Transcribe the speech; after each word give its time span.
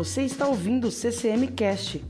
Você 0.00 0.22
está 0.22 0.48
ouvindo 0.48 0.88
o 0.88 0.90
CCM 0.90 1.46
Cast, 1.54 2.02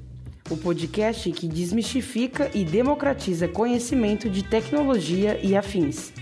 o 0.48 0.56
podcast 0.56 1.28
que 1.32 1.48
desmistifica 1.48 2.48
e 2.54 2.64
democratiza 2.64 3.48
conhecimento 3.48 4.30
de 4.30 4.44
tecnologia 4.44 5.40
e 5.42 5.56
afins. 5.56 6.12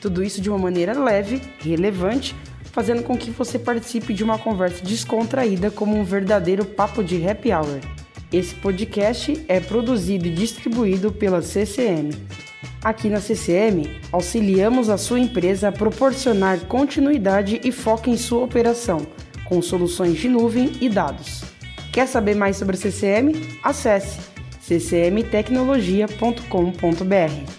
Tudo 0.00 0.22
isso 0.24 0.40
de 0.40 0.48
uma 0.48 0.58
maneira 0.58 0.98
leve, 0.98 1.42
relevante, 1.58 2.34
fazendo 2.72 3.02
com 3.02 3.14
que 3.14 3.30
você 3.30 3.58
participe 3.58 4.14
de 4.14 4.24
uma 4.24 4.38
conversa 4.38 4.82
descontraída 4.82 5.70
como 5.70 5.98
um 5.98 6.02
verdadeiro 6.02 6.64
papo 6.64 7.04
de 7.04 7.28
happy 7.28 7.52
hour. 7.52 7.78
Esse 8.32 8.54
podcast 8.54 9.44
é 9.48 9.60
produzido 9.60 10.26
e 10.26 10.32
distribuído 10.32 11.12
pela 11.12 11.42
CCM. 11.42 12.08
Aqui 12.82 13.10
na 13.10 13.20
CCM, 13.20 14.00
auxiliamos 14.10 14.88
a 14.88 14.96
sua 14.96 15.20
empresa 15.20 15.68
a 15.68 15.72
proporcionar 15.72 16.60
continuidade 16.60 17.60
e 17.62 17.70
foco 17.70 18.08
em 18.08 18.16
sua 18.16 18.42
operação, 18.42 19.06
com 19.48 19.62
soluções 19.62 20.18
de 20.18 20.28
nuvem 20.28 20.72
e 20.80 20.88
dados. 20.88 21.42
Quer 21.92 22.06
saber 22.06 22.36
mais 22.36 22.56
sobre 22.56 22.76
CCM? 22.76 23.32
Acesse 23.62 24.20
ccmtecnologia.com.br. 24.60 27.52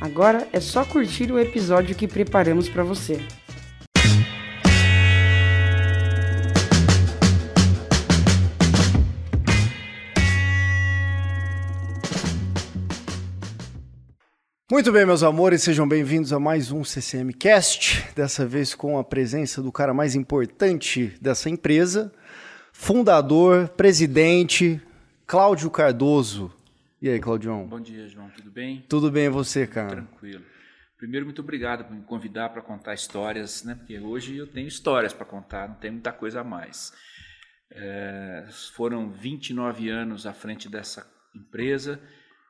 Agora 0.00 0.48
é 0.52 0.60
só 0.60 0.84
curtir 0.84 1.30
o 1.30 1.38
episódio 1.38 1.94
que 1.94 2.08
preparamos 2.08 2.68
para 2.68 2.82
você. 2.82 3.20
Muito 14.68 14.90
bem, 14.90 15.06
meus 15.06 15.22
amores, 15.22 15.62
sejam 15.62 15.86
bem-vindos 15.86 16.32
a 16.32 16.40
mais 16.40 16.72
um 16.72 16.82
CCM 16.82 17.32
Cast. 17.32 18.12
Dessa 18.16 18.44
vez 18.44 18.74
com 18.74 18.98
a 18.98 19.04
presença 19.04 19.62
do 19.62 19.70
cara 19.70 19.94
mais 19.94 20.16
importante 20.16 21.16
dessa 21.20 21.48
empresa, 21.48 22.12
fundador, 22.72 23.68
presidente, 23.68 24.82
Cláudio 25.24 25.70
Cardoso. 25.70 26.52
E 27.00 27.08
aí, 27.08 27.20
Claudião? 27.20 27.64
Bom 27.68 27.78
dia, 27.78 28.08
João. 28.08 28.28
Tudo 28.30 28.50
bem? 28.50 28.84
Tudo 28.88 29.08
bem 29.08 29.26
e 29.26 29.28
você, 29.28 29.68
cara? 29.68 30.02
Tranquilo. 30.02 30.44
Primeiro, 30.98 31.26
muito 31.26 31.42
obrigado 31.42 31.84
por 31.84 31.94
me 31.94 32.02
convidar 32.02 32.48
para 32.48 32.60
contar 32.60 32.92
histórias, 32.92 33.62
né? 33.62 33.76
Porque 33.76 34.00
hoje 34.00 34.36
eu 34.36 34.48
tenho 34.48 34.66
histórias 34.66 35.12
para 35.12 35.24
contar, 35.24 35.68
não 35.68 35.76
tem 35.76 35.92
muita 35.92 36.10
coisa 36.10 36.40
a 36.40 36.44
mais. 36.44 36.92
É, 37.70 38.48
foram 38.74 39.12
29 39.12 39.88
anos 39.90 40.26
à 40.26 40.32
frente 40.32 40.68
dessa 40.68 41.08
empresa. 41.32 42.00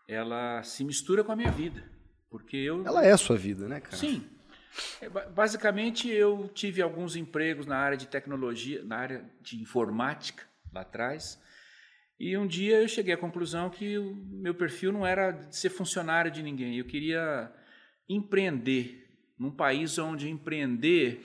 Ela 0.09 0.63
se 0.63 0.83
mistura 0.83 1.23
com 1.23 1.33
a 1.33 1.37
minha 1.37 1.51
vida 1.51 1.95
porque 2.31 2.57
eu. 2.57 2.85
Ela 2.87 3.05
é 3.05 3.13
a 3.13 3.17
sua 3.17 3.37
vida, 3.37 3.69
né, 3.69 3.81
cara? 3.81 3.97
Sim. 3.97 4.25
É, 5.01 5.09
basicamente, 5.09 6.09
eu 6.09 6.51
tive 6.55 6.83
alguns 6.83 7.17
empregos 7.17 7.67
na 7.67 7.77
área 7.77 7.97
de 7.97 8.07
tecnologia, 8.07 8.83
na 8.85 8.97
área 8.97 9.25
de 9.41 9.61
informática, 9.61 10.45
lá 10.73 10.83
atrás. 10.83 11.41
E 12.19 12.37
um 12.37 12.47
dia 12.47 12.81
eu 12.81 12.89
cheguei 12.89 13.15
à 13.15 13.17
conclusão 13.17 13.69
que 13.69 13.99
o 13.99 14.15
meu 14.15 14.55
perfil 14.55 14.93
não 14.93 15.07
era 15.07 15.33
de 15.33 15.57
ser 15.57 15.71
funcionário 15.71 16.31
de 16.31 16.43
ninguém. 16.43 16.77
Eu 16.77 16.85
queria 16.85 17.53
empreender 18.09 19.07
num 19.39 19.51
país 19.51 19.99
onde 19.99 20.31
empreender 20.31 21.23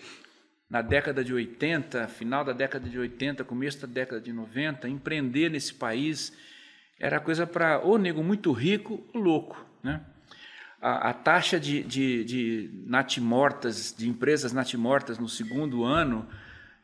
na 0.70 0.82
década 0.82 1.24
de 1.24 1.34
80, 1.34 2.08
final 2.08 2.44
da 2.44 2.54
década 2.54 2.90
de 2.90 2.98
80, 2.98 3.44
começo 3.44 3.86
da 3.86 3.94
década 3.94 4.22
de 4.22 4.32
90, 4.32 4.88
empreender 4.88 5.50
nesse 5.50 5.74
país 5.74 6.34
era 7.00 7.20
coisa 7.20 7.48
para 7.48 7.80
ou 7.80 7.98
nego 7.98 8.24
muito 8.24 8.52
rico 8.52 9.06
ou 9.14 9.20
louco, 9.20 9.66
né? 9.84 10.06
A, 10.82 11.10
a 11.10 11.14
taxa 11.14 11.60
de, 11.60 11.84
de, 11.84 12.24
de 12.24 12.70
natimortas, 12.88 13.94
de 13.96 14.10
empresas 14.10 14.52
natimortas 14.52 15.20
no 15.20 15.30
segundo 15.30 15.84
ano 15.84 16.28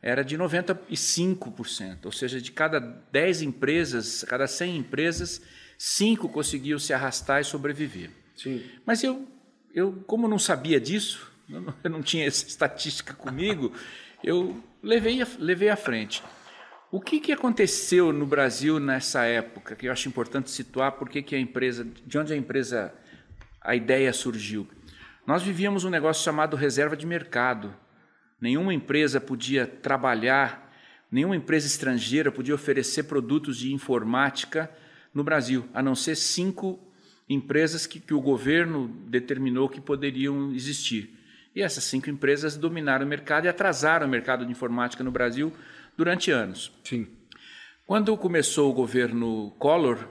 era 0.00 0.22
de 0.22 0.38
95%, 0.38 2.04
ou 2.04 2.12
seja, 2.12 2.40
de 2.40 2.52
cada 2.52 2.78
10 2.78 3.42
empresas, 3.42 4.24
cada 4.28 4.46
100 4.46 4.76
empresas, 4.76 5.42
5 5.76 6.28
conseguiam 6.28 6.78
se 6.78 6.92
arrastar 6.92 7.40
e 7.40 7.44
sobreviver. 7.44 8.10
Sim. 8.36 8.64
Mas 8.86 9.02
eu, 9.02 9.26
eu, 9.74 9.92
como 10.06 10.28
não 10.28 10.38
sabia 10.38 10.80
disso, 10.80 11.28
eu 11.82 11.90
não 11.90 12.00
tinha 12.00 12.26
essa 12.26 12.46
estatística 12.46 13.12
comigo, 13.12 13.72
eu 14.22 14.62
levei, 14.80 15.18
levei 15.40 15.68
à 15.68 15.76
frente. 15.76 16.22
O 16.90 17.00
que, 17.00 17.18
que 17.18 17.32
aconteceu 17.32 18.12
no 18.12 18.24
Brasil 18.24 18.78
nessa 18.78 19.24
época, 19.24 19.74
que 19.74 19.88
eu 19.88 19.92
acho 19.92 20.08
importante 20.08 20.50
situar, 20.50 20.92
porque 20.92 21.20
que 21.20 21.34
a 21.34 21.38
empresa, 21.38 21.84
de 22.06 22.16
onde 22.16 22.32
a 22.32 22.36
empresa 22.36 22.94
a 23.68 23.76
ideia 23.76 24.10
surgiu. 24.14 24.66
Nós 25.26 25.42
vivíamos 25.42 25.84
um 25.84 25.90
negócio 25.90 26.24
chamado 26.24 26.56
reserva 26.56 26.96
de 26.96 27.06
mercado. 27.06 27.76
Nenhuma 28.40 28.72
empresa 28.72 29.20
podia 29.20 29.66
trabalhar, 29.66 30.72
nenhuma 31.12 31.36
empresa 31.36 31.66
estrangeira 31.66 32.32
podia 32.32 32.54
oferecer 32.54 33.02
produtos 33.02 33.58
de 33.58 33.70
informática 33.70 34.70
no 35.12 35.22
Brasil, 35.22 35.68
a 35.74 35.82
não 35.82 35.94
ser 35.94 36.16
cinco 36.16 36.80
empresas 37.28 37.86
que, 37.86 38.00
que 38.00 38.14
o 38.14 38.22
governo 38.22 38.88
determinou 39.06 39.68
que 39.68 39.82
poderiam 39.82 40.50
existir. 40.54 41.14
E 41.54 41.60
essas 41.60 41.84
cinco 41.84 42.08
empresas 42.08 42.56
dominaram 42.56 43.04
o 43.04 43.08
mercado 43.08 43.44
e 43.44 43.48
atrasaram 43.48 44.06
o 44.06 44.10
mercado 44.10 44.46
de 44.46 44.50
informática 44.50 45.04
no 45.04 45.10
Brasil 45.10 45.52
durante 45.94 46.30
anos. 46.30 46.72
Sim. 46.82 47.06
Quando 47.86 48.16
começou 48.16 48.70
o 48.70 48.74
governo 48.74 49.50
Collor, 49.58 50.08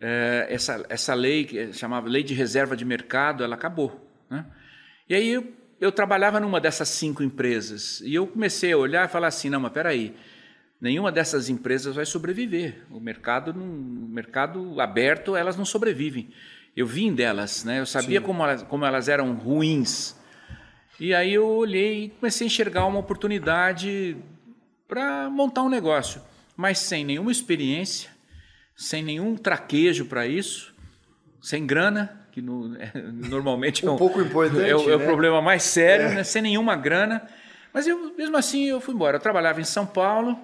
é, 0.00 0.46
essa, 0.50 0.84
essa 0.88 1.14
lei, 1.14 1.44
que 1.44 1.72
chamava 1.72 2.08
Lei 2.08 2.22
de 2.22 2.34
Reserva 2.34 2.76
de 2.76 2.84
Mercado, 2.84 3.42
ela 3.42 3.54
acabou. 3.54 4.08
Né? 4.30 4.44
E 5.08 5.14
aí 5.14 5.28
eu, 5.28 5.52
eu 5.80 5.90
trabalhava 5.90 6.38
numa 6.40 6.60
dessas 6.60 6.88
cinco 6.88 7.22
empresas 7.22 8.00
e 8.02 8.14
eu 8.14 8.26
comecei 8.26 8.72
a 8.72 8.78
olhar 8.78 9.06
e 9.06 9.10
falar 9.10 9.28
assim, 9.28 9.48
não, 9.48 9.60
mas 9.60 9.72
peraí, 9.72 10.14
nenhuma 10.80 11.10
dessas 11.10 11.48
empresas 11.48 11.94
vai 11.94 12.04
sobreviver. 12.04 12.84
O 12.90 13.00
mercado, 13.00 13.52
no 13.52 13.64
mercado 14.08 14.80
aberto, 14.80 15.34
elas 15.34 15.56
não 15.56 15.64
sobrevivem. 15.64 16.30
Eu 16.76 16.86
vim 16.86 17.14
delas, 17.14 17.64
né? 17.64 17.80
eu 17.80 17.86
sabia 17.86 18.20
como 18.20 18.42
elas, 18.42 18.62
como 18.62 18.84
elas 18.84 19.08
eram 19.08 19.32
ruins. 19.34 20.14
E 21.00 21.14
aí 21.14 21.32
eu 21.32 21.46
olhei 21.46 22.04
e 22.04 22.08
comecei 22.10 22.46
a 22.46 22.48
enxergar 22.48 22.86
uma 22.86 22.98
oportunidade 22.98 24.16
para 24.86 25.28
montar 25.28 25.62
um 25.62 25.68
negócio, 25.68 26.22
mas 26.56 26.78
sem 26.78 27.04
nenhuma 27.04 27.32
experiência, 27.32 28.10
sem 28.76 29.02
nenhum 29.02 29.34
traquejo 29.34 30.04
para 30.04 30.26
isso, 30.26 30.74
sem 31.40 31.66
grana, 31.66 32.26
que 32.30 32.42
no, 32.42 32.76
é, 32.78 32.92
normalmente 32.94 33.84
um 33.86 33.88
é 33.88 33.92
um 33.92 33.96
pouco 33.96 34.20
importante, 34.20 34.68
é, 34.68 34.76
o, 34.76 34.90
é 34.90 34.96
o 34.96 34.98
né? 34.98 35.04
problema 35.06 35.40
mais 35.40 35.62
sério, 35.62 36.06
é. 36.06 36.14
né? 36.16 36.24
sem 36.24 36.42
nenhuma 36.42 36.76
grana. 36.76 37.26
Mas 37.72 37.86
eu, 37.86 38.14
mesmo 38.16 38.36
assim 38.36 38.64
eu 38.64 38.80
fui 38.80 38.94
embora. 38.94 39.16
Eu 39.16 39.20
trabalhava 39.20 39.60
em 39.60 39.64
São 39.64 39.86
Paulo, 39.86 40.38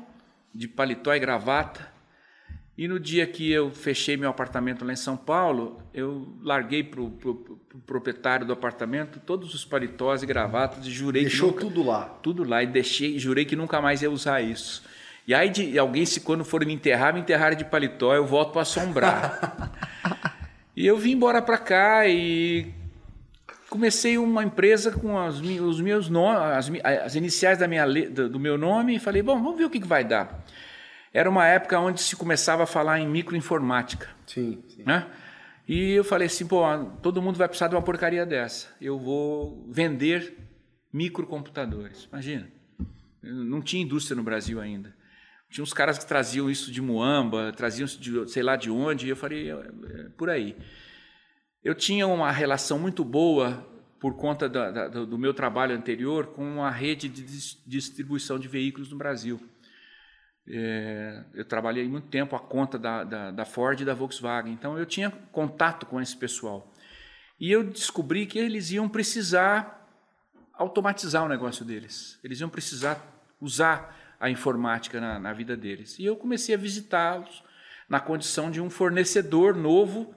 de 0.55 0.67
paletó 0.67 1.15
e 1.15 1.19
gravata. 1.19 1.93
E 2.77 2.89
no 2.89 2.99
dia 2.99 3.27
que 3.27 3.51
eu 3.51 3.71
fechei 3.71 4.17
meu 4.17 4.31
apartamento 4.31 4.85
lá 4.85 4.93
em 4.93 4.97
São 4.97 5.17
Paulo, 5.17 5.83
eu 5.93 6.35
larguei 6.43 6.83
para 6.83 7.03
o 7.03 7.11
pro, 7.11 7.35
pro 7.35 7.59
proprietário 7.87 8.47
do 8.47 8.53
apartamento 8.53 9.21
todos 9.21 9.55
os 9.55 9.65
paletós 9.65 10.23
e 10.23 10.27
gravatas 10.27 10.87
e 10.87 10.91
jurei 10.91 11.23
Deixou 11.23 11.53
que 11.53 11.65
nunca, 11.65 11.75
tudo 11.75 11.87
lá. 11.87 12.05
Tudo 12.23 12.45
lá 12.45 12.63
e 12.63 12.67
deixei, 12.67 13.19
jurei 13.19 13.45
que 13.45 13.55
nunca 13.55 13.81
mais 13.81 14.01
ia 14.01 14.11
usar 14.11 14.41
isso. 14.41 14.83
E 15.27 15.35
aí 15.35 15.49
de 15.49 15.79
alguém, 15.79 16.05
se 16.05 16.21
quando 16.21 16.45
for 16.45 16.65
me 16.65 16.73
enterrar, 16.73 17.15
me 17.15 17.21
enterrar 17.21 17.55
de 17.55 17.65
paletó, 17.65 18.15
eu 18.15 18.27
volto 18.27 18.53
para 18.53 18.63
assombrar. 18.63 19.73
e 20.77 20.87
eu 20.87 20.97
vim 20.97 21.13
embora 21.13 21.41
para 21.41 21.59
cá 21.59 22.07
e 22.09 22.73
comecei 23.71 24.19
uma 24.19 24.45
empresa 24.45 24.91
com 24.91 25.19
as, 25.19 25.41
os 25.41 25.81
meus 25.81 26.11
as, 26.55 26.71
as, 27.05 27.15
iniciais 27.15 27.59
da 27.59 27.67
minha, 27.67 27.87
do 27.87 28.39
meu 28.39 28.59
nome 28.59 28.97
e 28.97 28.99
falei, 28.99 29.23
bom, 29.23 29.43
vamos 29.43 29.57
ver 29.57 29.65
o 29.65 29.71
que, 29.71 29.81
que 29.81 29.87
vai 29.87 30.05
dar. 30.05 30.45
Era 31.13 31.29
uma 31.29 31.47
época 31.47 31.79
onde 31.79 32.01
se 32.01 32.17
começava 32.17 32.65
a 32.65 32.67
falar 32.67 32.99
em 33.01 33.09
microinformática. 33.09 34.09
Sim, 34.27 34.63
sim. 34.69 34.83
Né? 34.85 35.07
E 35.67 35.93
eu 35.93 36.05
falei 36.05 36.27
assim, 36.27 36.47
pô, 36.47 36.63
todo 37.01 37.23
mundo 37.23 37.37
vai 37.37 37.49
precisar 37.49 37.69
de 37.69 37.75
uma 37.75 37.83
porcaria 37.83 38.27
dessa. 38.27 38.69
Eu 38.81 38.99
vou 38.99 39.65
vender 39.71 40.37
microcomputadores. 40.93 42.09
Imagina. 42.13 42.49
Não 43.23 43.63
tinha 43.63 43.83
indústria 43.83 44.17
no 44.17 44.23
Brasil 44.23 44.61
ainda. 44.61 44.95
Tinha 45.53 45.63
uns 45.63 45.75
caras 45.75 45.99
que 45.99 46.07
traziam 46.07 46.49
isso 46.49 46.73
de 46.73 46.81
Muamba, 46.81 47.53
traziam 47.53 47.85
isso 47.85 48.01
de 48.01 48.27
sei 48.31 48.43
lá 48.43 48.57
de 48.57 48.71
onde, 48.71 49.07
e 49.07 49.11
eu 49.11 49.17
falei, 49.17 49.51
é, 49.51 49.55
é, 49.55 50.09
por 50.17 50.31
aí. 50.31 50.57
Eu 51.63 51.75
tinha 51.75 52.07
uma 52.07 52.33
relação 52.33 52.79
muito 52.79 53.05
boa, 53.05 53.69
por 54.01 54.17
conta 54.17 54.49
da, 54.49 54.71
da, 54.71 54.89
do 54.89 55.19
meu 55.19 55.35
trabalho 55.35 55.77
anterior, 55.77 56.29
com 56.29 56.65
a 56.65 56.71
rede 56.71 57.07
de 57.07 57.23
distribuição 57.67 58.39
de 58.39 58.49
veículos 58.49 58.91
no 58.91 58.97
Brasil. 58.97 59.39
É, 60.49 61.23
eu 61.35 61.45
trabalhei 61.45 61.87
muito 61.87 62.09
tempo 62.09 62.35
à 62.35 62.41
conta 62.41 62.79
da, 62.79 63.05
da, 63.05 63.31
da 63.31 63.45
Ford 63.45 63.79
e 63.79 63.85
da 63.85 63.93
Volkswagen, 63.93 64.55
então 64.55 64.79
eu 64.79 64.87
tinha 64.87 65.11
contato 65.11 65.85
com 65.85 66.01
esse 66.01 66.17
pessoal. 66.17 66.73
E 67.39 67.53
eu 67.53 67.63
descobri 67.63 68.25
que 68.25 68.39
eles 68.39 68.71
iam 68.71 68.89
precisar 68.89 69.87
automatizar 70.55 71.23
o 71.25 71.29
negócio 71.29 71.63
deles. 71.63 72.19
Eles 72.25 72.41
iam 72.41 72.49
precisar 72.49 73.07
usar 73.39 74.02
a 74.23 74.31
informática 74.31 75.01
na, 75.01 75.19
na 75.19 75.33
vida 75.33 75.57
deles. 75.57 75.99
E 75.99 76.05
eu 76.05 76.15
comecei 76.15 76.55
a 76.55 76.59
visitá-los 76.59 77.43
na 77.89 77.99
condição 77.99 78.53
de 78.53 78.61
um 78.61 78.71
fornecedor 78.71 79.57
novo, 79.57 80.15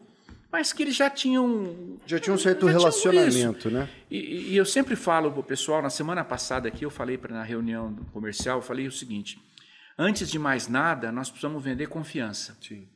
mas 0.51 0.71
que 0.71 0.83
eles 0.83 0.95
já 0.95 1.09
tinham. 1.09 1.97
Já 2.05 2.19
tinham 2.19 2.35
um 2.35 2.37
certo 2.37 2.67
relacionamento, 2.67 3.71
né? 3.71 3.89
E, 4.09 4.51
e, 4.51 4.55
eu 4.55 4.63
sempre 4.63 4.95
falo 4.95 5.31
para 5.31 5.39
o 5.39 5.43
pessoal, 5.43 5.81
na 5.81 5.89
semana 5.89 6.23
passada 6.23 6.67
aqui, 6.67 6.85
eu 6.85 6.91
falei 6.91 7.17
para 7.17 7.33
na 7.33 7.41
reunião 7.41 7.95
comercial, 8.13 8.59
eu 8.59 8.61
falei 8.61 8.87
o 8.87 8.91
seguinte: 8.91 9.41
Antes 9.97 10.29
de 10.29 10.37
mais 10.37 10.67
nada, 10.67 11.11
nós 11.11 11.31
precisamos 11.31 11.63
vender 11.63 11.87
confiança. 11.87 12.55
Sim. 12.61 12.87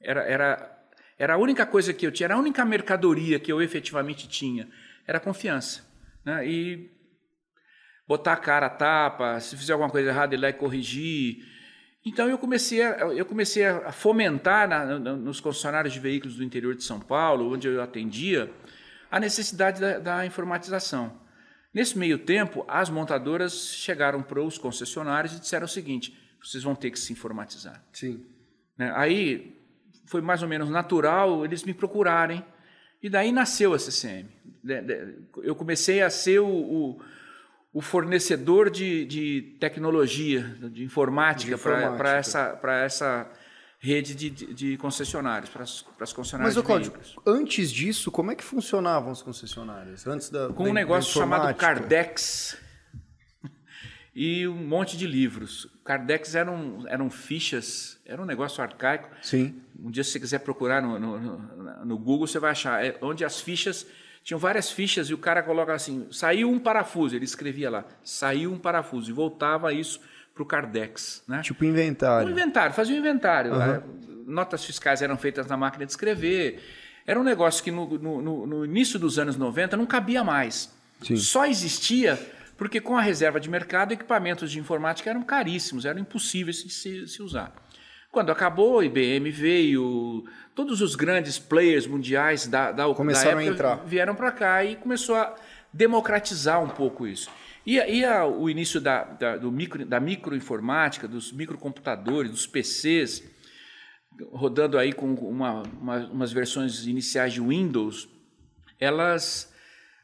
Era, 0.00 0.22
era, 0.22 0.82
era 1.16 1.34
a 1.34 1.38
única 1.38 1.64
coisa 1.64 1.94
que 1.94 2.04
eu 2.04 2.10
tinha, 2.10 2.26
era 2.26 2.34
a 2.34 2.38
única 2.38 2.64
mercadoria 2.64 3.38
que 3.38 3.52
eu 3.52 3.62
efetivamente 3.62 4.28
tinha, 4.28 4.68
era 5.06 5.20
confiança. 5.20 5.86
Né? 6.24 6.44
E 6.44 6.97
botar 8.08 8.32
a 8.32 8.36
cara 8.36 8.66
a 8.66 8.70
tapa, 8.70 9.38
se 9.38 9.54
fizer 9.54 9.74
alguma 9.74 9.90
coisa 9.90 10.08
errada, 10.08 10.34
ir 10.34 10.38
lá 10.38 10.48
e 10.48 10.54
corrigir. 10.54 11.46
Então 12.04 12.26
eu 12.28 12.38
comecei 12.38 12.82
a, 12.82 12.96
eu 13.14 13.26
comecei 13.26 13.66
a 13.66 13.92
fomentar 13.92 14.66
na, 14.66 14.98
nos 14.98 15.40
concessionários 15.40 15.92
de 15.92 16.00
veículos 16.00 16.36
do 16.36 16.42
interior 16.42 16.74
de 16.74 16.82
São 16.82 16.98
Paulo, 16.98 17.52
onde 17.52 17.68
eu 17.68 17.82
atendia, 17.82 18.50
a 19.10 19.20
necessidade 19.20 19.78
da, 19.78 19.98
da 19.98 20.26
informatização. 20.26 21.12
Nesse 21.72 21.98
meio 21.98 22.18
tempo, 22.18 22.64
as 22.66 22.88
montadoras 22.88 23.74
chegaram 23.74 24.22
para 24.22 24.42
os 24.42 24.56
concessionários 24.56 25.36
e 25.36 25.40
disseram 25.40 25.66
o 25.66 25.68
seguinte: 25.68 26.18
vocês 26.42 26.62
vão 26.62 26.74
ter 26.74 26.90
que 26.90 26.98
se 26.98 27.12
informatizar. 27.12 27.84
Sim. 27.92 28.24
Né? 28.76 28.90
Aí 28.96 29.54
foi 30.06 30.22
mais 30.22 30.42
ou 30.42 30.48
menos 30.48 30.70
natural 30.70 31.44
eles 31.44 31.62
me 31.62 31.74
procurarem. 31.74 32.42
E 33.02 33.08
daí 33.08 33.30
nasceu 33.30 33.74
a 33.74 33.78
CCM. 33.78 34.26
Eu 35.42 35.54
comecei 35.54 36.02
a 36.02 36.10
ser 36.10 36.40
o, 36.40 36.48
o, 36.48 37.00
o 37.72 37.80
fornecedor 37.80 38.70
de, 38.70 39.04
de, 39.04 39.56
tecnologia, 39.60 40.42
de 40.70 40.82
informática, 40.82 41.54
informática. 41.54 41.96
para 41.96 42.16
essa, 42.16 42.60
essa 42.84 43.30
rede 43.78 44.14
de, 44.14 44.30
de 44.30 44.76
concessionários, 44.78 45.50
para 45.50 45.62
as, 45.62 45.82
para 45.82 46.04
as 46.04 46.12
concessionárias 46.12 46.56
Mas, 46.56 46.62
de 46.62 46.66
Cláudio, 46.66 46.92
antes 47.26 47.70
disso, 47.70 48.10
como 48.10 48.32
é 48.32 48.34
que 48.34 48.42
funcionavam 48.42 49.12
as 49.12 49.22
concessionárias? 49.22 50.06
Antes 50.06 50.30
da, 50.30 50.48
Com 50.48 50.64
da, 50.64 50.70
um 50.70 50.72
negócio 50.72 51.12
chamado 51.12 51.54
Cardex 51.54 52.58
e 54.14 54.48
um 54.48 54.66
monte 54.66 54.96
de 54.96 55.06
livros. 55.06 55.68
Cardex 55.84 56.34
eram, 56.34 56.84
eram 56.88 57.08
fichas, 57.08 58.00
era 58.04 58.20
um 58.20 58.26
negócio 58.26 58.62
arcaico. 58.62 59.08
Sim. 59.22 59.62
Um 59.78 59.90
dia, 59.90 60.02
se 60.02 60.10
você 60.10 60.20
quiser 60.20 60.40
procurar 60.40 60.82
no, 60.82 60.98
no, 60.98 61.84
no 61.84 61.98
Google, 61.98 62.26
você 62.26 62.40
vai 62.40 62.50
achar. 62.50 62.84
É 62.84 62.98
onde 63.00 63.24
as 63.24 63.40
fichas 63.40 63.86
tinham 64.28 64.38
várias 64.38 64.70
fichas 64.70 65.08
e 65.08 65.14
o 65.14 65.18
cara 65.18 65.42
coloca 65.42 65.72
assim: 65.72 66.06
saiu 66.10 66.50
um 66.50 66.58
parafuso. 66.58 67.16
Ele 67.16 67.24
escrevia 67.24 67.70
lá: 67.70 67.84
saiu 68.04 68.52
um 68.52 68.58
parafuso. 68.58 69.10
E 69.10 69.14
voltava 69.14 69.72
isso 69.72 70.02
para 70.34 70.42
o 70.42 70.44
Cardex. 70.44 71.22
Né? 71.26 71.40
Tipo 71.40 71.64
inventário. 71.64 72.28
Um 72.28 72.30
inventário, 72.30 72.74
fazia 72.74 72.94
um 72.94 72.98
inventário. 72.98 73.54
Uhum. 73.54 74.24
Notas 74.26 74.62
fiscais 74.62 75.00
eram 75.00 75.16
feitas 75.16 75.46
na 75.46 75.56
máquina 75.56 75.86
de 75.86 75.92
escrever. 75.92 76.62
Era 77.06 77.18
um 77.18 77.24
negócio 77.24 77.64
que 77.64 77.70
no, 77.70 77.86
no, 77.98 78.46
no 78.46 78.64
início 78.66 78.98
dos 78.98 79.18
anos 79.18 79.34
90 79.34 79.78
não 79.78 79.86
cabia 79.86 80.22
mais. 80.22 80.76
Sim. 81.00 81.16
Só 81.16 81.46
existia 81.46 82.18
porque 82.58 82.82
com 82.82 82.98
a 82.98 83.00
reserva 83.00 83.40
de 83.40 83.48
mercado, 83.48 83.92
equipamentos 83.92 84.50
de 84.50 84.58
informática 84.58 85.08
eram 85.08 85.22
caríssimos, 85.22 85.86
eram 85.86 86.00
impossíveis 86.00 86.62
de 86.62 86.68
se, 86.68 87.08
se 87.08 87.22
usar. 87.22 87.50
Quando 88.10 88.30
acabou, 88.30 88.82
IBM 88.82 89.30
veio, 89.30 90.24
todos 90.54 90.80
os 90.80 90.94
grandes 90.94 91.38
players 91.38 91.86
mundiais 91.86 92.46
da, 92.46 92.72
da, 92.72 92.94
Começaram 92.94 93.36
da 93.36 93.42
época 93.42 93.50
a 93.50 93.54
entrar. 93.54 93.84
vieram 93.86 94.14
para 94.14 94.32
cá 94.32 94.64
e 94.64 94.76
começou 94.76 95.14
a 95.14 95.34
democratizar 95.72 96.62
um 96.62 96.68
pouco 96.68 97.06
isso. 97.06 97.30
E, 97.66 97.76
e 97.76 98.04
a, 98.04 98.26
o 98.26 98.48
início 98.48 98.80
da, 98.80 99.04
da, 99.04 99.36
do 99.36 99.52
micro, 99.52 99.84
da 99.84 100.00
microinformática, 100.00 101.06
dos 101.06 101.32
microcomputadores, 101.32 102.30
dos 102.30 102.46
PCs, 102.46 103.22
rodando 104.32 104.78
aí 104.78 104.92
com 104.92 105.12
uma, 105.14 105.62
uma, 105.80 105.96
umas 106.06 106.32
versões 106.32 106.86
iniciais 106.86 107.32
de 107.32 107.40
Windows, 107.40 108.08
elas 108.80 109.52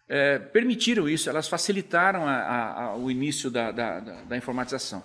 é, 0.08 0.38
permitiram 0.38 1.08
isso, 1.08 1.28
elas 1.28 1.48
facilitaram 1.48 2.26
a, 2.26 2.82
a, 2.82 2.96
o 2.96 3.10
início 3.10 3.50
da, 3.50 3.70
da, 3.70 4.00
da, 4.00 4.36
informatização. 4.36 5.02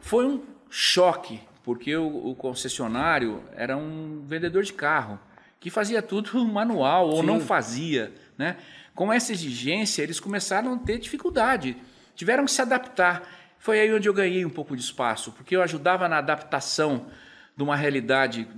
Foi 0.00 0.26
um 0.26 0.42
choque, 0.70 1.40
porque 1.68 1.94
o, 1.94 2.30
o, 2.30 2.34
concessionário 2.34 3.42
era 3.54 3.76
um 3.76 4.24
vendedor 4.26 4.62
de 4.62 4.72
carro, 4.72 5.20
que 5.60 5.68
fazia 5.68 6.00
tudo 6.00 6.42
manual 6.48 7.10
ou 7.10 7.20
Sim. 7.20 7.26
não 7.26 7.40
fazia. 7.40 8.10
Né? 8.38 8.56
Com 8.94 9.12
essa 9.12 9.32
exigência, 9.32 10.02
eles 10.02 10.18
começaram 10.18 10.72
a 10.72 10.78
ter 10.78 10.98
dificuldade, 10.98 11.76
tiveram 12.14 12.46
que 12.46 12.52
se 12.52 12.62
adaptar. 12.62 13.22
Foi 13.58 13.78
aí 13.80 13.92
onde 13.92 14.08
eu 14.08 14.14
ganhei 14.14 14.46
um 14.46 14.50
pouco 14.50 14.74
de 14.74 14.80
espaço, 14.80 15.30
porque 15.32 15.54
eu 15.54 15.60
ajudava 15.60 16.08
na 16.08 16.16
adaptação 16.16 17.08
de 17.54 17.62
uma 17.62 17.76
realidade 17.76 18.48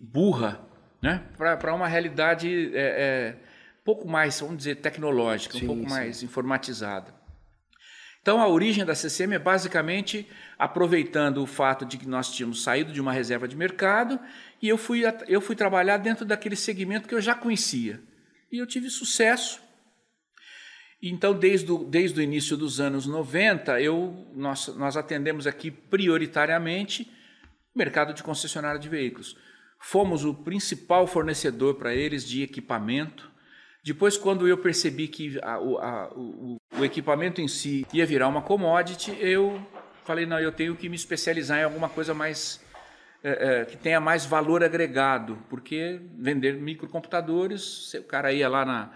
burra 0.00 0.62
né? 1.02 1.22
para 1.36 1.74
uma 1.74 1.88
realidade. 1.88 2.70
É, 2.74 3.34
é, 3.36 3.36
pouco 3.84 4.08
mais, 4.08 4.40
vamos 4.40 4.56
dizer, 4.56 4.76
tecnológica, 4.76 5.58
sim, 5.58 5.64
um 5.64 5.66
pouco 5.66 5.82
sim. 5.82 5.90
mais 5.90 6.22
informatizada. 6.22 7.19
Então, 8.22 8.40
a 8.40 8.46
origem 8.46 8.84
da 8.84 8.94
CCM 8.94 9.34
é 9.34 9.38
basicamente 9.38 10.28
aproveitando 10.58 11.42
o 11.42 11.46
fato 11.46 11.86
de 11.86 11.96
que 11.96 12.06
nós 12.06 12.30
tínhamos 12.30 12.62
saído 12.62 12.92
de 12.92 13.00
uma 13.00 13.12
reserva 13.12 13.48
de 13.48 13.56
mercado 13.56 14.20
e 14.60 14.68
eu 14.68 14.76
fui, 14.76 15.02
eu 15.26 15.40
fui 15.40 15.56
trabalhar 15.56 15.96
dentro 15.96 16.24
daquele 16.26 16.56
segmento 16.56 17.08
que 17.08 17.14
eu 17.14 17.20
já 17.20 17.34
conhecia. 17.34 18.00
E 18.52 18.58
eu 18.58 18.66
tive 18.66 18.90
sucesso. 18.90 19.60
Então, 21.02 21.32
desde 21.32 21.72
o, 21.72 21.78
desde 21.78 22.20
o 22.20 22.22
início 22.22 22.58
dos 22.58 22.78
anos 22.78 23.06
90, 23.06 23.80
eu, 23.80 24.26
nós, 24.34 24.66
nós 24.76 24.98
atendemos 24.98 25.46
aqui 25.46 25.70
prioritariamente 25.70 27.10
o 27.74 27.78
mercado 27.78 28.12
de 28.12 28.22
concessionária 28.22 28.78
de 28.78 28.88
veículos. 28.88 29.34
Fomos 29.78 30.26
o 30.26 30.34
principal 30.34 31.06
fornecedor 31.06 31.76
para 31.76 31.94
eles 31.94 32.28
de 32.28 32.42
equipamento, 32.42 33.29
depois, 33.82 34.16
quando 34.16 34.46
eu 34.46 34.58
percebi 34.58 35.08
que 35.08 35.38
a, 35.42 35.54
a, 35.54 36.10
o, 36.14 36.56
o, 36.78 36.84
equipamento 36.84 37.40
em 37.40 37.48
si 37.48 37.86
ia 37.92 38.04
virar 38.04 38.28
uma 38.28 38.42
commodity, 38.42 39.16
eu 39.18 39.60
falei, 40.04 40.26
não, 40.26 40.38
eu 40.38 40.52
tenho 40.52 40.76
que 40.76 40.88
me 40.88 40.96
especializar 40.96 41.60
em 41.60 41.64
alguma 41.64 41.88
coisa 41.88 42.12
mais 42.12 42.60
é, 43.24 43.60
é, 43.60 43.64
que 43.64 43.78
tenha 43.78 43.98
mais 43.98 44.26
valor 44.26 44.62
agregado, 44.62 45.38
porque 45.48 46.00
vender 46.18 46.54
microcomputadores, 46.54 47.94
o 47.94 48.02
cara 48.02 48.32
ia 48.32 48.48
lá 48.50 48.66
na, 48.66 48.90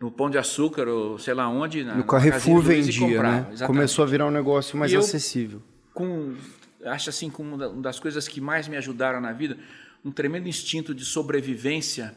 no 0.00 0.10
Pão 0.10 0.30
de 0.30 0.38
Açúcar 0.38 0.86
ou 0.86 1.18
sei 1.18 1.34
lá 1.34 1.48
onde, 1.48 1.82
na, 1.82 1.96
no 1.96 2.04
Carrefour 2.04 2.62
vendia, 2.62 3.22
né? 3.22 3.38
Exatamente. 3.38 3.66
Começou 3.66 4.04
a 4.04 4.06
virar 4.06 4.26
um 4.26 4.30
negócio 4.30 4.78
mais 4.78 4.94
acessível. 4.94 5.60
com, 5.92 6.36
acho 6.84 7.10
assim, 7.10 7.28
como 7.28 7.56
uma 7.56 7.82
das 7.82 7.98
coisas 7.98 8.28
que 8.28 8.40
mais 8.40 8.68
me 8.68 8.76
ajudaram 8.76 9.20
na 9.20 9.32
vida, 9.32 9.58
um 10.04 10.12
tremendo 10.12 10.48
instinto 10.48 10.94
de 10.94 11.04
sobrevivência 11.04 12.14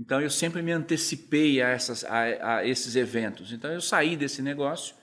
então 0.00 0.18
eu 0.18 0.30
sempre 0.30 0.62
me 0.62 0.72
antecipei 0.72 1.60
a, 1.60 1.68
essas, 1.68 2.04
a, 2.04 2.56
a 2.56 2.66
esses 2.66 2.96
eventos. 2.96 3.52
Então 3.52 3.70
eu 3.70 3.82
saí 3.82 4.16
desse 4.16 4.40
negócio 4.40 4.94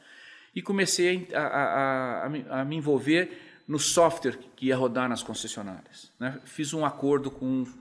e 0.55 0.61
comecei 0.61 1.27
a, 1.35 2.25
a, 2.25 2.65
me 2.65 2.75
envolver 2.75 3.61
no 3.67 3.77
software 3.77 4.39
que 4.55 4.65
ia 4.65 4.75
rodar 4.75 5.07
nas 5.07 5.21
concessionárias. 5.21 6.11
Né? 6.19 6.41
Fiz 6.45 6.73
um 6.73 6.83
acordo 6.83 7.29
com 7.29 7.45
um 7.45 7.73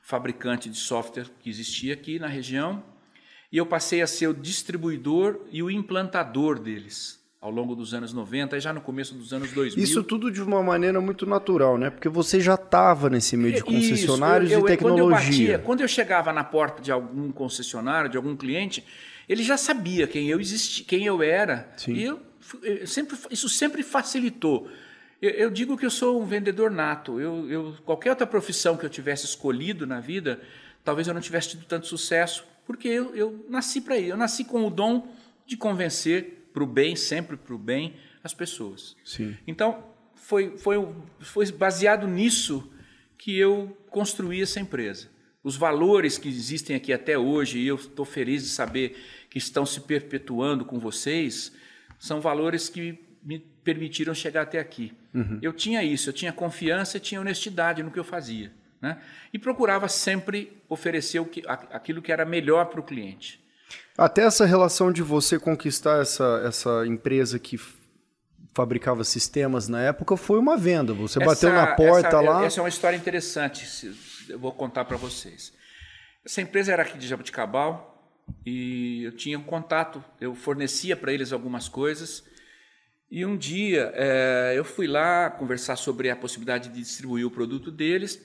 fabricante 0.00 0.70
de 0.70 0.76
software 0.76 1.26
que 1.40 1.50
existia 1.50 1.92
aqui 1.92 2.20
na 2.20 2.28
região 2.28 2.84
e 3.50 3.56
eu 3.56 3.66
passei 3.66 4.00
a 4.00 4.06
ser 4.06 4.28
o 4.28 4.34
distribuidor 4.34 5.40
e 5.50 5.64
o 5.64 5.70
implantador 5.70 6.60
deles 6.60 7.19
ao 7.40 7.50
longo 7.50 7.74
dos 7.74 7.94
anos 7.94 8.12
90 8.12 8.58
e 8.58 8.60
já 8.60 8.72
no 8.72 8.82
começo 8.82 9.14
dos 9.14 9.32
anos 9.32 9.50
2000. 9.52 9.82
Isso 9.82 10.04
tudo 10.04 10.30
de 10.30 10.42
uma 10.42 10.62
maneira 10.62 11.00
muito 11.00 11.24
natural, 11.24 11.78
né? 11.78 11.88
Porque 11.88 12.08
você 12.08 12.38
já 12.38 12.54
estava 12.54 13.08
nesse 13.08 13.36
meio 13.36 13.54
de 13.54 13.62
concessionários 13.62 14.50
Isso, 14.50 14.58
eu, 14.58 14.60
eu, 14.60 14.66
e 14.66 14.68
tecnologia. 14.68 15.04
Quando 15.04 15.14
eu, 15.14 15.30
batia, 15.30 15.58
quando 15.58 15.80
eu 15.80 15.88
chegava 15.88 16.32
na 16.32 16.44
porta 16.44 16.82
de 16.82 16.92
algum 16.92 17.32
concessionário, 17.32 18.10
de 18.10 18.16
algum 18.18 18.36
cliente, 18.36 18.84
ele 19.26 19.42
já 19.42 19.56
sabia 19.56 20.06
quem 20.06 20.28
eu 20.28 20.38
existia, 20.38 20.84
quem 20.84 21.06
eu 21.06 21.22
era. 21.22 21.72
Sim. 21.78 21.94
E 21.94 22.04
eu, 22.04 22.20
eu 22.62 22.86
sempre, 22.86 23.16
isso 23.30 23.48
sempre 23.48 23.82
facilitou. 23.82 24.68
Eu, 25.22 25.30
eu, 25.30 25.50
digo 25.50 25.78
que 25.78 25.86
eu 25.86 25.90
sou 25.90 26.20
um 26.20 26.26
vendedor 26.26 26.70
nato. 26.70 27.18
Eu, 27.18 27.50
eu, 27.50 27.74
qualquer 27.86 28.10
outra 28.10 28.26
profissão 28.26 28.76
que 28.76 28.84
eu 28.84 28.90
tivesse 28.90 29.24
escolhido 29.24 29.86
na 29.86 29.98
vida, 29.98 30.40
talvez 30.84 31.08
eu 31.08 31.14
não 31.14 31.22
tivesse 31.22 31.50
tido 31.50 31.64
tanto 31.64 31.86
sucesso, 31.86 32.44
porque 32.66 32.88
eu, 32.88 33.14
eu 33.14 33.46
nasci 33.48 33.80
para 33.80 33.96
isso. 33.96 34.10
Eu 34.10 34.16
nasci 34.18 34.44
com 34.44 34.66
o 34.66 34.70
dom 34.70 35.08
de 35.46 35.56
convencer 35.56 36.39
para 36.52 36.62
o 36.62 36.66
bem, 36.66 36.96
sempre 36.96 37.36
para 37.36 37.54
o 37.54 37.58
bem, 37.58 37.94
as 38.22 38.34
pessoas. 38.34 38.96
Sim. 39.04 39.36
Então, 39.46 39.84
foi, 40.14 40.56
foi, 40.58 40.76
foi 41.20 41.50
baseado 41.52 42.06
nisso 42.06 42.70
que 43.16 43.36
eu 43.38 43.76
construí 43.90 44.42
essa 44.42 44.60
empresa. 44.60 45.08
Os 45.42 45.56
valores 45.56 46.18
que 46.18 46.28
existem 46.28 46.76
aqui 46.76 46.92
até 46.92 47.18
hoje, 47.18 47.58
e 47.58 47.66
eu 47.66 47.76
estou 47.76 48.04
feliz 48.04 48.42
de 48.42 48.48
saber 48.48 48.96
que 49.28 49.38
estão 49.38 49.64
se 49.64 49.80
perpetuando 49.80 50.64
com 50.64 50.78
vocês, 50.78 51.52
são 51.98 52.20
valores 52.20 52.68
que 52.68 52.98
me 53.22 53.38
permitiram 53.38 54.14
chegar 54.14 54.42
até 54.42 54.58
aqui. 54.58 54.92
Uhum. 55.14 55.38
Eu 55.42 55.52
tinha 55.52 55.82
isso, 55.82 56.08
eu 56.08 56.12
tinha 56.12 56.32
confiança 56.32 56.96
e 56.96 57.00
tinha 57.00 57.20
honestidade 57.20 57.82
no 57.82 57.90
que 57.90 57.98
eu 57.98 58.04
fazia. 58.04 58.52
Né? 58.80 58.98
E 59.32 59.38
procurava 59.38 59.88
sempre 59.88 60.52
oferecer 60.68 61.20
o 61.20 61.26
que, 61.26 61.42
aquilo 61.46 62.00
que 62.00 62.10
era 62.10 62.24
melhor 62.24 62.66
para 62.66 62.80
o 62.80 62.82
cliente. 62.82 63.40
Até 63.96 64.22
essa 64.22 64.46
relação 64.46 64.92
de 64.92 65.02
você 65.02 65.38
conquistar 65.38 66.00
essa, 66.00 66.42
essa 66.44 66.86
empresa 66.86 67.38
que 67.38 67.58
fabricava 68.54 69.04
sistemas 69.04 69.68
na 69.68 69.80
época 69.80 70.16
foi 70.16 70.38
uma 70.38 70.56
venda. 70.56 70.92
Você 70.92 71.18
essa, 71.22 71.26
bateu 71.26 71.52
na 71.52 71.74
porta 71.74 72.08
essa, 72.08 72.20
lá. 72.20 72.44
Essa 72.44 72.60
é 72.60 72.62
uma 72.62 72.68
história 72.68 72.96
interessante, 72.96 73.94
eu 74.28 74.38
vou 74.38 74.52
contar 74.52 74.84
para 74.84 74.96
vocês. 74.96 75.52
Essa 76.24 76.40
empresa 76.40 76.72
era 76.72 76.82
aqui 76.82 76.98
de 76.98 77.06
Jabuticabal 77.06 77.90
e 78.44 79.04
eu 79.04 79.12
tinha 79.12 79.38
um 79.38 79.42
contato, 79.42 80.02
eu 80.20 80.34
fornecia 80.34 80.96
para 80.96 81.12
eles 81.12 81.32
algumas 81.32 81.68
coisas 81.68 82.22
E 83.10 83.24
um 83.26 83.36
dia 83.36 83.90
é, 83.94 84.54
eu 84.56 84.64
fui 84.64 84.86
lá 84.86 85.30
conversar 85.30 85.76
sobre 85.76 86.10
a 86.10 86.16
possibilidade 86.16 86.68
de 86.68 86.80
distribuir 86.80 87.26
o 87.26 87.30
produto 87.30 87.70
deles. 87.70 88.20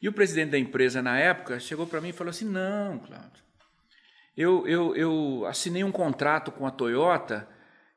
E 0.00 0.08
o 0.08 0.12
presidente 0.12 0.50
da 0.50 0.58
empresa, 0.58 1.02
na 1.02 1.18
época, 1.18 1.58
chegou 1.58 1.86
para 1.86 2.00
mim 2.00 2.10
e 2.10 2.12
falou 2.12 2.30
assim: 2.30 2.44
Não, 2.44 2.98
Cláudio, 2.98 3.42
eu, 4.40 4.66
eu, 4.66 4.96
eu 4.96 5.46
assinei 5.46 5.84
um 5.84 5.92
contrato 5.92 6.50
com 6.50 6.66
a 6.66 6.70
Toyota 6.70 7.48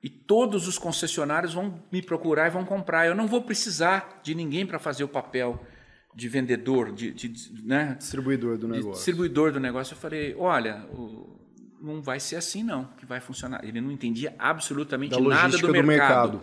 e 0.02 0.10
todos 0.10 0.68
os 0.68 0.78
concessionários 0.78 1.54
vão 1.54 1.82
me 1.92 2.02
procurar 2.02 2.48
e 2.48 2.50
vão 2.50 2.66
comprar. 2.66 3.08
Eu 3.08 3.16
não 3.16 3.28
vou 3.28 3.42
precisar 3.42 4.20
de 4.22 4.36
ninguém 4.36 4.66
para 4.66 4.78
fazer 4.78 5.04
o 5.04 5.08
papel 5.08 5.66
de 6.14 6.28
vendedor, 6.28 6.92
de, 6.92 7.12
de 7.12 7.64
né? 7.64 7.96
distribuidor 7.98 8.58
do 8.58 8.68
negócio. 8.68 8.94
distribuidor 8.94 9.52
do 9.52 9.60
negócio. 9.60 9.94
Eu 9.94 9.98
falei: 9.98 10.36
Olha, 10.38 10.86
o, 10.92 11.40
não 11.82 12.02
vai 12.02 12.20
ser 12.20 12.36
assim 12.36 12.62
não, 12.62 12.86
que 12.98 13.06
vai 13.06 13.22
funcionar. 13.22 13.64
Ele 13.64 13.80
não 13.80 13.92
entendia 13.92 14.36
absolutamente 14.38 15.20
nada 15.20 15.58
do 15.58 15.72
mercado. 15.72 15.82
do 15.82 15.88
mercado. 15.88 16.42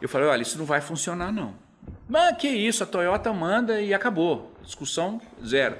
Eu 0.00 0.08
falei, 0.08 0.28
olha, 0.28 0.42
isso 0.42 0.58
não 0.58 0.64
vai 0.64 0.80
funcionar 0.80 1.32
não. 1.32 1.54
Mas 2.08 2.36
que 2.36 2.48
isso, 2.48 2.82
a 2.82 2.86
Toyota 2.86 3.32
manda 3.32 3.80
e 3.80 3.94
acabou. 3.94 4.54
Discussão 4.62 5.20
zero. 5.44 5.76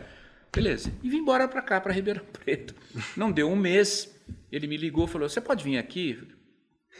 Beleza. 0.52 0.92
E 1.02 1.08
vim 1.08 1.18
embora 1.18 1.46
para 1.46 1.62
cá, 1.62 1.80
para 1.80 1.92
Ribeirão 1.92 2.24
Preto. 2.32 2.74
Não 3.16 3.30
deu 3.30 3.50
um 3.50 3.56
mês, 3.56 4.14
ele 4.50 4.66
me 4.66 4.76
ligou 4.76 5.04
e 5.04 5.08
falou, 5.08 5.28
você 5.28 5.40
pode 5.40 5.62
vir 5.62 5.78
aqui? 5.78 6.18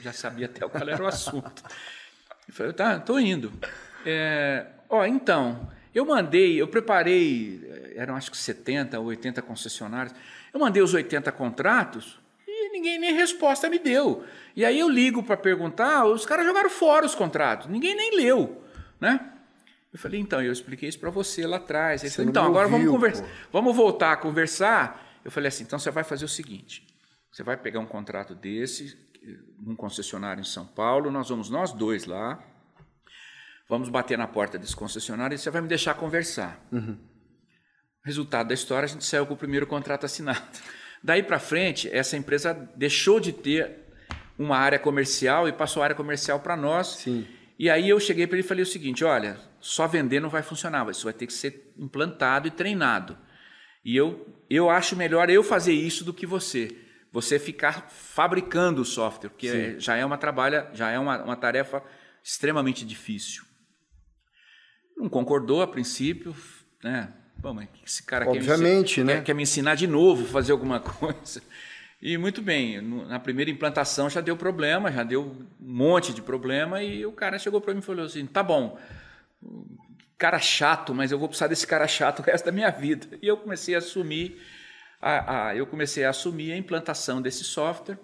Já 0.00 0.12
sabia 0.12 0.46
até 0.46 0.66
qual 0.66 0.88
era 0.88 1.02
o 1.02 1.06
assunto. 1.06 1.62
Eu 2.46 2.54
falei, 2.54 2.72
tá, 2.72 3.00
tô 3.00 3.18
indo. 3.18 3.52
É, 4.06 4.66
ó, 4.88 5.04
então, 5.04 5.68
eu 5.94 6.04
mandei, 6.04 6.60
eu 6.60 6.68
preparei, 6.68 7.92
eram 7.96 8.14
acho 8.14 8.30
que 8.30 8.36
70 8.36 8.98
ou 9.00 9.06
80 9.06 9.42
concessionários, 9.42 10.14
eu 10.52 10.60
mandei 10.60 10.82
os 10.82 10.94
80 10.94 11.32
contratos 11.32 12.18
e 12.46 12.70
ninguém 12.70 12.98
nem 12.98 13.14
resposta 13.14 13.68
me 13.68 13.78
deu. 13.78 14.24
E 14.54 14.64
aí 14.64 14.78
eu 14.78 14.88
ligo 14.88 15.22
para 15.22 15.36
perguntar, 15.36 16.04
os 16.06 16.24
caras 16.24 16.46
jogaram 16.46 16.70
fora 16.70 17.04
os 17.04 17.14
contratos, 17.14 17.66
ninguém 17.68 17.96
nem 17.96 18.16
leu, 18.16 18.62
né? 19.00 19.32
Eu 19.92 19.98
falei, 19.98 20.20
então, 20.20 20.42
eu 20.42 20.52
expliquei 20.52 20.88
isso 20.88 20.98
para 20.98 21.10
você 21.10 21.46
lá 21.46 21.56
atrás. 21.56 22.02
Ele 22.02 22.12
falou, 22.12 22.30
então, 22.30 22.44
agora 22.44 22.66
ouviu, 22.66 22.78
vamos 22.78 22.92
conversar, 22.92 23.22
pô. 23.22 23.28
vamos 23.52 23.76
voltar 23.76 24.12
a 24.12 24.16
conversar. 24.16 25.20
Eu 25.24 25.30
falei 25.30 25.48
assim, 25.48 25.64
então 25.64 25.78
você 25.78 25.90
vai 25.90 26.04
fazer 26.04 26.24
o 26.24 26.28
seguinte, 26.28 26.86
você 27.30 27.42
vai 27.42 27.56
pegar 27.56 27.80
um 27.80 27.86
contrato 27.86 28.34
desse, 28.34 28.96
num 29.58 29.74
concessionário 29.74 30.40
em 30.40 30.44
São 30.44 30.66
Paulo, 30.66 31.10
nós 31.10 31.28
vamos 31.28 31.50
nós 31.50 31.72
dois 31.72 32.04
lá, 32.04 32.42
vamos 33.68 33.88
bater 33.88 34.16
na 34.16 34.26
porta 34.26 34.58
desse 34.58 34.76
concessionário 34.76 35.34
e 35.34 35.38
você 35.38 35.50
vai 35.50 35.60
me 35.60 35.68
deixar 35.68 35.94
conversar. 35.94 36.64
Uhum. 36.70 36.98
Resultado 38.04 38.48
da 38.48 38.54
história, 38.54 38.84
a 38.84 38.88
gente 38.88 39.04
saiu 39.04 39.26
com 39.26 39.34
o 39.34 39.36
primeiro 39.36 39.66
contrato 39.66 40.06
assinado. 40.06 40.42
Daí 41.02 41.22
para 41.22 41.38
frente, 41.38 41.88
essa 41.92 42.16
empresa 42.16 42.54
deixou 42.74 43.20
de 43.20 43.32
ter 43.32 43.86
uma 44.38 44.56
área 44.56 44.78
comercial 44.78 45.48
e 45.48 45.52
passou 45.52 45.82
a 45.82 45.86
área 45.86 45.96
comercial 45.96 46.40
para 46.40 46.56
nós. 46.56 46.88
Sim. 46.88 47.26
E 47.58 47.68
aí 47.68 47.88
eu 47.88 47.98
cheguei 47.98 48.26
para 48.26 48.36
ele 48.36 48.44
e 48.44 48.48
falei 48.48 48.62
o 48.62 48.66
seguinte: 48.66 49.04
olha, 49.04 49.38
só 49.60 49.86
vender 49.86 50.20
não 50.20 50.28
vai 50.28 50.42
funcionar, 50.42 50.88
isso 50.90 51.04
vai 51.04 51.12
ter 51.12 51.26
que 51.26 51.32
ser 51.32 51.72
implantado 51.78 52.46
e 52.48 52.50
treinado. 52.50 53.16
E 53.84 53.96
eu, 53.96 54.26
eu 54.50 54.68
acho 54.68 54.96
melhor 54.96 55.30
eu 55.30 55.42
fazer 55.42 55.72
isso 55.72 56.04
do 56.04 56.12
que 56.12 56.26
você. 56.26 56.76
Você 57.10 57.38
ficar 57.38 57.88
fabricando 57.88 58.82
o 58.82 58.84
software, 58.84 59.30
porque 59.30 59.50
Sim. 59.50 59.80
já 59.80 59.96
é 59.96 60.04
uma 60.04 60.18
trabalha, 60.18 60.68
já 60.74 60.90
é 60.90 60.98
uma, 60.98 61.22
uma 61.22 61.36
tarefa 61.36 61.82
extremamente 62.22 62.84
difícil. 62.84 63.44
Não 64.96 65.08
concordou 65.08 65.62
a 65.62 65.66
princípio, 65.66 66.36
né? 66.82 67.12
Bom, 67.38 67.54
mas 67.54 67.68
esse 67.86 68.02
cara 68.02 68.28
Obviamente, 68.28 68.96
quer 68.96 69.00
me, 69.00 69.06
né? 69.06 69.14
quer, 69.14 69.24
quer 69.24 69.34
me 69.34 69.42
ensinar 69.44 69.76
de 69.76 69.86
novo 69.86 70.26
fazer 70.26 70.52
alguma 70.52 70.80
coisa. 70.80 71.40
E 72.00 72.16
muito 72.16 72.42
bem, 72.42 72.80
na 72.80 73.18
primeira 73.18 73.50
implantação 73.50 74.10
já 74.10 74.20
deu 74.20 74.36
problema, 74.36 74.90
já 74.92 75.02
deu 75.02 75.22
um 75.22 75.46
monte 75.58 76.12
de 76.12 76.22
problema, 76.22 76.82
e 76.82 77.04
o 77.06 77.12
cara 77.12 77.38
chegou 77.38 77.60
para 77.60 77.72
mim 77.72 77.80
e 77.80 77.82
falou 77.82 78.04
assim: 78.04 78.26
tá 78.26 78.42
bom, 78.42 78.78
cara 80.16 80.38
chato, 80.38 80.94
mas 80.94 81.12
eu 81.12 81.18
vou 81.18 81.28
precisar 81.28 81.46
desse 81.46 81.66
cara 81.66 81.86
chato 81.86 82.20
o 82.20 82.22
resto 82.22 82.44
da 82.44 82.52
minha 82.52 82.70
vida. 82.70 83.18
E 83.22 83.26
eu 83.26 83.36
comecei 83.36 83.74
a 83.74 83.78
assumir 83.78 84.40
a, 85.00 85.48
a 85.48 85.56
eu 85.56 85.66
comecei 85.66 86.04
a 86.04 86.10
assumir 86.10 86.52
a 86.52 86.56
implantação 86.56 87.22
desse 87.22 87.44
software, 87.44 87.98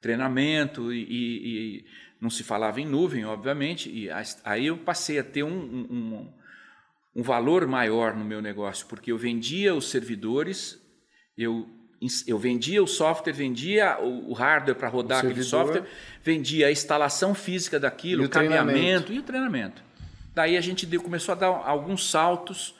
treinamento, 0.00 0.92
e, 0.92 1.02
e, 1.02 1.78
e 1.78 1.84
não 2.20 2.28
se 2.28 2.44
falava 2.44 2.80
em 2.80 2.86
nuvem, 2.86 3.24
obviamente, 3.24 3.90
e 3.90 4.08
aí 4.44 4.66
eu 4.66 4.76
passei 4.76 5.18
a 5.18 5.24
ter 5.24 5.42
um, 5.42 5.50
um 5.50 6.40
um 7.14 7.22
valor 7.22 7.66
maior 7.66 8.14
no 8.14 8.24
meu 8.24 8.40
negócio, 8.40 8.86
porque 8.86 9.10
eu 9.10 9.18
vendia 9.18 9.74
os 9.74 9.90
servidores, 9.90 10.80
eu, 11.36 11.68
eu 12.26 12.38
vendia 12.38 12.82
o 12.82 12.86
software, 12.86 13.32
vendia 13.32 13.98
o, 14.00 14.32
hardware 14.32 14.76
para 14.76 14.88
rodar 14.88 15.24
aquele 15.24 15.42
software, 15.42 15.84
vendia 16.22 16.68
a 16.68 16.72
instalação 16.72 17.34
física 17.34 17.80
daquilo, 17.80 18.24
o 18.24 18.28
caminhamento 18.28 19.12
e 19.12 19.18
o 19.18 19.22
treinamento. 19.22 19.82
Daí 20.34 20.56
a 20.56 20.60
gente 20.60 20.86
deu, 20.86 21.02
começou 21.02 21.32
a 21.32 21.34
dar 21.36 21.46
alguns 21.46 22.08
saltos, 22.08 22.74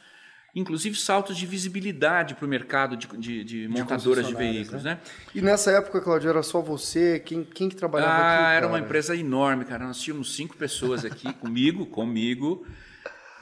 inclusive 0.54 0.96
saltos 0.96 1.36
de 1.36 1.46
visibilidade 1.46 2.34
para 2.34 2.46
o 2.46 2.48
mercado 2.48 2.96
de, 2.96 3.06
de, 3.16 3.44
de 3.44 3.68
montadoras 3.68 4.26
de, 4.26 4.32
de 4.32 4.38
veículos. 4.38 4.84
Né? 4.84 4.94
né? 4.94 5.00
E 5.34 5.42
nessa 5.42 5.70
época, 5.72 6.00
Claudio, 6.00 6.30
era 6.30 6.42
só 6.42 6.60
você? 6.60 7.18
Quem, 7.20 7.44
quem 7.44 7.68
que 7.68 7.76
trabalhava 7.76 8.12
ah, 8.12 8.46
aqui? 8.48 8.56
Era 8.56 8.68
uma 8.68 8.78
empresa 8.78 9.16
enorme, 9.16 9.64
cara. 9.64 9.84
Nós 9.84 10.00
tínhamos 10.00 10.34
cinco 10.34 10.56
pessoas 10.56 11.04
aqui 11.04 11.32
comigo, 11.34 11.86
comigo. 11.86 12.66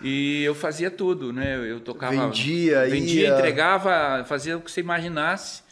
E 0.00 0.42
eu 0.44 0.54
fazia 0.54 0.90
tudo, 0.90 1.32
né? 1.32 1.56
Eu 1.68 1.80
tocava. 1.80 2.28
Vendia, 2.28 2.88
vendia, 2.88 3.28
ia... 3.28 3.34
entregava, 3.34 4.24
fazia 4.24 4.56
o 4.56 4.60
que 4.60 4.70
você 4.70 4.80
imaginasse, 4.80 5.62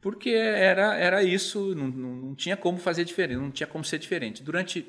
porque 0.00 0.30
era, 0.30 0.94
era 0.96 1.22
isso, 1.24 1.74
não, 1.74 1.88
não 1.88 2.34
tinha 2.36 2.56
como 2.56 2.78
fazer 2.78 3.04
diferente, 3.04 3.38
não 3.38 3.50
tinha 3.50 3.66
como 3.66 3.84
ser 3.84 3.98
diferente. 3.98 4.44
Durante 4.44 4.86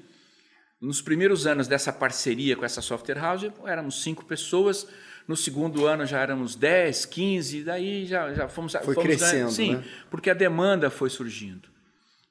nos 0.81 1.01
primeiros 1.01 1.45
anos 1.45 1.67
dessa 1.67 1.91
parceria 1.91 2.55
com 2.55 2.63
essa 2.63 2.81
software 2.81 3.19
house, 3.19 3.51
éramos 3.65 4.01
cinco 4.01 4.25
pessoas. 4.25 4.87
No 5.27 5.35
segundo 5.35 5.85
ano 5.85 6.05
já 6.05 6.19
éramos 6.19 6.55
10, 6.55 7.05
15, 7.05 7.63
daí 7.63 8.05
já, 8.05 8.33
já 8.33 8.47
fomos. 8.47 8.73
Foi 8.83 8.95
fomos, 8.95 9.03
crescendo. 9.03 9.51
Sim, 9.51 9.75
né? 9.75 9.83
porque 10.09 10.29
a 10.29 10.33
demanda 10.33 10.89
foi 10.89 11.09
surgindo. 11.09 11.69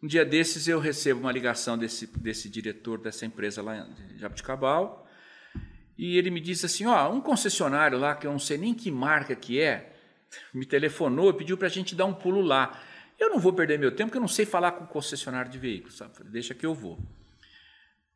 Um 0.03 0.07
dia 0.07 0.25
desses 0.25 0.67
eu 0.67 0.81
recebo 0.81 1.21
uma 1.21 1.31
ligação 1.31 1.77
desse, 1.77 2.07
desse 2.19 2.49
diretor 2.49 2.99
dessa 2.99 3.27
empresa 3.27 3.63
lá 3.63 3.83
de 3.83 4.19
Jabuticabal 4.19 5.09
e 5.97 6.17
ele 6.17 6.31
me 6.31 6.41
disse 6.41 6.67
assim: 6.67 6.87
ó, 6.87 7.13
um 7.13 7.21
concessionário 7.21 7.99
lá, 7.99 8.15
que 8.15 8.27
eu 8.27 8.31
não 8.31 8.39
sei 8.39 8.57
nem 8.57 8.73
que 8.73 8.91
marca 8.91 9.35
que 9.35 9.61
é, 9.61 9.93
me 10.55 10.65
telefonou 10.65 11.31
e 11.31 11.35
pediu 11.35 11.59
para 11.59 11.67
a 11.67 11.71
gente 11.71 11.95
dar 11.95 12.05
um 12.05 12.15
pulo 12.15 12.41
lá. 12.41 12.81
Eu 13.19 13.31
não 13.31 13.41
vou 13.41 13.53
perder 13.53 13.79
meu 13.79 13.91
tempo, 13.91 14.11
porque 14.11 14.19
eu 14.19 14.23
não 14.23 14.29
sei 14.29 14.47
falar 14.47 14.73
com 14.73 14.87
concessionário 14.87 15.51
de 15.51 15.59
veículos, 15.59 15.97
sabe? 15.97 16.13
Deixa 16.25 16.55
que 16.55 16.65
eu 16.65 16.73
vou. 16.73 16.99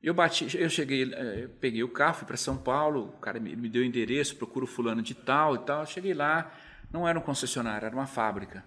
Eu 0.03 0.13
bati, 0.13 0.59
eu 0.59 0.69
cheguei, 0.69 1.13
eh, 1.15 1.45
eu 1.45 1.49
peguei 1.49 1.83
o 1.85 1.89
carro, 1.89 2.15
fui 2.15 2.27
para 2.27 2.37
São 2.37 2.57
Paulo, 2.57 3.15
o 3.17 3.21
cara 3.21 3.39
me, 3.39 3.55
deu 3.69 3.83
o 3.83 3.85
endereço, 3.85 4.35
procuro 4.35 4.67
fulano 4.67 5.01
de 5.01 5.15
tal 5.15 5.55
e 5.55 5.59
tal. 5.61 5.87
cheguei 5.87 6.13
lá, 6.13 6.53
não 6.91 7.07
era 7.07 7.17
um 7.17 7.23
concessionário, 7.23 7.87
era 7.87 7.95
uma 7.95 8.07
fábrica, 8.07 8.65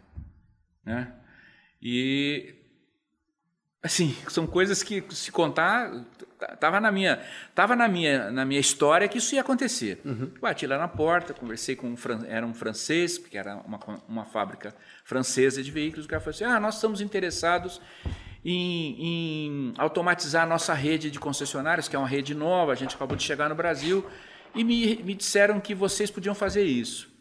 né? 0.86 1.14
E 1.82 2.56
assim, 3.84 4.16
são 4.30 4.48
coisas 4.48 4.82
que 4.82 5.04
se 5.12 5.32
contar 5.32 5.92
tava 6.60 6.80
na 6.80 6.92
minha 6.92 7.22
tava 7.54 7.76
na 7.76 7.88
minha 7.88 8.32
na 8.32 8.44
minha 8.44 8.60
história 8.60 9.08
que 9.08 9.20
isso 9.20 9.36
ia 9.36 9.42
acontecer 9.42 10.02
uhum. 10.04 10.32
bati 10.42 10.66
lá 10.66 10.78
na 10.78 10.88
porta 10.88 11.34
conversei 11.34 11.76
com 11.76 11.90
um 11.90 11.96
era 12.28 12.46
um 12.46 12.54
francês 12.54 13.18
que 13.20 13.38
era 13.38 13.58
uma, 13.58 13.80
uma 14.08 14.26
fábrica 14.26 14.76
francesa 15.04 15.62
de 15.62 15.72
veículos 15.72 16.06
o 16.06 16.10
cara 16.10 16.20
falou 16.20 16.34
assim 16.34 16.44
ah 16.44 16.60
nós 16.60 16.76
estamos 16.76 17.00
interessados 17.00 17.80
em, 18.46 18.96
em 19.00 19.74
automatizar 19.78 20.44
a 20.44 20.46
nossa 20.46 20.74
rede 20.74 21.10
de 21.10 21.20
concessionários 21.20 21.88
que 21.88 21.96
é 21.96 22.00
uma 22.00 22.08
rede 22.08 22.36
nova 22.36 22.72
a 22.72 22.76
gente 22.76 22.96
acabou 22.96 23.18
de 23.18 23.24
chegar 23.24 23.50
no 23.50 23.56
Brasil 23.56 24.06
e 24.54 24.64
me, 24.64 24.98
me 25.04 25.16
disseram 25.16 25.60
que 25.60 25.74
vocês 25.74 26.12
podiam 26.12 26.36
fazer 26.36 26.64
isso 26.64 27.12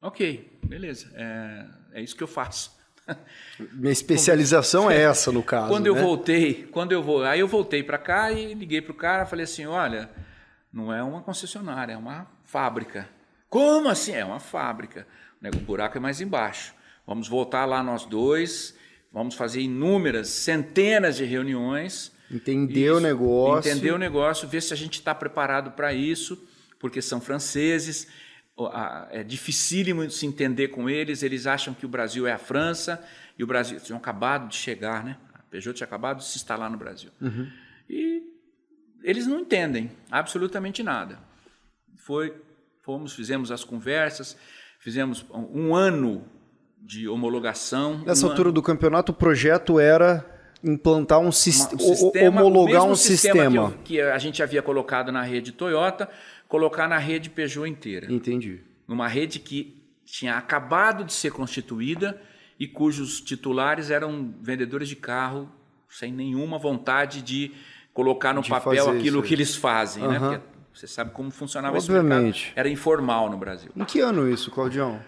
ok 0.00 0.58
beleza 0.64 1.10
é, 1.14 1.66
é 1.94 2.02
isso 2.02 2.16
que 2.16 2.22
eu 2.22 2.28
faço 2.28 2.80
minha 3.72 3.92
especialização 3.92 4.90
é 4.90 5.02
essa 5.02 5.32
no 5.32 5.42
caso. 5.42 5.68
Quando 5.68 5.86
eu 5.86 5.94
né? 5.94 6.00
voltei, 6.00 6.68
quando 6.70 6.92
eu 6.92 7.02
vou, 7.02 7.24
aí 7.24 7.40
eu 7.40 7.48
voltei 7.48 7.82
para 7.82 7.98
cá 7.98 8.30
e 8.30 8.54
liguei 8.54 8.80
para 8.80 8.92
o 8.92 8.94
cara, 8.94 9.26
falei 9.26 9.44
assim, 9.44 9.66
olha, 9.66 10.08
não 10.72 10.92
é 10.92 11.02
uma 11.02 11.20
concessionária, 11.20 11.94
é 11.94 11.96
uma 11.96 12.26
fábrica. 12.44 13.08
Como 13.48 13.88
assim? 13.88 14.12
É 14.12 14.24
uma 14.24 14.40
fábrica. 14.40 15.06
O 15.44 15.58
buraco 15.58 15.98
é 15.98 16.00
mais 16.00 16.20
embaixo. 16.20 16.74
Vamos 17.06 17.28
voltar 17.28 17.64
lá 17.66 17.82
nós 17.82 18.06
dois, 18.06 18.76
vamos 19.12 19.34
fazer 19.34 19.60
inúmeras, 19.60 20.28
centenas 20.28 21.16
de 21.16 21.24
reuniões. 21.24 22.12
Entender 22.30 22.86
isso, 22.86 22.96
o 22.96 23.00
negócio. 23.00 23.70
Entender 23.70 23.92
o 23.92 23.98
negócio, 23.98 24.48
ver 24.48 24.62
se 24.62 24.72
a 24.72 24.76
gente 24.76 24.94
está 24.94 25.14
preparado 25.14 25.72
para 25.72 25.92
isso, 25.92 26.42
porque 26.78 27.02
são 27.02 27.20
franceses 27.20 28.08
é 29.10 29.24
dificílimo 29.24 30.08
se 30.10 30.26
entender 30.26 30.68
com 30.68 30.88
eles, 30.88 31.22
eles 31.22 31.46
acham 31.46 31.72
que 31.72 31.86
o 31.86 31.88
Brasil 31.88 32.26
é 32.26 32.32
a 32.32 32.38
França, 32.38 33.02
e 33.38 33.42
o 33.42 33.46
Brasil 33.46 33.80
tinham 33.80 33.96
acabado 33.96 34.48
de 34.48 34.56
chegar, 34.56 35.02
né? 35.02 35.16
A 35.34 35.38
Peugeot 35.38 35.74
tinha 35.74 35.86
acabado 35.86 36.18
de 36.18 36.26
se 36.26 36.36
instalar 36.36 36.70
no 36.70 36.76
Brasil. 36.76 37.10
Uhum. 37.20 37.50
E 37.88 38.22
eles 39.02 39.26
não 39.26 39.40
entendem 39.40 39.90
absolutamente 40.10 40.82
nada. 40.82 41.18
Foi, 41.96 42.34
fomos, 42.82 43.14
fizemos 43.14 43.50
as 43.50 43.64
conversas, 43.64 44.36
fizemos 44.78 45.24
um 45.32 45.74
ano 45.74 46.24
de 46.84 47.08
homologação. 47.08 48.02
Nessa 48.04 48.26
um 48.26 48.30
altura 48.30 48.50
do 48.50 48.62
campeonato, 48.62 49.12
o 49.12 49.14
projeto 49.14 49.78
era 49.78 50.26
implantar 50.62 51.18
um, 51.18 51.32
sis 51.32 51.68
um 51.72 51.78
sistema, 51.78 52.42
homologar 52.42 52.84
um 52.84 52.94
sistema, 52.94 53.44
sistema. 53.44 53.70
Que, 53.84 53.94
que, 53.94 54.00
a 54.00 54.18
gente 54.18 54.42
havia 54.42 54.62
colocado 54.62 55.10
na 55.10 55.22
rede 55.22 55.52
Toyota, 55.52 56.08
colocar 56.48 56.88
na 56.88 56.98
rede 56.98 57.30
Peugeot 57.30 57.66
inteira. 57.66 58.12
Entendi. 58.12 58.60
Numa 58.86 59.08
rede 59.08 59.38
que 59.38 59.82
tinha 60.04 60.36
acabado 60.36 61.04
de 61.04 61.12
ser 61.12 61.32
constituída 61.32 62.20
e 62.58 62.66
cujos 62.66 63.20
titulares 63.20 63.90
eram 63.90 64.34
vendedores 64.40 64.88
de 64.88 64.96
carro 64.96 65.48
sem 65.88 66.12
nenhuma 66.12 66.58
vontade 66.58 67.22
de 67.22 67.52
colocar 67.92 68.32
no 68.32 68.42
de 68.42 68.48
papel 68.48 68.88
aquilo 68.90 69.22
que 69.22 69.34
eles 69.34 69.54
fazem, 69.54 70.02
uhum. 70.02 70.10
né? 70.10 70.18
Porque 70.18 70.40
você 70.72 70.86
sabe 70.86 71.10
como 71.10 71.30
funcionava 71.30 71.76
Obviamente. 71.76 72.36
esse 72.36 72.44
mercado. 72.46 72.58
Era 72.58 72.68
informal 72.68 73.30
no 73.30 73.36
Brasil. 73.36 73.70
Em 73.76 73.84
que 73.84 74.00
ano 74.00 74.30
isso, 74.30 74.50
Claudião? 74.50 75.00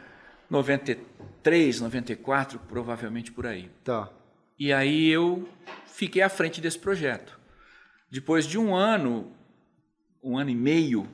93, 0.50 1.80
94, 1.80 2.58
provavelmente 2.60 3.32
por 3.32 3.46
aí. 3.46 3.70
Tá. 3.82 4.08
E 4.58 4.72
aí 4.72 5.08
eu 5.08 5.48
fiquei 5.86 6.22
à 6.22 6.28
frente 6.28 6.60
desse 6.60 6.78
projeto. 6.78 7.38
Depois 8.10 8.46
de 8.46 8.58
um 8.58 8.74
ano, 8.74 9.32
um 10.22 10.38
ano 10.38 10.50
e 10.50 10.54
meio, 10.54 11.08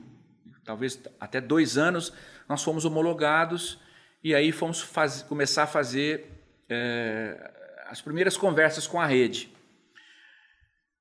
talvez 0.63 1.01
até 1.19 1.41
dois 1.41 1.77
anos, 1.77 2.13
nós 2.47 2.63
fomos 2.63 2.85
homologados 2.85 3.79
e 4.23 4.35
aí 4.35 4.51
fomos 4.51 4.81
faz, 4.81 5.23
começar 5.23 5.63
a 5.63 5.67
fazer 5.67 6.29
é, 6.69 7.51
as 7.87 8.01
primeiras 8.01 8.37
conversas 8.37 8.87
com 8.87 9.01
a 9.01 9.05
rede. 9.05 9.51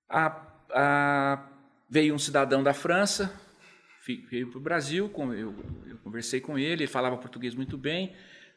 A, 0.09 0.41
a, 0.71 1.47
veio 1.89 2.15
um 2.15 2.19
cidadão 2.19 2.63
da 2.63 2.73
França, 2.73 3.40
veio 4.31 4.49
para 4.49 4.59
o 4.59 4.61
Brasil, 4.61 5.11
eu, 5.17 5.55
eu, 5.87 5.99
conversei 6.03 6.41
com 6.41 6.59
ele, 6.59 6.85
ele 6.85 6.87
falava 6.87 7.17
português 7.17 7.55
muito 7.55 7.77
bem, 7.77 8.13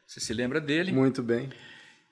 você 0.05 0.19
se 0.19 0.33
lembra 0.33 0.59
dele? 0.59 0.91
Muito 0.91 1.23
bem. 1.23 1.49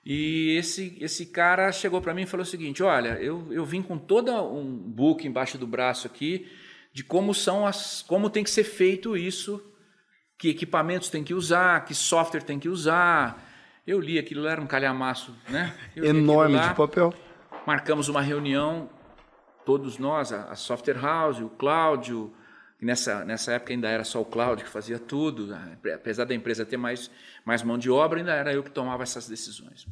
E 0.05 0.55
esse, 0.57 0.97
esse 0.99 1.27
cara 1.27 1.71
chegou 1.71 2.01
para 2.01 2.13
mim 2.13 2.23
e 2.23 2.25
falou 2.25 2.43
o 2.43 2.49
seguinte: 2.49 2.81
Olha, 2.81 3.19
eu, 3.21 3.47
eu 3.51 3.63
vim 3.63 3.81
com 3.81 3.97
todo 3.97 4.31
um 4.31 4.75
book 4.75 5.27
embaixo 5.27 5.57
do 5.57 5.67
braço 5.67 6.07
aqui 6.07 6.47
de 6.93 7.03
como 7.03 7.33
são 7.33 7.65
as, 7.65 8.01
como 8.01 8.29
tem 8.29 8.43
que 8.43 8.49
ser 8.49 8.63
feito 8.63 9.15
isso 9.15 9.63
que 10.37 10.49
equipamentos 10.49 11.09
tem 11.09 11.23
que 11.23 11.35
usar, 11.35 11.85
que 11.85 11.93
software 11.93 12.41
tem 12.41 12.57
que 12.57 12.67
usar. 12.67 13.47
Eu 13.85 13.99
li 13.99 14.17
aquilo, 14.17 14.47
era 14.47 14.59
um 14.59 14.65
calhamaço, 14.65 15.35
né? 15.47 15.71
Enorme 15.95 16.55
lá, 16.55 16.69
de 16.69 16.75
papel. 16.75 17.13
Marcamos 17.65 18.09
uma 18.09 18.21
reunião, 18.21 18.89
todos 19.63 19.99
nós, 19.99 20.33
a, 20.33 20.55
Software 20.55 20.99
House, 20.99 21.39
o 21.39 21.49
Cláudio, 21.49 22.33
nessa, 22.85 23.23
nessa 23.23 23.53
época 23.53 23.73
ainda 23.73 23.87
era 23.87 24.03
só 24.03 24.21
o 24.21 24.25
Cláudio 24.25 24.65
que 24.65 24.71
fazia 24.71 24.97
tudo, 24.97 25.55
apesar 25.93 26.25
da 26.25 26.33
empresa 26.33 26.65
ter 26.65 26.77
mais, 26.77 27.11
mais 27.45 27.61
mão 27.63 27.77
de 27.77 27.89
obra, 27.89 28.19
ainda 28.19 28.33
era 28.33 28.53
eu 28.53 28.63
que 28.63 28.71
tomava 28.71 29.03
essas 29.03 29.27
decisões. 29.27 29.87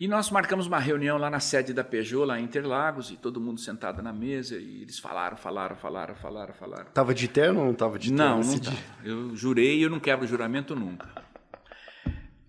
E 0.00 0.08
nós 0.08 0.30
marcamos 0.30 0.66
uma 0.66 0.78
reunião 0.78 1.18
lá 1.18 1.28
na 1.28 1.40
sede 1.40 1.74
da 1.74 1.84
Peugeot, 1.84 2.24
lá 2.24 2.40
em 2.40 2.44
Interlagos, 2.44 3.10
e 3.10 3.16
todo 3.16 3.38
mundo 3.38 3.60
sentado 3.60 4.02
na 4.02 4.14
mesa, 4.14 4.56
e 4.56 4.80
eles 4.80 4.98
falaram, 4.98 5.36
falaram, 5.36 5.76
falaram, 5.76 6.14
falaram, 6.14 6.54
falaram. 6.54 6.86
Tava 6.86 7.14
de 7.14 7.28
terno 7.28 7.60
ou 7.60 7.66
não 7.66 7.74
tava 7.74 7.98
de 7.98 8.08
terno? 8.08 8.24
Não, 8.24 8.40
não 8.40 8.58
tava. 8.58 8.76
Eu 9.04 9.36
jurei 9.36 9.78
e 9.78 9.82
eu 9.82 9.90
não 9.90 10.00
quebro 10.00 10.26
juramento 10.26 10.74
nunca. 10.74 11.06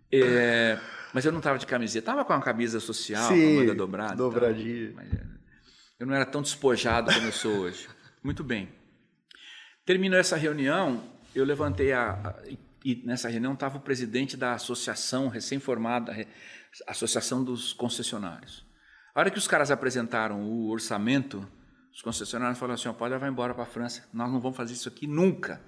É, 0.09 0.79
mas 1.13 1.25
eu 1.25 1.31
não 1.33 1.41
tava 1.41 1.57
de 1.57 1.65
camiseta, 1.65 2.05
tava 2.05 2.23
com 2.23 2.31
uma 2.31 2.41
camisa 2.41 2.79
social, 2.79 3.27
Sim, 3.27 3.41
com 3.41 3.49
a 3.49 3.61
manga 3.61 3.75
dobrada. 3.75 4.15
Dobradinha. 4.15 4.93
É, 4.99 5.23
eu 5.99 6.07
não 6.07 6.15
era 6.15 6.25
tão 6.25 6.41
despojado 6.41 7.13
como 7.13 7.27
eu 7.27 7.31
sou 7.33 7.51
hoje. 7.51 7.85
Muito 8.23 8.45
bem. 8.45 8.69
Terminou 9.91 10.17
essa 10.17 10.37
reunião, 10.37 11.03
eu 11.35 11.43
levantei 11.43 11.91
a, 11.91 12.11
a 12.13 12.35
e 12.83 13.03
nessa 13.05 13.27
reunião 13.27 13.51
estava 13.51 13.77
o 13.77 13.81
presidente 13.81 14.37
da 14.37 14.53
associação 14.53 15.27
recém-formada, 15.27 16.15
Associação 16.87 17.43
dos 17.43 17.73
Concessionários. 17.73 18.65
A 19.13 19.19
hora 19.19 19.29
que 19.29 19.37
os 19.37 19.49
caras 19.49 19.69
apresentaram 19.69 20.43
o 20.43 20.69
orçamento, 20.69 21.45
os 21.93 22.01
concessionários 22.01 22.57
falaram 22.57 22.75
assim: 22.75 22.93
pode 22.93 23.13
levar 23.13 23.27
embora 23.27 23.53
para 23.53 23.63
a 23.63 23.65
França, 23.65 24.07
nós 24.13 24.31
não 24.31 24.39
vamos 24.39 24.55
fazer 24.55 24.71
isso 24.71 24.87
aqui 24.87 25.05
nunca. 25.05 25.61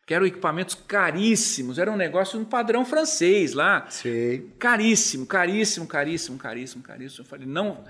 Porque 0.00 0.14
eram 0.14 0.26
equipamentos 0.26 0.74
caríssimos, 0.74 1.78
era 1.78 1.92
um 1.92 1.96
negócio 1.96 2.40
no 2.40 2.46
padrão 2.46 2.84
francês 2.84 3.52
lá. 3.52 3.88
Sim. 3.88 4.50
Caríssimo, 4.58 5.26
caríssimo, 5.26 5.86
caríssimo, 5.86 6.36
caríssimo, 6.36 6.82
caríssimo. 6.82 7.22
Eu 7.22 7.28
falei: 7.28 7.46
não, 7.46 7.84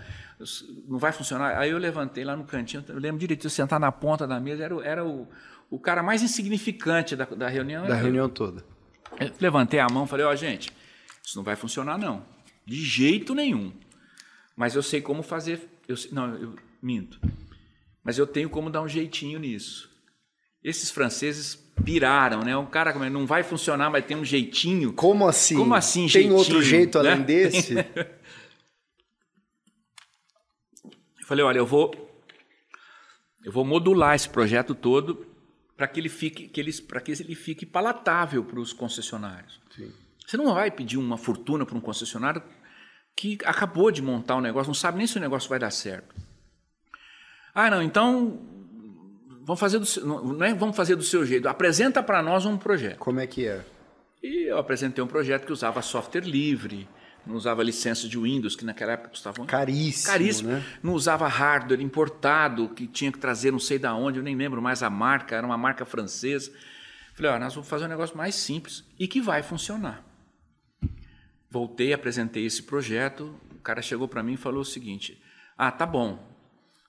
não 0.87 0.99
vai 0.99 1.11
funcionar. 1.11 1.59
Aí 1.59 1.71
eu 1.71 1.79
levantei 1.79 2.23
lá 2.23 2.37
no 2.37 2.45
cantinho, 2.45 2.85
eu 2.87 2.99
lembro 2.99 3.19
direito, 3.19 3.47
eu 3.47 3.51
sentar 3.51 3.81
na 3.81 3.91
ponta 3.91 4.27
da 4.27 4.39
mesa, 4.39 4.63
era, 4.63 4.75
era 4.85 5.05
o, 5.07 5.27
o 5.71 5.79
cara 5.79 6.03
mais 6.03 6.23
insignificante 6.23 7.15
da, 7.15 7.25
da 7.25 7.49
reunião. 7.49 7.87
Da 7.87 7.95
reunião 7.95 8.27
eu. 8.27 8.31
toda. 8.31 8.65
Levantei 9.41 9.79
a 9.79 9.87
mão 9.89 10.07
falei: 10.07 10.27
ó, 10.27 10.33
oh, 10.33 10.37
gente, 10.37 10.73
isso 11.25 11.37
não 11.37 11.45
vai 11.45 11.57
funcionar 11.57 11.97
não. 11.97 12.25
De 12.67 12.83
jeito 12.85 13.35
nenhum. 13.35 13.73
Mas 14.57 14.75
eu 14.75 14.83
sei 14.83 15.01
como 15.01 15.23
fazer. 15.23 15.67
Eu, 15.87 15.97
não, 16.13 16.35
eu 16.35 16.57
minto. 16.83 17.21
Mas 18.03 18.19
eu 18.19 18.27
tenho 18.27 18.51
como 18.51 18.69
dar 18.69 18.83
um 18.83 18.89
jeitinho 18.89 19.39
nisso. 19.39 19.89
Esses 20.63 20.91
franceses 20.91 21.55
piraram, 21.85 22.41
né? 22.41 22.57
Um 22.57 22.67
cara 22.67 22.93
não 23.09 23.27
vai 23.27 23.43
funcionar, 23.43 23.89
mas 23.91 24.05
tem 24.05 24.17
um 24.17 24.25
jeitinho. 24.25 24.93
Como 24.93 25.27
assim? 25.27 25.57
Como 25.57 25.75
assim, 25.75 26.01
Tem 26.03 26.09
jeitinho, 26.09 26.37
outro 26.37 26.63
jeito 26.63 27.03
né? 27.03 27.13
além 27.13 27.23
desse? 27.23 27.75
eu 30.85 31.27
falei, 31.27 31.45
olha, 31.45 31.59
eu 31.59 31.67
vou 31.67 32.09
eu 33.43 33.51
vou 33.51 33.65
modular 33.65 34.15
esse 34.15 34.29
projeto 34.29 34.75
todo 34.75 35.30
para 35.81 35.89
que 35.89 35.99
ele 35.99 36.11
fique 36.11 36.47
que 36.47 36.61
eles 36.61 36.79
para 36.79 37.01
que 37.01 37.11
ele 37.11 37.35
fique 37.35 37.65
palatável 37.65 38.45
para 38.45 38.61
os 38.61 38.71
concessionários. 38.71 39.59
Sim. 39.75 39.91
Você 40.27 40.37
não 40.37 40.53
vai 40.53 40.71
pedir 40.71 40.99
uma 40.99 41.17
fortuna 41.17 41.65
para 41.65 41.75
um 41.75 41.81
concessionário 41.81 42.43
que 43.17 43.39
acabou 43.47 43.91
de 43.91 44.03
montar 44.03 44.37
um 44.37 44.43
negócio, 44.43 44.69
não 44.69 44.75
sabe 44.75 44.99
nem 44.99 45.07
se 45.07 45.17
o 45.17 45.21
negócio 45.21 45.49
vai 45.49 45.59
dar 45.59 45.71
certo. 45.71 46.15
Ah, 47.55 47.71
não, 47.71 47.83
então 47.83 48.43
vamos 49.41 49.59
fazer 49.59 49.79
do, 49.79 50.07
não 50.07 50.45
é 50.45 50.53
vamos 50.53 50.77
fazer 50.77 50.97
do 50.97 51.03
seu 51.03 51.25
jeito, 51.25 51.49
apresenta 51.49 52.03
para 52.03 52.23
nós 52.23 52.45
um 52.45 52.59
projeto. 52.59 52.99
Como 52.99 53.19
é 53.19 53.27
que 53.27 53.47
é? 53.47 53.65
E 54.23 54.51
eu 54.51 54.59
apresentei 54.59 55.03
um 55.03 55.09
projeto 55.09 55.47
que 55.47 55.53
usava 55.53 55.81
software 55.81 56.27
livre, 56.27 56.87
não 57.27 57.37
usava 57.37 57.63
licença 57.63 58.09
de 58.09 58.19
Windows, 58.19 58.57
que 58.57 58.65
naquela 58.65 58.93
época 58.93 59.11
custavam 59.11 59.47
caríssimo, 59.47 60.07
caríssimo. 60.07 60.49
Né? 60.51 60.65
não 60.83 60.95
usava 60.95 61.29
hardware 61.29 61.81
importado, 61.81 62.69
que 62.71 62.87
tinha 62.87 63.13
que 63.13 63.19
trazer 63.19 63.51
não 63.51 63.59
sei 63.59 63.79
da 63.79 63.95
onde, 63.95 64.19
eu 64.19 64.23
nem 64.23 64.35
lembro 64.35 64.61
mais 64.61 64.83
a 64.83 64.91
marca, 64.91 65.37
era 65.37 65.47
uma 65.47 65.59
marca 65.59 65.85
francesa. 65.85 66.53
Falei, 67.15 67.33
ó, 67.33 67.39
nós 67.39 67.55
vamos 67.55 67.69
fazer 67.69 67.85
um 67.85 67.89
negócio 67.89 68.17
mais 68.17 68.35
simples 68.35 68.85
e 68.99 69.07
que 69.07 69.21
vai 69.21 69.43
funcionar. 69.43 70.05
Voltei, 71.51 71.93
apresentei 71.93 72.47
esse 72.47 72.63
projeto, 72.63 73.35
o 73.53 73.59
cara 73.59 73.83
chegou 73.83 74.07
para 74.07 74.23
mim 74.23 74.35
e 74.35 74.37
falou 74.37 74.61
o 74.61 74.65
seguinte: 74.65 75.21
"Ah, 75.59 75.71
tá 75.71 75.85
bom. 75.85 76.31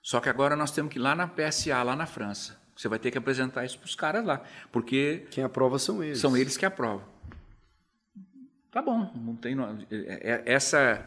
Só 0.02 0.20
que 0.20 0.30
agora 0.30 0.56
nós 0.56 0.72
temos 0.72 0.92
que 0.92 1.00
ir 1.00 1.02
lá 1.02 1.16
na 1.16 1.28
PSA, 1.28 1.82
lá 1.84 1.96
na 1.96 2.06
França. 2.06 2.60
Você 2.76 2.88
vai 2.88 2.98
ter 2.98 3.12
que 3.12 3.18
apresentar 3.18 3.66
isso 3.66 3.78
para 3.78 3.86
os 3.86 3.96
caras 3.96 4.26
lá, 4.26 4.42
porque 4.72 5.28
quem 5.30 5.44
aprova 5.44 5.78
são 5.78 6.04
eles. 6.04 6.20
São 6.20 6.36
eles 6.36 6.58
que 6.58 6.66
aprovam. 6.66 7.11
Tá 8.72 8.82
bom, 8.82 9.12
não 9.16 9.36
tem 9.36 9.56
é, 9.90 10.32
é, 10.32 10.44
essa 10.46 11.06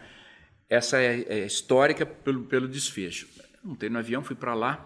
essa 0.68 1.00
é, 1.00 1.22
é 1.22 1.46
histórica 1.46 2.05
pelo 2.05 2.44
pelo 2.44 2.68
desfecho. 2.68 3.27
Montei 3.62 3.88
no 3.88 3.98
avião, 3.98 4.22
fui 4.22 4.37
para 4.37 4.55
lá. 4.55 4.85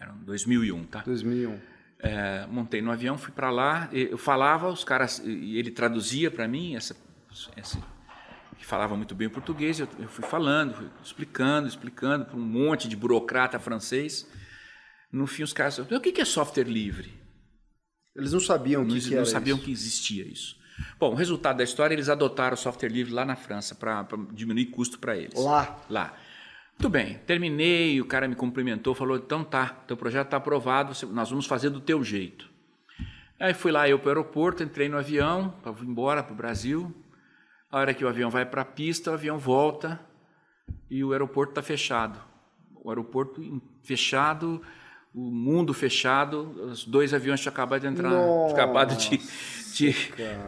Era 0.00 0.12
2001, 0.12 0.84
tá? 0.84 1.02
2001. 1.04 1.58
É, 1.98 2.46
montei 2.46 2.80
no 2.80 2.90
avião, 2.90 3.18
fui 3.18 3.32
para 3.32 3.50
lá. 3.50 3.88
Eu 3.92 4.16
falava, 4.16 4.68
os 4.70 4.84
caras 4.84 5.22
e 5.24 5.58
ele 5.58 5.70
traduzia 5.70 6.30
para 6.30 6.48
mim 6.48 6.74
essa 6.74 6.96
esse, 7.56 7.78
que 8.58 8.64
falava 8.64 8.96
muito 8.96 9.14
bem 9.14 9.28
português, 9.28 9.80
eu, 9.80 9.88
eu 9.98 10.08
fui 10.08 10.24
falando, 10.24 10.74
fui 10.74 10.88
explicando, 11.02 11.66
explicando 11.66 12.26
para 12.26 12.36
um 12.36 12.40
monte 12.40 12.88
de 12.88 12.96
burocrata 12.96 13.58
francês. 13.58 14.28
No 15.10 15.26
fim, 15.26 15.42
os 15.42 15.52
caras 15.52 15.78
o 15.78 16.00
que 16.00 16.20
é 16.20 16.24
software 16.24 16.64
livre? 16.64 17.12
Eles 18.14 18.32
não 18.32 18.40
sabiam 18.40 18.84
que, 18.84 18.92
eles 18.92 19.08
que 19.08 19.14
não 19.14 19.24
sabiam 19.24 19.56
isso. 19.56 19.64
que 19.64 19.72
existia 19.72 20.26
isso. 20.26 20.61
Bom, 20.98 21.12
o 21.12 21.14
resultado 21.14 21.58
da 21.58 21.64
história, 21.64 21.94
eles 21.94 22.08
adotaram 22.08 22.54
o 22.54 22.56
software 22.56 22.88
livre 22.88 23.12
lá 23.12 23.24
na 23.24 23.36
França 23.36 23.74
para 23.74 24.06
diminuir 24.32 24.66
custo 24.66 24.98
para 24.98 25.16
eles. 25.16 25.34
Lá? 25.34 25.80
Lá. 25.88 26.14
Muito 26.72 26.88
bem, 26.88 27.18
terminei, 27.26 28.00
o 28.00 28.04
cara 28.04 28.26
me 28.26 28.34
cumprimentou, 28.34 28.94
falou, 28.94 29.16
então 29.16 29.44
tá, 29.44 29.68
teu 29.86 29.96
projeto 29.96 30.26
está 30.26 30.38
aprovado, 30.38 30.92
nós 31.08 31.30
vamos 31.30 31.46
fazer 31.46 31.70
do 31.70 31.80
teu 31.80 32.02
jeito. 32.02 32.50
Aí 33.38 33.54
fui 33.54 33.70
lá 33.70 33.88
eu 33.88 33.98
para 33.98 34.06
o 34.06 34.10
aeroporto, 34.10 34.62
entrei 34.62 34.88
no 34.88 34.96
avião, 34.96 35.54
para 35.62 35.72
ir 35.72 35.84
embora 35.84 36.22
para 36.22 36.32
o 36.32 36.36
Brasil, 36.36 36.94
a 37.70 37.78
hora 37.78 37.94
que 37.94 38.04
o 38.04 38.08
avião 38.08 38.30
vai 38.30 38.44
para 38.44 38.62
a 38.62 38.64
pista, 38.64 39.10
o 39.10 39.14
avião 39.14 39.38
volta 39.38 40.00
e 40.90 41.02
o 41.02 41.12
aeroporto 41.12 41.52
está 41.52 41.62
fechado. 41.62 42.20
O 42.74 42.90
aeroporto 42.90 43.62
fechado, 43.82 44.60
o 45.14 45.20
mundo 45.20 45.74
fechado, 45.74 46.70
os 46.70 46.84
dois 46.84 47.12
aviões 47.12 47.40
tinham 47.40 47.52
acabado 47.52 47.82
de 47.82 47.86
entrar, 47.86 48.08
Nossa, 48.08 48.54
acabado 48.54 48.96
de, 48.96 49.20
de 49.74 49.94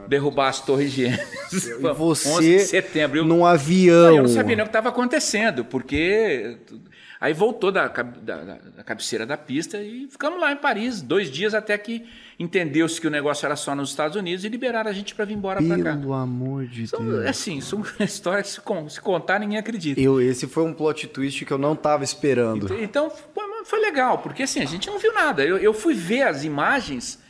derrubar 0.09 0.49
as 0.49 0.61
torres 0.61 0.91
gêmeas. 0.91 1.21
E 1.53 1.93
você, 1.93 2.41
de 2.41 2.61
setembro. 2.61 3.19
Eu, 3.19 3.25
num 3.25 3.45
avião. 3.45 4.17
Eu 4.17 4.23
não 4.23 4.29
sabia 4.29 4.57
nem 4.57 4.63
o 4.63 4.67
que 4.67 4.71
estava 4.71 4.89
acontecendo, 4.89 5.65
porque 5.65 6.59
Aí 7.25 7.33
voltou 7.33 7.73
da, 7.73 7.89
da, 7.89 8.45
da, 8.45 8.85
cabeceira 8.85 9.25
da 9.25 9.35
pista 9.35 9.81
e 9.81 10.07
ficamos 10.11 10.39
lá 10.39 10.53
em 10.53 10.57
Paris, 10.57 11.01
dois 11.01 11.31
dias 11.31 11.55
até 11.55 11.79
que 11.79 12.05
entendeu-se 12.39 13.01
que 13.01 13.07
o 13.07 13.11
negócio 13.11 13.47
era 13.47 13.57
só 13.57 13.75
nos 13.75 13.89
Estados 13.89 14.15
Unidos 14.15 14.45
e 14.45 14.49
liberaram 14.51 14.91
a 14.91 14.93
gente 14.93 15.15
para 15.15 15.25
vir 15.25 15.33
embora 15.33 15.63
para 15.63 15.83
cá. 15.83 15.97
Pelo 15.97 16.13
amor 16.13 16.67
de 16.67 16.87
são, 16.87 17.03
Deus. 17.03 17.25
É 17.25 17.31
assim, 17.31 17.63
são 17.63 17.83
histórias 17.99 18.59
que 18.59 18.63
se, 18.63 18.91
se, 18.91 19.01
contar 19.01 19.41
ninguém 19.41 19.57
acredita. 19.57 19.99
Eu, 19.99 20.21
esse 20.21 20.47
foi 20.47 20.65
um 20.65 20.75
plot 20.75 21.07
twist 21.07 21.47
que 21.47 21.51
eu 21.51 21.57
não 21.57 21.73
estava 21.73 22.05
esperando. 22.05 22.67
Então, 22.67 23.09
então, 23.09 23.11
foi 23.11 23.54
legal, 23.81 24.19
porque 24.19 24.43
assim, 24.43 24.61
a 24.61 24.67
gente 24.67 24.89
não 24.89 24.99
viu 24.99 25.13
nada. 25.13 25.45
Eu, 25.45 25.59
eu 25.59 25.73
fui 25.73 25.95
ver 25.95 26.23
as 26.23 26.45
imagens 26.45 27.23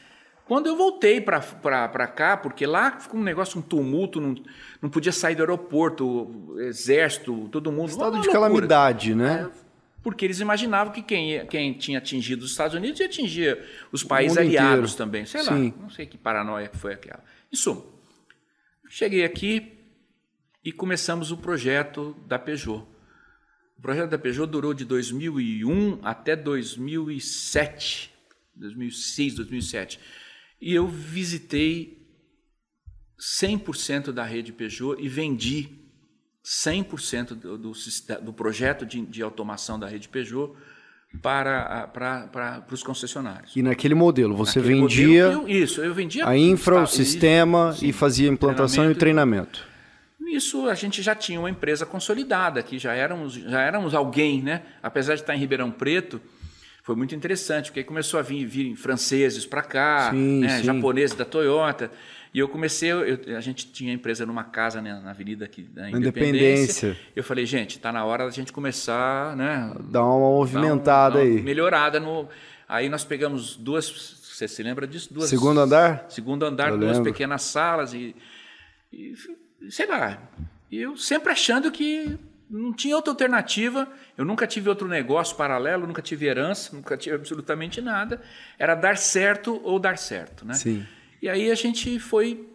quando 0.47 0.66
eu 0.66 0.77
voltei 0.77 1.20
para 1.20 2.07
cá, 2.07 2.37
porque 2.37 2.66
lá 2.66 2.99
ficou 2.99 3.18
um 3.18 3.23
negócio, 3.23 3.59
um 3.59 3.62
tumulto, 3.62 4.20
não, 4.20 4.35
não 4.81 4.90
podia 4.90 5.12
sair 5.12 5.35
do 5.35 5.40
aeroporto, 5.42 6.55
exército, 6.59 7.49
todo 7.51 7.73
mundo. 7.73 7.88
Estado 7.88 8.20
de 8.20 8.29
loucura. 8.29 8.33
calamidade, 8.33 9.14
né? 9.14 9.49
É, 9.51 9.64
porque 10.03 10.23
eles 10.25 10.40
imaginavam 10.40 10.92
que 10.92 11.01
quem, 11.01 11.47
quem 11.47 11.73
tinha 11.73 11.97
atingido 11.97 12.44
os 12.44 12.51
Estados 12.51 12.75
Unidos 12.77 13.01
ia 13.01 13.07
atingir 13.07 13.59
os 13.90 14.05
países 14.05 14.37
aliados 14.37 14.92
inteiro. 14.92 14.97
também. 14.97 15.25
Sei 15.25 15.40
Sim. 15.40 15.47
lá, 15.70 15.83
não 15.83 15.88
sei 15.88 16.05
que 16.05 16.18
paranoia 16.18 16.68
que 16.68 16.77
foi 16.77 16.92
aquela. 16.92 17.25
Em 17.51 17.57
suma, 17.57 17.83
cheguei 18.90 19.25
aqui 19.25 19.79
e 20.62 20.73
começamos 20.73 21.33
o 21.33 21.38
projeto 21.38 22.14
da 22.27 22.38
Peugeot. 22.38 22.85
O 23.76 23.82
projeto 23.82 24.10
da 24.10 24.18
Peugeot 24.18 24.46
durou 24.46 24.72
de 24.72 24.84
2001 24.84 26.00
até 26.02 26.34
2007, 26.34 28.10
2006, 28.54 29.34
2007. 29.34 30.00
E 30.60 30.72
eu 30.74 30.87
visitei 30.87 32.04
100% 33.18 34.12
da 34.12 34.24
rede 34.24 34.52
Peugeot 34.52 34.96
e 35.00 35.08
vendi 35.08 35.84
100% 36.44 37.34
do, 37.34 37.58
do, 37.58 37.72
do 38.22 38.32
projeto 38.32 38.84
de, 38.84 39.00
de, 39.00 39.22
automação 39.22 39.78
da 39.78 39.87
rede 39.87 40.08
Peugeot 40.08 40.54
para, 41.22 41.87
para, 41.88 42.26
para, 42.26 42.64
os 42.70 42.82
concessionários. 42.82 43.54
E 43.56 43.62
naquele 43.62 43.94
modelo, 43.94 44.37
você 44.37 44.58
naquele 44.58 44.80
vendia 44.80 45.26
modelo, 45.28 45.48
eu, 45.48 45.62
isso, 45.62 45.80
eu 45.80 45.94
vendia 45.94 46.26
a 46.26 46.37
infra, 46.37 46.82
o 46.82 46.87
sistema 46.87 47.72
sim, 47.72 47.88
e 47.88 47.92
fazia 47.92 48.28
implantação 48.28 48.84
treinamento, 48.84 48.98
e 48.98 49.00
treinamento. 49.00 49.73
Isso 50.35 50.68
a 50.68 50.75
gente 50.75 51.01
já 51.01 51.14
tinha 51.14 51.38
uma 51.38 51.49
empresa 51.49 51.87
consolidada, 51.87 52.62
que 52.62 52.79
já 52.79 52.92
éramos, 52.92 53.35
já 53.35 53.61
éramos 53.61 53.94
alguém, 53.94 54.42
né? 54.42 54.62
Apesar 54.83 55.14
de 55.14 55.20
estar 55.20 55.35
em 55.35 55.38
Ribeirão 55.38 55.70
Preto, 55.70 56.20
foi 56.83 56.97
muito 56.97 57.14
interessante, 57.14 57.66
porque 57.66 57.81
aí 57.81 57.85
começou 57.85 58.18
a 58.18 58.23
vir, 58.23 58.44
vir 58.44 58.75
franceses 58.75 59.47
para 59.47 59.62
cá, 59.62 60.11
sim, 60.11 60.40
né? 60.40 60.62
japoneses 60.62 61.16
da 61.16 61.25
Toyota. 61.25 61.90
E 62.35 62.40
eu 62.40 62.49
comecei, 62.49 62.90
eu, 62.90 63.37
a 63.37 63.40
gente 63.40 63.68
tinha 63.68 63.92
empresa 63.92 64.27
numa 64.27 64.42
casa 64.42 64.83
né, 64.83 65.01
na 65.05 65.11
avenida 65.11 65.44
aqui 65.44 65.62
da 65.62 65.88
Independência. 65.88 66.88
Independência. 66.88 66.97
Eu 67.14 67.23
falei, 67.23 67.47
gente, 67.47 67.77
está 67.77 67.92
na 67.92 68.05
hora 68.05 68.25
da 68.25 68.31
gente 68.33 68.53
começar, 68.53 69.37
né? 69.37 69.73
Dar 69.85 70.05
uma 70.05 70.18
movimentada 70.18 71.18
dar 71.18 71.20
dar 71.20 71.27
uma 71.27 71.37
aí. 71.37 71.42
Melhorada 71.42 72.01
no. 72.01 72.29
Aí 72.68 72.88
nós 72.88 73.05
pegamos 73.05 73.55
duas. 73.55 73.88
Você 74.20 74.49
se 74.49 74.62
lembra 74.64 74.85
disso? 74.85 75.14
Duas, 75.14 75.31
segundo 75.31 75.61
andar? 75.61 76.07
Segundo 76.09 76.44
andar, 76.44 76.70
eu 76.70 76.79
duas 76.79 76.97
lembro. 76.97 77.12
pequenas 77.12 77.42
salas 77.42 77.94
e, 77.94 78.16
e 78.92 79.14
sei 79.70 79.87
lá. 79.87 80.18
E 80.70 80.81
eu 80.81 80.96
sempre 80.96 81.33
achando 81.33 81.70
que 81.70 82.18
não 82.48 82.72
tinha 82.72 82.94
outra 82.94 83.12
alternativa. 83.12 83.88
Eu 84.16 84.24
nunca 84.24 84.46
tive 84.46 84.68
outro 84.68 84.87
negócio 84.87 85.37
paralelo, 85.37 85.87
nunca 85.87 86.03
tive 86.03 86.27
herança, 86.27 86.74
nunca 86.74 86.96
tive 86.96 87.16
absolutamente 87.16 87.81
nada. 87.81 88.22
Era 88.59 88.74
dar 88.74 88.96
certo 88.96 89.61
ou 89.64 89.79
dar 89.79 89.98
certo, 89.98 90.44
né? 90.44 90.55
Sim. 90.55 90.87
E 91.20 91.29
aí 91.29 91.50
a 91.50 91.55
gente 91.55 91.98
foi 91.98 92.48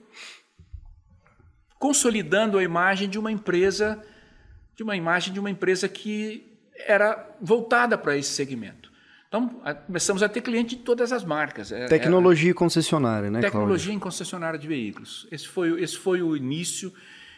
consolidando 1.78 2.58
a 2.58 2.64
imagem 2.64 3.10
de 3.10 3.18
uma 3.18 3.32
empresa, 3.32 4.04
de 4.76 4.84
uma 4.84 4.96
imagem 4.96 5.34
de 5.34 5.40
uma 5.40 5.50
empresa 5.50 5.88
que 5.90 6.46
era 6.86 7.36
voltada 7.42 7.98
para 7.98 8.16
esse 8.16 8.32
segmento. 8.32 8.79
Então, 9.30 9.62
começamos 9.86 10.24
a 10.24 10.28
ter 10.28 10.42
cliente 10.42 10.76
de 10.76 10.82
todas 10.82 11.12
as 11.12 11.24
marcas. 11.24 11.72
É, 11.72 11.86
tecnologia 11.86 12.50
era, 12.50 12.58
concessionária, 12.58 13.30
né, 13.30 13.42
Tecnologia 13.42 13.86
Cláudio? 13.86 13.94
em 13.94 14.00
concessionária 14.00 14.58
de 14.58 14.68
veículos. 14.68 15.28
Esse 15.32 15.48
foi, 15.48 15.80
esse 15.82 15.96
foi 15.96 16.24
o 16.24 16.36
início 16.36 16.92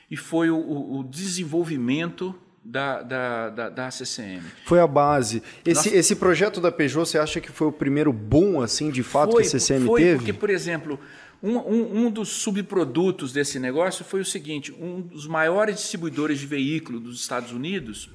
e 0.09 0.15
foi 0.15 0.49
o, 0.49 0.99
o 0.99 1.03
desenvolvimento 1.03 2.33
da, 2.63 3.01
da, 3.01 3.49
da, 3.49 3.69
da 3.69 3.91
CCM. 3.91 4.41
Foi 4.65 4.79
a 4.79 4.87
base. 4.87 5.43
Esse, 5.65 5.89
Nossa, 5.89 5.97
esse 5.97 6.15
projeto 6.15 6.61
da 6.61 6.71
Peugeot, 6.71 7.05
você 7.05 7.17
acha 7.17 7.41
que 7.41 7.51
foi 7.51 7.67
o 7.67 7.73
primeiro 7.73 8.13
boom, 8.13 8.61
assim, 8.61 8.89
de 8.89 9.03
fato, 9.03 9.33
foi, 9.33 9.41
que 9.41 9.47
a 9.47 9.59
CCM 9.59 9.85
foi 9.85 10.01
teve? 10.01 10.15
porque, 10.17 10.33
por 10.33 10.49
exemplo, 10.49 10.97
um, 11.43 11.57
um, 11.57 12.05
um, 12.05 12.11
dos 12.11 12.29
subprodutos 12.29 13.33
desse 13.33 13.59
negócio 13.59 14.05
foi 14.05 14.21
o 14.21 14.25
seguinte: 14.25 14.71
um 14.71 15.01
dos 15.01 15.27
maiores 15.27 15.75
distribuidores 15.75 16.39
de 16.39 16.47
veículo 16.47 17.01
dos 17.01 17.19
Estados 17.19 17.51
Unidos 17.51 18.09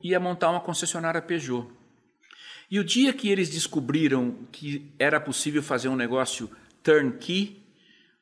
ia 0.00 0.20
montar 0.20 0.50
uma 0.50 0.60
concessionária 0.60 1.20
Peugeot. 1.20 1.66
E 2.74 2.78
o 2.80 2.82
dia 2.82 3.12
que 3.12 3.28
eles 3.28 3.50
descobriram 3.50 4.36
que 4.50 4.92
era 4.98 5.20
possível 5.20 5.62
fazer 5.62 5.88
um 5.88 5.94
negócio 5.94 6.50
turnkey, 6.82 7.64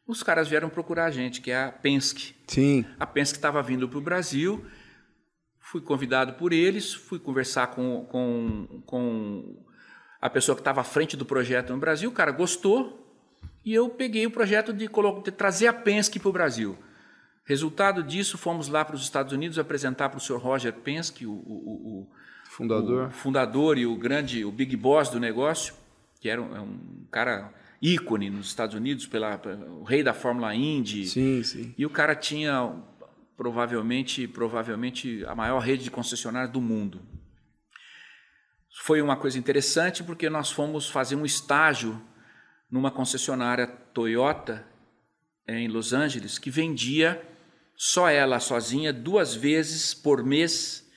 os 0.07 0.23
caras 0.23 0.47
vieram 0.47 0.69
procurar 0.69 1.07
a 1.07 1.11
gente, 1.11 1.41
que 1.41 1.51
é 1.51 1.65
a 1.65 1.73
Penske. 1.73 2.35
Sim. 2.49 2.85
A 3.01 3.07
Penske 3.07 3.38
estava 3.38 3.62
vindo 3.62 3.88
para 3.88 3.97
o 3.97 4.03
Brasil, 4.03 4.62
fui 5.59 5.81
convidado 5.81 6.35
por 6.35 6.53
eles, 6.53 6.93
fui 6.93 7.19
conversar 7.19 7.69
com, 7.69 8.05
com, 8.11 8.83
com 8.85 9.65
a 10.21 10.29
pessoa 10.29 10.55
que 10.55 10.61
estava 10.61 10.83
à 10.83 10.85
frente 10.85 11.17
do 11.17 11.25
projeto 11.25 11.73
no 11.73 11.79
Brasil, 11.79 12.11
o 12.11 12.12
cara 12.12 12.31
gostou, 12.31 13.11
e 13.65 13.73
eu 13.73 13.88
peguei 13.88 14.27
o 14.27 14.31
projeto 14.31 14.71
de, 14.71 14.87
de 14.87 15.31
trazer 15.31 15.69
a 15.69 15.73
Penske 15.73 16.21
para 16.21 16.29
o 16.29 16.33
Brasil. 16.33 16.77
Resultado 17.47 18.03
disso, 18.03 18.37
fomos 18.37 18.69
lá 18.69 18.85
para 18.85 18.97
os 18.97 19.03
Estados 19.03 19.33
Unidos 19.33 19.59
apresentar 19.59 20.11
para 20.11 20.19
o 20.19 20.21
Sr. 20.21 20.37
Roger 20.37 20.75
Penske, 20.75 21.25
o, 21.25 21.33
o, 21.33 22.03
o 22.03 22.22
fundador. 22.53 23.09
o 23.09 23.11
fundador 23.11 23.79
e 23.79 23.87
o 23.87 23.97
grande, 23.97 24.45
o 24.45 24.53
big 24.53 24.77
boss 24.77 25.09
do 25.09 25.19
negócio, 25.19 25.75
que 26.21 26.29
era 26.29 26.41
um, 26.41 26.57
é 26.57 26.61
um 26.61 27.07
cara 27.11 27.53
ícone 27.81 28.31
nos 28.31 28.47
Estados 28.47 28.75
Unidos, 28.75 29.07
pela, 29.07 29.41
o 29.81 29.83
rei 29.83 30.03
da 30.03 30.15
Fórmula 30.15 30.55
Indy. 30.55 31.07
Sim, 31.07 31.43
sim. 31.43 31.75
E 31.77 31.85
o 31.85 31.91
cara 31.91 32.15
tinha 32.15 32.75
provavelmente, 33.37 34.29
provavelmente 34.29 35.25
a 35.27 35.35
maior 35.35 35.59
rede 35.59 35.85
de 35.85 35.91
concessionárias 35.91 36.53
do 36.53 36.61
mundo. 36.61 37.01
Foi 38.83 39.03
uma 39.03 39.17
coisa 39.17 39.38
interessante 39.38 40.03
porque 40.03 40.31
nós 40.31 40.51
fomos 40.51 40.88
fazer 40.88 41.17
um 41.17 41.25
estágio 41.25 42.01
numa 42.71 42.91
concessionária 42.91 43.67
Toyota 43.67 44.67
em 45.47 45.69
Los 45.69 45.93
Angeles 45.93 46.38
que 46.38 46.51
vendia 46.51 47.21
só 47.77 48.09
ela 48.09 48.38
sozinha 48.38 48.93
duas 48.93 49.35
vezes 49.35 49.93
por 49.93 50.25
mês 50.25 50.88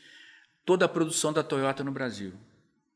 toda 0.65 0.85
a 0.85 0.89
produção 0.89 1.31
da 1.31 1.43
Toyota 1.43 1.83
no 1.83 1.91
Brasil. 1.91 2.33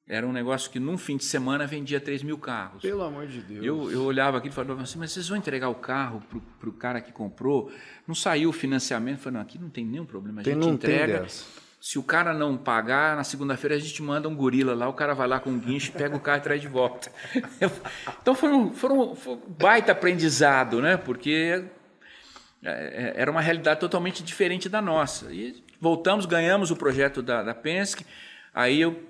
Era 0.08 0.26
um 0.26 0.32
negócio 0.34 0.72
que 0.72 0.80
num 0.80 0.98
fim 0.98 1.18
de 1.18 1.24
semana 1.24 1.68
vendia 1.68 2.00
3 2.00 2.24
mil 2.24 2.40
carros. 2.40 2.82
Pelo 2.82 3.04
amor 3.04 3.28
de 3.28 3.42
Deus. 3.42 3.64
Eu, 3.64 3.92
eu 3.92 4.04
olhava 4.04 4.40
aqui 4.40 4.48
e 4.48 4.52
falava 4.52 4.82
assim, 4.82 4.98
mas 4.98 5.12
vocês 5.12 5.30
vão 5.30 5.38
entregar 5.38 5.70
o 5.70 5.76
carro 5.76 6.24
para 6.60 6.68
o 6.70 6.74
cara 6.74 7.00
que 7.00 7.12
comprou? 7.12 7.72
Não 8.08 8.16
saiu 8.16 8.50
o 8.50 8.52
financiamento? 8.52 9.18
Eu 9.18 9.24
falei, 9.24 9.36
não, 9.36 9.42
aqui 9.42 9.60
não 9.60 9.70
tem 9.70 9.86
nenhum 9.86 10.06
problema. 10.06 10.42
A 10.42 10.44
gente 10.44 10.68
entrega. 10.68 11.28
Se 11.80 12.00
o 12.00 12.04
cara 12.04 12.34
não 12.34 12.58
pagar, 12.58 13.16
na 13.16 13.24
segunda-feira 13.24 13.76
a 13.76 13.80
gente 13.80 14.02
manda 14.02 14.28
um 14.28 14.36
gorila 14.36 14.74
lá, 14.74 14.90
o 14.90 14.94
cara 14.94 15.14
vai 15.14 15.28
lá 15.28 15.40
com 15.40 15.52
um 15.52 15.60
guincho, 15.60 15.94
pega 15.94 16.16
o 16.16 16.20
carro 16.20 16.40
e 16.40 16.42
traz 16.42 16.60
de 16.60 16.68
volta. 16.68 17.12
então 18.22 18.34
foi 18.34 18.50
um, 18.50 18.74
foi 18.74 18.92
um, 18.92 19.16
foi 19.16 19.34
um 19.36 19.42
baita 19.48 19.92
aprendizado, 19.92 20.82
né? 20.82 20.98
Porque 20.98 21.64
é, 22.64 22.70
é, 22.70 23.14
era 23.16 23.32
uma 23.32 23.42
realidade 23.42 23.80
totalmente 23.80 24.24
diferente 24.24 24.68
da 24.68 24.82
nossa. 24.82 25.32
E 25.32 25.64
voltamos, 25.80 26.26
ganhamos 26.26 26.72
o 26.72 26.76
projeto 26.76 27.22
da, 27.22 27.44
da 27.44 27.54
Penske, 27.54 28.06
aí 28.54 28.82
eu 28.82 29.04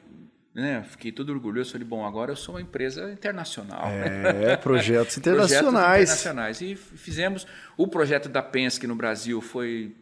né, 0.53 0.83
fiquei 0.89 1.11
todo 1.11 1.31
orgulhoso, 1.31 1.71
falei, 1.71 1.87
bom, 1.87 2.05
agora 2.05 2.31
eu 2.31 2.35
sou 2.35 2.55
uma 2.55 2.61
empresa 2.61 3.11
internacional. 3.11 3.87
É, 3.87 4.57
projetos 4.57 5.17
internacionais. 5.17 5.69
projetos 5.69 6.21
internacionais. 6.21 6.61
E 6.61 6.75
fizemos, 6.75 7.47
o 7.77 7.87
projeto 7.87 8.27
da 8.27 8.41
Penske 8.41 8.87
no 8.87 8.95
Brasil 8.95 9.41
foi 9.41 9.95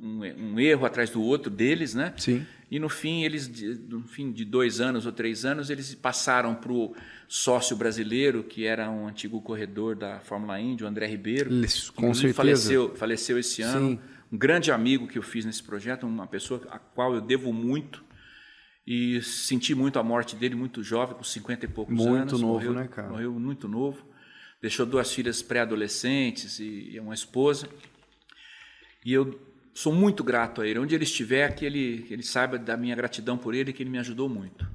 um, 0.00 0.20
um, 0.24 0.60
erro 0.60 0.84
atrás 0.84 1.10
do 1.10 1.22
outro 1.22 1.50
deles, 1.50 1.94
né? 1.94 2.12
Sim. 2.16 2.46
E 2.70 2.80
no 2.80 2.88
fim, 2.88 3.22
eles, 3.22 3.48
no 3.88 4.02
fim 4.02 4.32
de 4.32 4.44
dois 4.44 4.80
anos 4.80 5.06
ou 5.06 5.12
três 5.12 5.44
anos, 5.44 5.70
eles 5.70 5.94
passaram 5.94 6.54
para 6.54 6.72
o 6.72 6.94
sócio 7.28 7.76
brasileiro, 7.76 8.42
que 8.42 8.66
era 8.66 8.90
um 8.90 9.06
antigo 9.06 9.40
corredor 9.40 9.94
da 9.94 10.18
Fórmula 10.18 10.60
Indy, 10.60 10.82
o 10.82 10.86
André 10.86 11.06
Ribeiro. 11.06 11.52
Isso, 11.64 11.92
com 11.92 12.12
certeza. 12.12 12.34
Faleceu, 12.34 12.96
faleceu 12.96 13.38
esse 13.38 13.62
ano. 13.62 13.90
Sim. 13.90 13.98
Um 14.32 14.38
grande 14.38 14.72
amigo 14.72 15.06
que 15.06 15.18
eu 15.18 15.22
fiz 15.22 15.44
nesse 15.44 15.62
projeto, 15.62 16.06
uma 16.06 16.26
pessoa 16.26 16.60
a 16.70 16.78
qual 16.78 17.14
eu 17.14 17.20
devo 17.20 17.52
muito. 17.52 18.04
E 18.86 19.20
senti 19.22 19.74
muito 19.74 19.98
a 19.98 20.02
morte 20.02 20.36
dele, 20.36 20.54
muito 20.54 20.82
jovem, 20.82 21.16
com 21.16 21.24
50 21.24 21.64
e 21.64 21.68
poucos 21.68 21.94
muito 21.94 22.14
anos. 22.14 22.32
Muito 22.32 22.46
novo, 22.46 22.54
morreu, 22.54 22.72
né, 22.72 22.86
cara? 22.88 23.08
Morreu 23.08 23.32
muito 23.32 23.66
novo. 23.66 24.06
Deixou 24.62 24.86
duas 24.86 25.12
filhas 25.12 25.42
pré-adolescentes 25.42 26.60
e 26.60 26.98
uma 27.00 27.14
esposa. 27.14 27.68
E 29.04 29.12
eu 29.12 29.40
sou 29.74 29.92
muito 29.92 30.24
grato 30.24 30.60
a 30.60 30.66
ele. 30.66 30.78
Onde 30.78 30.94
ele 30.94 31.04
estiver, 31.04 31.54
que 31.54 31.64
ele, 31.64 32.02
que 32.02 32.14
ele 32.14 32.22
saiba 32.22 32.58
da 32.58 32.76
minha 32.76 32.96
gratidão 32.96 33.36
por 33.36 33.54
ele, 33.54 33.72
que 33.72 33.82
ele 33.82 33.90
me 33.90 33.98
ajudou 33.98 34.28
muito. 34.28 34.66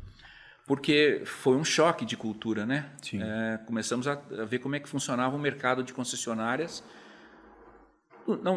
Porque 0.67 1.23
foi 1.25 1.57
um 1.57 1.63
choque 1.63 2.05
de 2.05 2.15
cultura, 2.15 2.65
né? 2.65 2.91
É, 3.13 3.57
começamos 3.65 4.07
a, 4.07 4.13
a, 4.13 4.45
ver 4.45 4.59
como 4.59 4.75
é 4.75 4.79
que 4.79 4.87
funcionava 4.87 5.35
o 5.35 5.39
mercado 5.39 5.83
de 5.83 5.91
concessionárias 5.91 6.83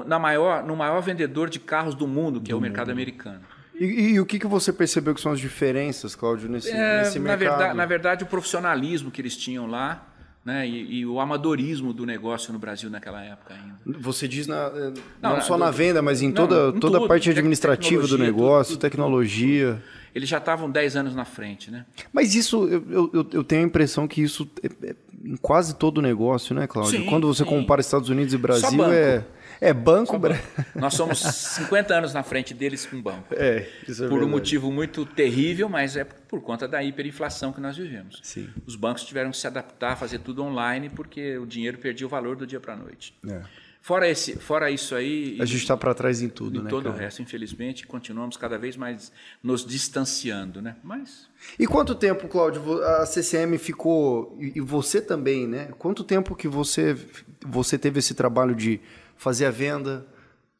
na 0.07 0.19
maior, 0.19 0.65
no 0.65 0.77
maior 0.77 1.01
vendedor 1.01 1.49
de 1.49 1.59
carros 1.59 1.95
do 1.95 2.07
mundo, 2.07 2.41
que 2.41 2.51
do 2.51 2.55
é 2.55 2.55
o 2.55 2.61
mercado 2.61 2.89
mundo. 2.89 2.93
americano. 2.93 3.41
E, 3.75 4.13
e, 4.13 4.21
o 4.21 4.27
que, 4.27 4.39
que 4.39 4.47
você 4.47 4.73
percebeu 4.73 5.15
que 5.15 5.21
são 5.21 5.33
as 5.33 5.41
diferenças, 5.41 6.15
Cláudio, 6.15 6.49
nesse, 6.49 6.71
é, 6.71 6.99
nesse 6.99 7.19
na 7.19 7.37
mercado? 7.37 7.59
Verdade, 7.59 7.77
na 7.77 7.87
verdade, 7.87 8.25
o 8.25 8.27
profissionalismo 8.27 9.11
que 9.11 9.21
eles 9.21 9.37
tinham 9.37 9.67
lá 9.67 10.15
né? 10.45 10.69
E, 10.69 10.99
e, 10.99 11.07
o 11.07 11.19
amadorismo 11.21 11.93
do 11.93 12.05
negócio 12.05 12.53
no 12.53 12.59
Brasil 12.59 12.91
naquela 12.91 13.25
época 13.25 13.55
ainda. 13.55 13.99
Você 14.01 14.29
diz 14.29 14.47
na, 14.47 14.71
eh, 14.75 14.93
não, 15.23 15.37
não, 15.37 15.41
só 15.41 15.57
na 15.57 15.71
venda, 15.71 16.03
mas 16.03 16.21
em 16.21 16.31
toda, 16.31 16.71
não, 16.71 16.77
em 16.77 16.81
toda 16.81 16.99
a 16.99 17.09
parte 17.09 17.31
administrativa 17.31 18.07
do 18.07 18.19
negócio, 18.19 18.75
tudo, 18.75 18.81
tudo, 18.81 18.91
tecnologia. 18.91 19.73
Tudo. 19.73 20.05
Eles 20.15 20.29
já 20.29 20.39
estavam 20.39 20.71
10 20.71 20.97
anos 20.97 21.15
na 21.15 21.25
frente, 21.25 21.71
né? 21.71 21.87
Mas 22.13 22.35
isso, 22.35 22.69
eu, 22.69 23.11
eu, 23.13 23.27
eu 23.33 23.43
tenho 23.43 23.63
a 23.63 23.65
impressão 23.65 24.07
que 24.07 24.23
isso 24.23 24.49
é, 24.63 24.91
é 24.91 24.95
em 25.25 25.37
quase 25.37 25.77
todo 25.77 25.99
o 25.99 26.03
negócio, 26.03 26.55
né, 26.55 26.67
Cláudio? 26.67 27.01
Sim, 27.01 27.07
Quando 27.07 27.27
você 27.27 27.43
sim. 27.43 27.49
compara 27.49 27.81
Estados 27.81 28.11
Unidos 28.11 28.35
e 28.35 28.37
Brasil, 28.37 28.85
é... 28.93 29.25
É, 29.61 29.73
banco. 29.73 30.19
banco. 30.19 30.39
Nós 30.75 30.95
somos 30.95 31.19
50 31.23 31.95
anos 31.95 32.15
na 32.15 32.23
frente 32.23 32.53
deles 32.55 32.87
com 32.87 33.01
banco. 33.01 33.35
É, 33.35 33.69
isso 33.89 34.05
é 34.05 34.09
Por 34.09 34.15
verdade. 34.15 34.25
um 34.25 34.29
motivo 34.29 34.73
muito 34.73 35.05
terrível, 35.07 35.69
mas 35.69 35.97
é 35.97 36.05
por 36.05 36.41
conta 36.43 36.67
da 36.67 36.83
hiperinflação 36.83 37.53
que 37.53 37.61
nós 37.61 37.77
vivemos. 37.77 38.21
Sim. 38.23 38.49
Os 38.67 38.77
bancos 38.77 39.05
tiveram 39.05 39.31
que 39.31 39.37
se 39.37 39.47
adaptar 39.47 39.93
a 39.93 39.97
fazer 39.97 40.19
tudo 40.19 40.43
online 40.43 40.89
porque 40.91 41.39
o 41.39 41.47
dinheiro 41.47 41.79
perdia 41.79 42.07
o 42.07 42.11
valor 42.11 42.37
do 42.37 42.47
dia 42.47 42.61
para 42.61 42.75
a 42.75 42.77
noite. 42.77 43.15
É. 43.29 43.43
Fora, 43.85 44.09
esse, 44.09 44.37
fora 44.37 44.71
isso 44.71 44.95
aí. 44.95 45.37
A 45.39 45.45
gente 45.45 45.59
está 45.59 45.77
para 45.77 45.93
trás 45.93 46.23
em 46.23 46.29
tudo, 46.31 46.59
em 46.59 46.63
né? 46.63 46.71
Todo 46.71 46.85
cara? 46.85 46.95
o 46.97 46.99
resto, 46.99 47.21
infelizmente, 47.21 47.87
continuamos 47.87 48.35
cada 48.35 48.57
vez 48.57 48.79
mais 48.79 49.13
nos 49.43 49.63
distanciando, 49.63 50.63
né? 50.63 50.77
Mas. 50.83 51.29
E 51.59 51.67
quanto 51.67 51.95
tempo, 51.95 52.27
Cláudio, 52.27 52.83
a 52.83 53.05
CCM 53.05 53.59
ficou. 53.59 54.39
E 54.41 54.59
você 54.59 55.03
também, 55.03 55.47
né? 55.47 55.69
Quanto 55.79 56.03
tempo 56.03 56.35
que 56.35 56.49
você, 56.49 56.97
você 57.45 57.77
teve 57.77 57.99
esse 57.99 58.15
trabalho 58.15 58.55
de 58.55 58.81
fazer 59.17 59.47
a 59.47 59.51
venda, 59.51 60.07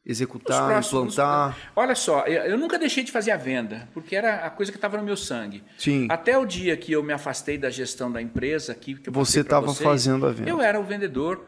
executar, 0.05 0.67
próximos, 0.67 1.13
implantar. 1.13 1.57
Olha 1.75 1.95
só, 1.95 2.25
eu 2.25 2.57
nunca 2.57 2.77
deixei 2.77 3.03
de 3.03 3.11
fazer 3.11 3.31
a 3.31 3.37
venda, 3.37 3.89
porque 3.93 4.15
era 4.15 4.45
a 4.45 4.49
coisa 4.49 4.71
que 4.71 4.77
estava 4.77 4.97
no 4.97 5.03
meu 5.03 5.17
sangue. 5.17 5.63
Sim. 5.77 6.07
Até 6.09 6.37
o 6.37 6.45
dia 6.45 6.77
que 6.77 6.91
eu 6.91 7.01
me 7.01 7.11
afastei 7.11 7.57
da 7.57 7.69
gestão 7.69 8.11
da 8.11 8.21
empresa, 8.21 8.75
que, 8.75 8.95
que 8.95 9.09
você 9.09 9.41
estava 9.41 9.73
fazendo 9.73 10.27
a 10.27 10.31
venda. 10.31 10.49
Eu 10.49 10.61
era 10.61 10.79
o 10.79 10.83
vendedor, 10.83 11.45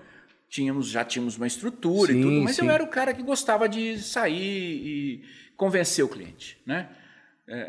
tínhamos 0.49 0.87
já 0.87 1.05
tínhamos 1.05 1.37
uma 1.37 1.47
estrutura 1.47 2.11
sim, 2.11 2.19
e 2.19 2.23
tudo, 2.23 2.41
mas 2.43 2.55
sim. 2.55 2.65
eu 2.65 2.71
era 2.71 2.83
o 2.83 2.87
cara 2.87 3.13
que 3.13 3.21
gostava 3.21 3.69
de 3.69 3.99
sair 3.99 4.33
e 4.33 5.23
convencer 5.55 6.03
o 6.03 6.07
cliente, 6.09 6.57
né? 6.65 6.89
É, 7.47 7.59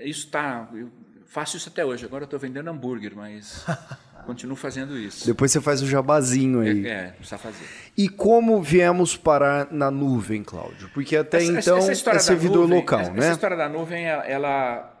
é, 0.00 0.04
é 0.04 0.08
isso 0.08 0.28
tá, 0.28 0.68
eu 0.74 0.90
faço 1.32 1.56
isso 1.56 1.68
até 1.68 1.84
hoje. 1.84 2.04
Agora 2.04 2.24
eu 2.24 2.26
estou 2.26 2.38
vendendo 2.38 2.68
hambúrguer, 2.68 3.14
mas 3.16 3.64
Continuo 4.26 4.56
fazendo 4.56 4.96
isso. 4.96 5.26
Depois 5.26 5.50
você 5.50 5.60
faz 5.60 5.82
o 5.82 5.86
jabazinho 5.86 6.60
aí. 6.60 6.86
É, 6.86 6.90
é 6.90 7.10
precisa 7.10 7.38
fazer. 7.38 7.64
E 7.96 8.08
como 8.08 8.62
viemos 8.62 9.16
parar 9.16 9.72
na 9.72 9.90
nuvem, 9.90 10.42
Cláudio? 10.42 10.88
Porque 10.94 11.16
até 11.16 11.38
essa, 11.38 11.52
então 11.52 11.78
essa 11.78 12.10
é 12.10 12.18
servidor 12.18 12.62
nuvem, 12.62 12.78
local, 12.78 13.00
essa, 13.00 13.12
né? 13.12 13.18
Essa 13.18 13.32
história 13.32 13.56
da 13.56 13.68
nuvem, 13.68 14.04
ela 14.04 14.96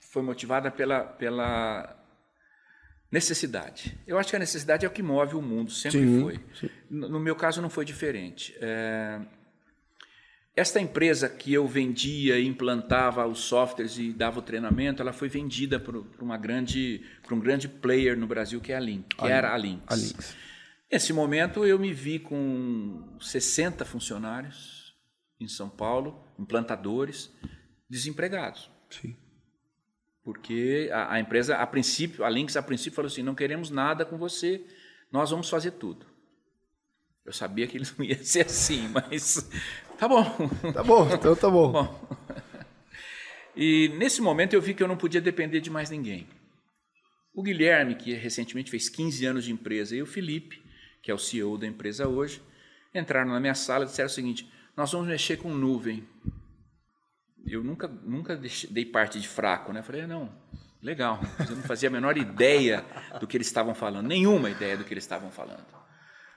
foi 0.00 0.22
motivada 0.22 0.70
pela, 0.70 1.00
pela 1.00 1.96
necessidade. 3.10 3.98
Eu 4.06 4.18
acho 4.18 4.30
que 4.30 4.36
a 4.36 4.38
necessidade 4.38 4.84
é 4.86 4.88
o 4.88 4.92
que 4.92 5.02
move 5.02 5.36
o 5.36 5.42
mundo, 5.42 5.70
sempre 5.70 6.00
sim, 6.00 6.20
foi. 6.22 6.40
Sim. 6.58 6.70
No 6.90 7.20
meu 7.20 7.36
caso 7.36 7.60
não 7.60 7.70
foi 7.70 7.84
diferente. 7.84 8.56
É 8.60 9.20
esta 10.54 10.80
empresa 10.80 11.28
que 11.28 11.52
eu 11.52 11.66
vendia 11.66 12.38
e 12.38 12.46
implantava 12.46 13.26
os 13.26 13.40
softwares 13.40 13.96
e 13.96 14.12
dava 14.12 14.38
o 14.38 14.42
treinamento, 14.42 15.00
ela 15.00 15.12
foi 15.12 15.28
vendida 15.28 15.80
para 15.80 15.98
uma 16.20 16.36
grande, 16.36 17.02
para 17.22 17.34
um 17.34 17.40
grande 17.40 17.68
player 17.68 18.18
no 18.18 18.26
Brasil 18.26 18.60
que 18.60 18.72
é 18.72 18.76
a 18.76 18.80
Link, 18.80 19.16
que 19.16 19.24
a 19.24 19.28
era 19.28 19.52
a 19.52 19.56
Lynx. 19.56 19.84
a 19.86 19.94
Lynx. 19.94 20.36
Nesse 20.90 21.12
momento 21.12 21.64
eu 21.64 21.78
me 21.78 21.92
vi 21.92 22.18
com 22.18 23.16
60 23.18 23.82
funcionários 23.86 24.94
em 25.40 25.48
São 25.48 25.70
Paulo, 25.70 26.22
implantadores, 26.38 27.32
desempregados. 27.88 28.70
Sim. 28.90 29.16
Porque 30.22 30.90
a, 30.92 31.14
a 31.14 31.20
empresa, 31.20 31.56
a 31.56 31.66
princípio, 31.66 32.24
a 32.24 32.28
Lynx 32.28 32.56
a 32.56 32.62
princípio 32.62 32.94
falou 32.94 33.06
assim, 33.06 33.22
não 33.22 33.34
queremos 33.34 33.70
nada 33.70 34.04
com 34.04 34.18
você, 34.18 34.64
nós 35.10 35.30
vamos 35.30 35.48
fazer 35.48 35.72
tudo. 35.72 36.06
Eu 37.24 37.32
sabia 37.32 37.66
que 37.66 37.78
ele 37.78 37.86
não 37.96 38.04
ia 38.04 38.18
ser 38.22 38.46
assim, 38.46 38.88
mas 38.88 39.48
tá 40.02 40.08
bom. 40.08 40.24
Tá 40.72 40.82
bom, 40.82 41.08
então 41.14 41.36
tá 41.36 41.48
bom. 41.48 41.70
bom. 41.72 42.06
E 43.54 43.88
nesse 43.98 44.20
momento 44.20 44.52
eu 44.52 44.60
vi 44.60 44.74
que 44.74 44.82
eu 44.82 44.88
não 44.88 44.96
podia 44.96 45.20
depender 45.20 45.60
de 45.60 45.70
mais 45.70 45.90
ninguém. 45.90 46.26
O 47.32 47.40
Guilherme, 47.40 47.94
que 47.94 48.12
recentemente 48.12 48.68
fez 48.68 48.88
15 48.88 49.24
anos 49.24 49.44
de 49.44 49.52
empresa, 49.52 49.94
e 49.94 50.02
o 50.02 50.06
Felipe, 50.06 50.60
que 51.02 51.10
é 51.10 51.14
o 51.14 51.18
CEO 51.18 51.56
da 51.56 51.68
empresa 51.68 52.08
hoje, 52.08 52.42
entraram 52.92 53.30
na 53.30 53.38
minha 53.38 53.54
sala 53.54 53.84
e 53.84 53.86
disseram 53.86 54.08
o 54.08 54.12
seguinte: 54.12 54.50
nós 54.76 54.90
vamos 54.90 55.06
mexer 55.06 55.36
com 55.36 55.54
nuvem. 55.54 56.04
Eu 57.46 57.62
nunca, 57.62 57.86
nunca 57.86 58.36
dei 58.70 58.84
parte 58.84 59.20
de 59.20 59.28
fraco, 59.28 59.72
né? 59.72 59.80
Eu 59.80 59.84
falei, 59.84 60.06
não, 60.06 60.32
legal. 60.82 61.20
Eu 61.48 61.56
não 61.56 61.62
fazia 61.62 61.88
a 61.88 61.92
menor 61.92 62.18
ideia 62.18 62.84
do 63.20 63.26
que 63.26 63.36
eles 63.36 63.46
estavam 63.46 63.74
falando, 63.74 64.08
nenhuma 64.08 64.50
ideia 64.50 64.76
do 64.76 64.84
que 64.84 64.92
eles 64.92 65.04
estavam 65.04 65.30
falando. 65.30 65.66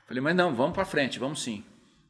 Falei, 0.07 0.21
mas 0.21 0.35
não, 0.35 0.53
vamos 0.53 0.73
para 0.75 0.85
frente, 0.85 1.17
vamos 1.17 1.41
sim. 1.41 1.63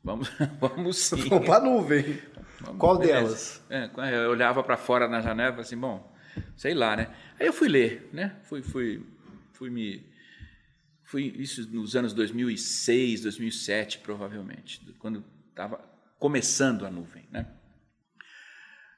Vamos, 0.06 0.30
vamos 0.62 0.98
sim. 0.98 1.28
Vamos 1.28 1.48
para 1.48 1.58
a 1.58 1.60
nuvem. 1.60 2.22
Vamos, 2.62 2.80
Qual 2.80 3.00
beleza. 3.00 3.64
delas? 3.68 3.98
É, 3.98 4.16
eu 4.24 4.30
olhava 4.30 4.64
para 4.64 4.78
fora 4.78 5.08
na 5.08 5.20
janela 5.20 5.50
e 5.50 5.52
falei 5.54 5.66
assim, 5.66 5.78
bom, 5.78 6.16
sei 6.56 6.76
lá, 6.76 6.96
né? 6.96 7.14
Aí 7.40 7.48
eu 7.48 7.54
fui 7.54 7.68
ler, 7.68 8.08
né? 8.14 8.36
Fui, 8.44 8.62
fui, 8.62 9.04
fui 9.52 9.72
me... 9.72 10.06
Fui 11.04 11.34
isso 11.38 11.68
nos 11.72 11.96
anos 11.96 12.14
2006, 12.14 13.24
2007, 13.24 14.00
provavelmente, 14.00 14.80
quando 15.00 15.24
estava 15.50 15.80
começando 16.20 16.86
a 16.86 16.92
nuvem, 16.92 17.28
né? 17.32 17.48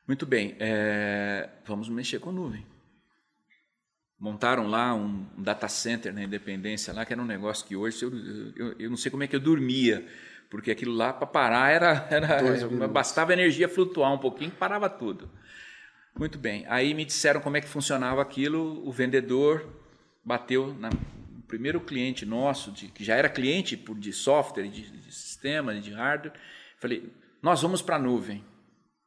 Muito 0.05 0.25
bem, 0.25 0.55
é, 0.59 1.49
vamos 1.65 1.89
mexer 1.89 2.19
com 2.19 2.31
nuvem 2.31 2.65
montaram 4.19 4.67
lá 4.67 4.95
um, 4.95 5.27
data 5.37 5.67
center 5.67 6.11
na 6.11 6.23
Independência 6.23 6.91
lá 6.91 7.05
que 7.05 7.13
era 7.13 7.21
um 7.21 7.25
negócio 7.25 7.65
que 7.67 7.75
hoje 7.75 8.03
eu, 8.03 8.11
eu, 8.55 8.75
eu 8.79 8.89
não 8.89 8.97
sei 8.97 9.11
como 9.11 9.21
é 9.21 9.27
que 9.27 9.35
eu 9.35 9.39
dormia 9.39 10.07
porque 10.49 10.71
aquilo 10.71 10.93
lá 10.93 11.13
para 11.13 11.27
parar 11.27 11.71
era, 11.71 12.07
era 12.11 12.87
bastava 12.87 13.33
energia 13.33 13.69
flutuar 13.69 14.13
um 14.13 14.17
pouquinho 14.17 14.51
parava 14.51 14.89
tudo. 14.89 15.29
Muito 16.17 16.37
bem. 16.37 16.65
Aí 16.67 16.93
me 16.93 17.05
disseram 17.05 17.39
como 17.39 17.57
é 17.57 17.61
que 17.61 17.67
funcionava 17.67 18.21
aquilo. 18.21 18.85
O 18.87 18.91
vendedor 18.91 19.67
bateu 20.23 20.73
na 20.73 20.89
o 20.89 21.41
primeiro 21.47 21.79
cliente 21.79 22.25
nosso 22.25 22.71
de, 22.71 22.87
que 22.87 23.05
já 23.05 23.15
era 23.15 23.29
cliente 23.29 23.77
de 23.77 24.11
software 24.11 24.67
de, 24.67 24.89
de 24.89 25.13
sistema 25.13 25.73
de 25.79 25.93
hardware. 25.93 26.33
Falei 26.79 27.13
nós 27.41 27.61
vamos 27.61 27.81
para 27.81 27.95
a 27.95 27.99
nuvem. 27.99 28.43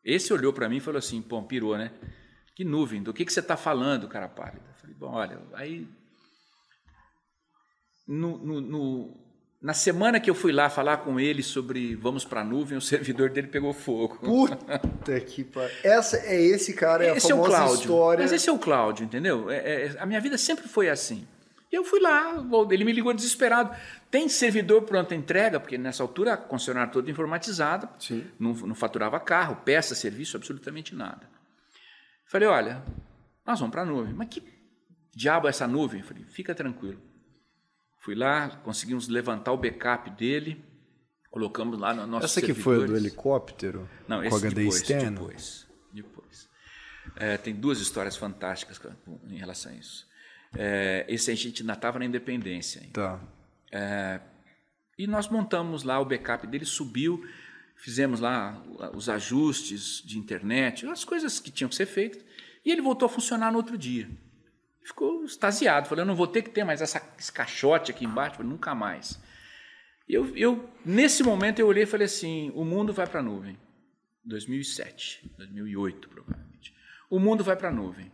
Esse 0.05 0.33
olhou 0.33 0.53
para 0.53 0.69
mim 0.69 0.77
e 0.77 0.81
falou 0.81 0.99
assim 0.99 1.21
pô 1.21 1.43
pirou 1.43 1.77
né? 1.77 1.93
Que 2.55 2.65
nuvem? 2.65 3.03
Do 3.03 3.13
que 3.13 3.25
que 3.25 3.33
você 3.33 3.41
está 3.41 3.57
falando 3.57 4.09
cara 4.09 4.29
pálido? 4.29 4.63
Falei, 4.77 4.95
bom, 4.95 5.13
olha, 5.13 5.41
aí. 5.55 5.89
No, 8.07 8.39
no, 8.39 8.61
no, 8.61 9.30
na 9.63 9.75
semana 9.75 10.19
que 10.19 10.31
eu 10.31 10.35
fui 10.35 10.53
lá 10.53 10.71
falar 10.71 10.99
com 10.99 11.21
ele 11.21 11.43
sobre 11.43 11.95
vamos 11.95 12.25
para 12.25 12.41
a 12.41 12.45
nuvem, 12.45 12.79
o 12.79 12.81
servidor 12.83 13.31
dele 13.31 13.49
pegou 13.49 13.73
fogo. 13.73 14.17
Puta 14.17 15.21
que 15.21 15.45
pariu. 15.45 15.77
Essa 15.85 16.17
é 16.19 16.41
esse 16.41 16.73
cara, 16.73 17.05
é 17.05 17.17
esse 17.17 17.27
a 17.27 17.37
famosa 17.37 17.51
é 17.51 17.55
o 17.55 17.57
Cláudio, 17.57 17.81
história. 17.81 18.23
Mas 18.23 18.33
esse 18.33 18.49
é 18.49 18.53
o 18.53 18.59
Cláudio, 18.59 19.05
entendeu? 19.05 19.51
É, 19.51 19.57
é, 19.57 19.97
a 19.99 20.07
minha 20.07 20.21
vida 20.21 20.39
sempre 20.39 20.67
foi 20.67 20.89
assim. 20.89 21.27
E 21.71 21.77
eu 21.77 21.85
fui 21.85 22.01
lá, 22.01 22.35
ele 22.71 22.85
me 22.85 22.93
ligou 22.93 23.13
desesperado. 23.15 23.77
Tem 24.11 24.29
servidor 24.29 24.83
pronta 24.83 25.15
entrega, 25.15 25.61
porque 25.61 25.79
nessa 25.79 26.03
altura 26.03 26.33
a 26.33 26.37
concessionária 26.37 26.91
toda 26.91 27.11
informatizada, 27.11 27.89
não, 28.41 28.53
não 28.55 28.75
faturava 28.75 29.21
carro, 29.21 29.57
peça, 29.65 29.95
serviço, 29.95 30.37
absolutamente 30.37 30.97
nada. 30.97 31.29
Falei, 32.27 32.49
olha, 32.49 32.83
nós 33.47 33.61
vamos 33.61 33.73
para 33.73 33.83
a 33.83 33.85
nuvem. 33.85 34.13
Mas 34.15 34.29
que 34.29 34.43
diabo 35.15 35.47
essa 35.47 35.69
nuvem? 35.69 36.03
falei, 36.03 36.25
fica 36.25 36.55
tranquilo. 36.57 37.10
Fui 38.01 38.15
lá, 38.15 38.49
conseguimos 38.65 39.09
levantar 39.09 39.53
o 39.53 39.59
backup 39.59 40.11
dele, 40.11 40.65
colocamos 41.31 41.79
lá 41.79 41.93
no 41.93 42.07
nosso 42.07 42.25
Essa 42.25 42.41
que 42.41 42.55
foi 42.55 42.87
do 42.87 42.97
helicóptero? 42.97 43.89
Não, 44.09 44.25
esse 44.25 44.49
depois, 44.49 44.83
depois. 44.83 45.69
depois. 45.93 46.49
É, 47.17 47.37
tem 47.37 47.55
duas 47.55 47.79
histórias 47.79 48.17
fantásticas 48.17 48.81
em 49.29 49.37
relação 49.37 49.71
a 49.71 49.75
isso. 49.75 50.09
É, 50.57 51.05
esse 51.09 51.31
a 51.31 51.35
gente 51.35 51.63
ainda 51.63 51.75
estava 51.75 51.99
na 51.99 52.07
Independência. 52.07 52.81
Ainda. 52.81 52.93
Tá. 52.93 53.21
É, 53.71 54.21
e 54.99 55.07
nós 55.07 55.29
montamos 55.29 55.83
lá 55.83 56.01
o 56.01 56.05
backup 56.07 56.47
dele, 56.47 56.65
subiu, 56.65 57.23
fizemos 57.77 58.19
lá 58.19 58.63
os 58.95 59.11
ajustes 59.11 60.03
de 60.03 60.19
internet, 60.19 60.87
as 60.87 61.05
coisas 61.05 61.39
que 61.39 61.51
tinham 61.51 61.69
que 61.69 61.75
ser 61.75 61.87
feitas, 61.87 62.25
e 62.65 62.73
ele 62.73 62.81
voltou 62.81 63.05
a 63.05 63.09
funcionar 63.11 63.53
no 63.53 63.59
outro 63.59 63.77
dia 63.77 64.09
ficou 64.85 65.25
extasiado. 65.25 65.89
Falei, 65.89 66.03
eu 66.03 66.07
não 66.07 66.17
vou 66.17 66.27
ter 66.27 66.43
que 66.43 66.51
ter 66.51 66.65
mais 66.65 66.81
essa, 66.81 67.03
esse 67.19 67.33
caixote 67.33 67.91
aqui 67.91 68.05
embaixo. 68.05 68.37
Falei, 68.37 68.51
nunca 68.51 68.75
mais. 68.75 69.21
Eu, 70.09 70.37
eu, 70.37 70.69
nesse 70.85 71.23
momento 71.23 71.61
eu 71.61 71.67
olhei 71.67 71.85
e 71.85 71.87
falei 71.87 72.07
assim, 72.07 72.51
o 72.55 72.65
mundo 72.65 72.93
vai 72.93 73.07
para 73.07 73.21
a 73.21 73.23
nuvem. 73.23 73.59
2007, 74.25 75.33
2008 75.39 76.09
provavelmente. 76.09 76.75
O 77.09 77.19
mundo 77.19 77.43
vai 77.43 77.57
para 77.57 77.69
a 77.69 77.73
nuvem. 77.73 78.11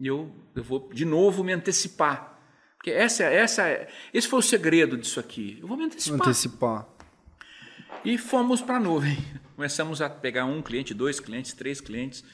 E 0.00 0.06
eu, 0.06 0.34
eu 0.54 0.62
vou 0.62 0.92
de 0.92 1.04
novo 1.04 1.44
me 1.44 1.52
antecipar. 1.52 2.38
Porque 2.76 2.90
essa, 2.90 3.24
essa, 3.24 3.88
esse 4.12 4.26
foi 4.26 4.38
o 4.38 4.42
segredo 4.42 4.96
disso 4.96 5.20
aqui. 5.20 5.58
Eu 5.60 5.68
vou 5.68 5.76
me 5.76 5.84
antecipar. 5.84 6.20
Antecipar. 6.20 6.88
E 8.04 8.16
fomos 8.16 8.62
para 8.62 8.76
a 8.76 8.80
nuvem. 8.80 9.18
Começamos 9.54 10.00
a 10.00 10.08
pegar 10.08 10.46
um 10.46 10.62
cliente, 10.62 10.94
dois 10.94 11.20
clientes, 11.20 11.52
três 11.52 11.80
clientes. 11.80 12.24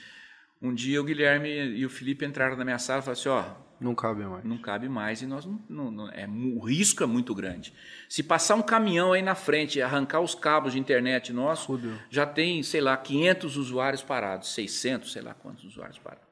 Um 0.66 0.74
dia 0.74 1.00
o 1.00 1.04
Guilherme 1.04 1.48
e 1.48 1.84
o 1.84 1.90
Felipe 1.90 2.24
entraram 2.24 2.56
na 2.56 2.64
minha 2.64 2.78
sala 2.78 3.00
e 3.00 3.02
falaram 3.02 3.20
assim: 3.20 3.28
ó, 3.28 3.44
Não 3.80 3.94
cabe 3.94 4.24
mais. 4.24 4.44
não 4.44 4.58
cabe 4.58 4.88
mais 4.88 5.22
e 5.22 5.26
nós 5.26 5.44
não, 5.46 5.60
não- 5.68 5.90
não- 5.90 6.08
é, 6.10 6.26
o 6.26 6.58
risco 6.60 7.02
é 7.02 7.06
muito 7.06 7.34
grande. 7.34 7.72
Se 8.08 8.22
passar 8.22 8.54
um 8.54 8.62
caminhão 8.62 9.12
aí 9.12 9.22
na 9.22 9.34
frente 9.34 9.78
e 9.78 9.82
arrancar 9.82 10.20
os 10.20 10.34
cabos 10.34 10.72
de 10.72 10.78
internet 10.78 11.32
nosso, 11.32 11.66
Fudeu. 11.66 11.92
já 12.10 12.24
tem, 12.26 12.62
sei 12.62 12.80
lá, 12.80 12.96
500 12.96 13.56
usuários 13.56 14.02
parados, 14.02 14.52
600, 14.54 15.12
sei 15.12 15.22
lá 15.22 15.34
quantos 15.34 15.64
usuários 15.64 15.98
parados. 15.98 16.24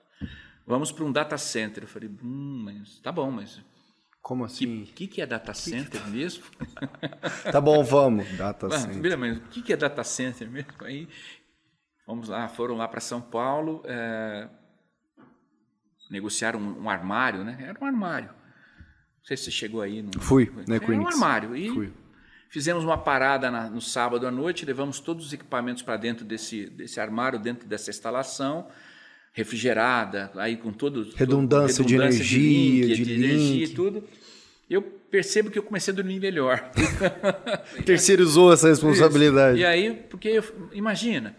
Vamos 0.67 0.91
para 0.91 1.05
um 1.05 1.13
data 1.13 1.37
center. 1.37 1.85
Eu 1.85 1.89
falei, 1.89 2.09
hum, 2.23 2.63
mas 2.65 2.99
tá 3.01 3.13
bom, 3.13 3.31
mas 3.31 3.61
Como 4.23 4.47
que, 4.47 4.53
assim? 4.53 4.85
que, 4.95 5.07
que 5.07 5.21
é 5.21 5.27
data 5.27 5.53
center 5.53 6.01
mesmo? 6.09 6.43
Tá 7.53 7.61
bom, 7.61 7.85
vamos. 7.85 8.27
Data 8.39 8.69
Ah, 8.73 8.79
center. 8.79 9.19
Mas 9.19 9.37
o 9.37 9.41
que 9.43 9.61
que 9.61 9.73
é 9.75 9.77
data 9.77 10.03
center 10.03 10.49
mesmo? 10.51 10.71
Aí, 10.81 11.07
vamos 12.07 12.29
lá, 12.29 12.49
foram 12.49 12.77
lá 12.77 12.87
para 12.89 13.01
São 13.01 13.21
Paulo, 13.21 13.83
é, 13.87 14.49
negociaram 16.11 16.61
um, 16.61 16.83
um 16.85 16.91
armário, 16.91 17.45
né? 17.45 17.57
Era 17.61 17.79
um 17.81 17.85
armário. 17.87 18.29
Não 18.29 19.25
sei 19.25 19.37
se 19.37 19.45
você 19.45 19.51
chegou 19.51 19.81
aí. 19.81 20.05
Fui, 20.21 20.51
né, 20.69 20.77
Era 20.77 20.85
um 20.85 20.87
Queens? 20.87 21.07
armário. 21.15 21.57
E 21.57 21.71
Fui. 21.71 21.93
fizemos 22.51 22.85
uma 22.85 22.99
parada 22.99 23.51
na- 23.51 23.71
no 23.71 23.81
sábado 23.81 24.27
à 24.27 24.31
noite, 24.31 24.67
levamos 24.67 25.01
todos 25.01 25.27
os 25.27 25.33
equipamentos 25.33 25.83
para 25.83 25.97
dentro 25.97 26.25
desse, 26.25 26.67
desse 26.67 27.01
armário, 27.01 27.39
dentro 27.39 27.67
dessa 27.67 27.91
instalação, 27.91 28.69
refrigerada, 29.33 30.31
aí 30.37 30.57
com 30.57 30.73
todo... 30.73 31.07
todo- 31.07 31.17
Redundância 31.17 31.85
de 31.85 31.95
energia, 31.97 32.87
link, 32.87 33.03
de 33.05 33.13
energia 33.15 33.37
link. 33.67 33.71
e 33.73 33.75
tudo. 33.75 34.05
Eu 34.71 34.83
percebo 34.83 35.51
que 35.51 35.59
eu 35.59 35.63
comecei 35.63 35.93
a 35.93 35.95
dormir 35.97 36.21
melhor. 36.21 36.71
Terceirizou 37.85 38.53
essa 38.53 38.69
responsabilidade. 38.69 39.59
E 39.59 39.65
aí, 39.65 39.95
porque 40.11 40.29
eu- 40.29 40.69
imagina, 40.73 41.35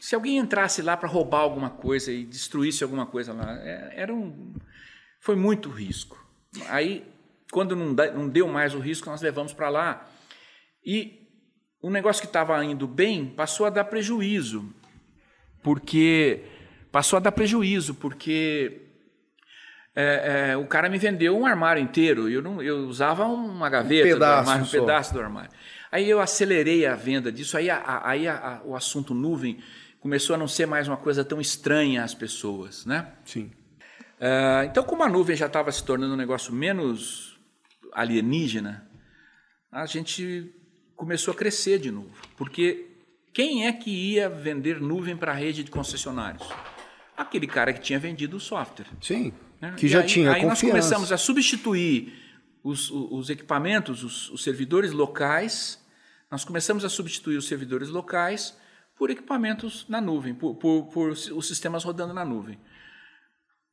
se 0.00 0.14
alguém 0.14 0.38
entrasse 0.38 0.82
lá 0.82 0.96
para 0.96 1.08
roubar 1.08 1.40
alguma 1.40 1.70
coisa 1.70 2.12
e 2.12 2.24
destruísse 2.24 2.82
alguma 2.82 3.06
coisa 3.06 3.32
lá, 3.32 3.52
é- 3.60 3.92
era 3.96 4.14
um, 4.14 4.54
foi 5.20 5.36
muito 5.36 5.68
risco. 5.68 6.24
Aí, 6.68 7.04
quando 7.50 7.74
não, 7.76 7.92
não 8.14 8.28
deu 8.28 8.48
mais 8.48 8.74
o 8.74 8.78
risco, 8.78 9.08
nós 9.10 9.20
levamos 9.22 9.52
para 9.52 9.68
lá 9.68 10.08
e 10.84 11.28
o 11.82 11.90
negócio 11.90 12.20
que 12.22 12.26
estava 12.26 12.64
indo 12.64 12.86
bem 12.86 13.26
passou 13.26 13.66
a 13.66 13.70
dar 13.70 13.84
prejuízo, 13.84 14.72
porque 15.62 16.42
passou 16.90 17.16
a 17.16 17.20
dar 17.20 17.32
prejuízo 17.32 17.94
porque 17.94 18.82
é, 19.94 20.50
é, 20.52 20.56
o 20.56 20.66
cara 20.66 20.88
me 20.88 20.98
vendeu 20.98 21.36
um 21.36 21.46
armário 21.46 21.82
inteiro. 21.82 22.28
Eu, 22.28 22.42
não, 22.42 22.62
eu 22.62 22.86
usava 22.86 23.24
uma 23.24 23.68
gaveta 23.70 24.02
pedaço 24.04 24.18
do 24.18 24.24
armário, 24.50 24.64
um 24.64 24.68
pedaço 24.68 25.14
do 25.14 25.20
armário. 25.20 25.50
Aí 25.96 26.10
eu 26.10 26.20
acelerei 26.20 26.84
a 26.84 26.94
venda 26.94 27.32
disso. 27.32 27.56
Aí, 27.56 27.70
a- 27.70 28.02
aí 28.04 28.28
a- 28.28 28.36
a- 28.36 28.62
o 28.66 28.76
assunto 28.76 29.14
nuvem 29.14 29.58
começou 29.98 30.34
a 30.34 30.38
não 30.38 30.46
ser 30.46 30.66
mais 30.66 30.86
uma 30.86 30.96
coisa 30.98 31.24
tão 31.24 31.40
estranha 31.40 32.04
às 32.04 32.12
pessoas, 32.14 32.84
né? 32.84 33.12
Sim. 33.24 33.50
Ah, 34.20 34.62
então, 34.66 34.84
como 34.84 35.02
a 35.02 35.08
nuvem 35.08 35.34
já 35.34 35.46
estava 35.46 35.72
se 35.72 35.82
tornando 35.82 36.12
um 36.12 36.16
negócio 36.18 36.52
menos 36.52 37.38
alienígena, 37.94 38.86
a 39.72 39.86
gente 39.86 40.52
começou 40.94 41.32
a 41.32 41.36
crescer 41.36 41.78
de 41.78 41.90
novo. 41.90 42.10
Porque 42.36 42.88
quem 43.32 43.66
é 43.66 43.72
que 43.72 43.90
ia 43.90 44.28
vender 44.28 44.78
nuvem 44.78 45.16
para 45.16 45.32
a 45.32 45.34
rede 45.34 45.64
de 45.64 45.70
concessionários? 45.70 46.46
Aquele 47.16 47.46
cara 47.46 47.72
que 47.72 47.80
tinha 47.80 47.98
vendido 47.98 48.36
o 48.36 48.40
software. 48.40 48.86
Sim. 49.00 49.32
né? 49.62 49.72
Que 49.78 49.86
E 49.86 49.88
já 49.88 50.00
aí, 50.00 50.06
tinha 50.06 50.30
Aí 50.30 50.42
nós 50.42 50.50
confiança. 50.60 50.70
começamos 50.72 51.10
a 51.10 51.16
substituir 51.16 52.12
os, 52.62 52.90
os- 52.90 53.08
os 53.12 53.30
equipamentos, 53.30 54.04
os, 54.04 54.28
os 54.30 54.42
servidores 54.42 54.92
locais, 54.92 55.82
nós 56.30 56.44
começamos 56.44 56.84
a 56.84 56.88
substituir 56.88 57.36
os 57.36 57.46
servidores 57.46 57.88
locais 57.88 58.56
por 58.98 59.10
equipamentos 59.10 59.86
na 59.88 60.00
nuvem, 60.00 60.34
por, 60.34 60.54
por- 60.56 60.84
por 60.86 61.10
os 61.10 61.46
sistemas 61.48 61.84
rodando 61.84 62.14
na 62.14 62.24
nuvem. 62.24 62.58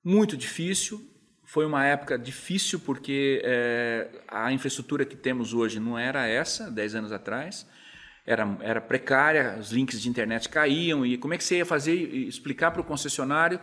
Muito 0.03 0.35
difícil, 0.35 1.01
foi 1.45 1.65
uma 1.65 1.85
época 1.85 2.17
difícil 2.19 2.79
porque 2.79 3.41
eh, 3.43 4.21
a 4.27 4.51
infraestrutura 4.51 5.05
que 5.05 5.15
temos 5.15 5.53
hoje 5.53 5.79
não 5.79 5.97
era 5.97 6.27
essa, 6.27 6.69
10 6.69 6.95
anos 6.95 7.11
atrás, 7.11 7.65
era, 8.25 8.57
era 8.61 8.81
precária, 8.81 9.57
os 9.59 9.71
links 9.71 10.01
de 10.01 10.09
internet 10.09 10.49
caíam, 10.49 11.05
e 11.05 11.17
como 11.17 11.33
é 11.33 11.37
que 11.37 11.43
você 11.43 11.57
ia 11.57 11.65
fazer 11.65 11.93
e 11.95 12.27
explicar 12.27 12.71
para 12.71 12.81
o 12.81 12.83
concessionário 12.83 13.59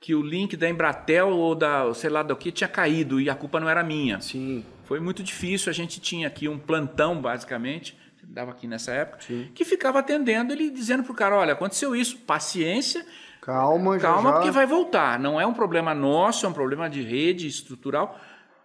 que 0.00 0.14
o 0.14 0.22
link 0.22 0.56
da 0.56 0.68
Embratel 0.68 1.28
ou 1.30 1.54
da, 1.54 1.92
sei 1.94 2.10
lá, 2.10 2.22
do 2.22 2.36
que 2.36 2.52
tinha 2.52 2.68
caído 2.68 3.20
e 3.20 3.30
a 3.30 3.34
culpa 3.34 3.58
não 3.60 3.68
era 3.68 3.82
minha? 3.82 4.20
Sim. 4.20 4.64
Foi 4.84 5.00
muito 5.00 5.22
difícil. 5.22 5.70
A 5.70 5.72
gente 5.72 5.98
tinha 6.00 6.28
aqui 6.28 6.46
um 6.48 6.58
plantão, 6.58 7.20
basicamente, 7.20 7.96
dava 8.28 8.50
aqui 8.50 8.66
nessa 8.66 8.92
época, 8.92 9.18
que 9.54 9.64
ficava 9.64 9.98
atendendo 10.00 10.52
ele 10.52 10.70
dizendo 10.70 11.02
para 11.02 11.12
o 11.12 11.14
cara: 11.14 11.36
olha, 11.36 11.52
aconteceu 11.52 11.94
isso, 11.96 12.18
paciência, 12.18 13.04
Calma, 13.40 13.98
já, 13.98 14.08
calma, 14.08 14.30
já. 14.30 14.34
porque 14.36 14.50
vai 14.50 14.66
voltar. 14.66 15.18
Não 15.18 15.40
é 15.40 15.46
um 15.46 15.52
problema 15.54 15.94
nosso, 15.94 16.44
é 16.44 16.48
um 16.48 16.52
problema 16.52 16.90
de 16.90 17.02
rede 17.02 17.46
estrutural. 17.46 18.18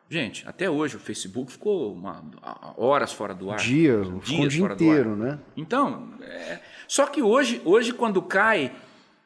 Gente, 0.10 0.46
até 0.48 0.70
hoje 0.70 0.98
o 0.98 1.00
Facebook 1.00 1.52
ficou 1.52 1.94
uma- 1.94 2.22
horas 2.76 3.14
fora 3.14 3.34
do 3.34 3.50
ar. 3.50 3.58
Dia, 3.58 4.02
Dias 4.02 4.08
o 4.46 4.48
dia 4.50 4.60
fora 4.62 4.76
do 4.76 4.84
ar. 4.84 4.88
inteiro, 4.90 5.16
né? 5.16 5.40
Então, 5.56 6.10
é, 6.22 6.60
só 6.88 7.06
que 7.08 7.22
hoje, 7.22 7.62
hoje 7.64 7.94
quando 7.94 8.22
cai, 8.22 8.74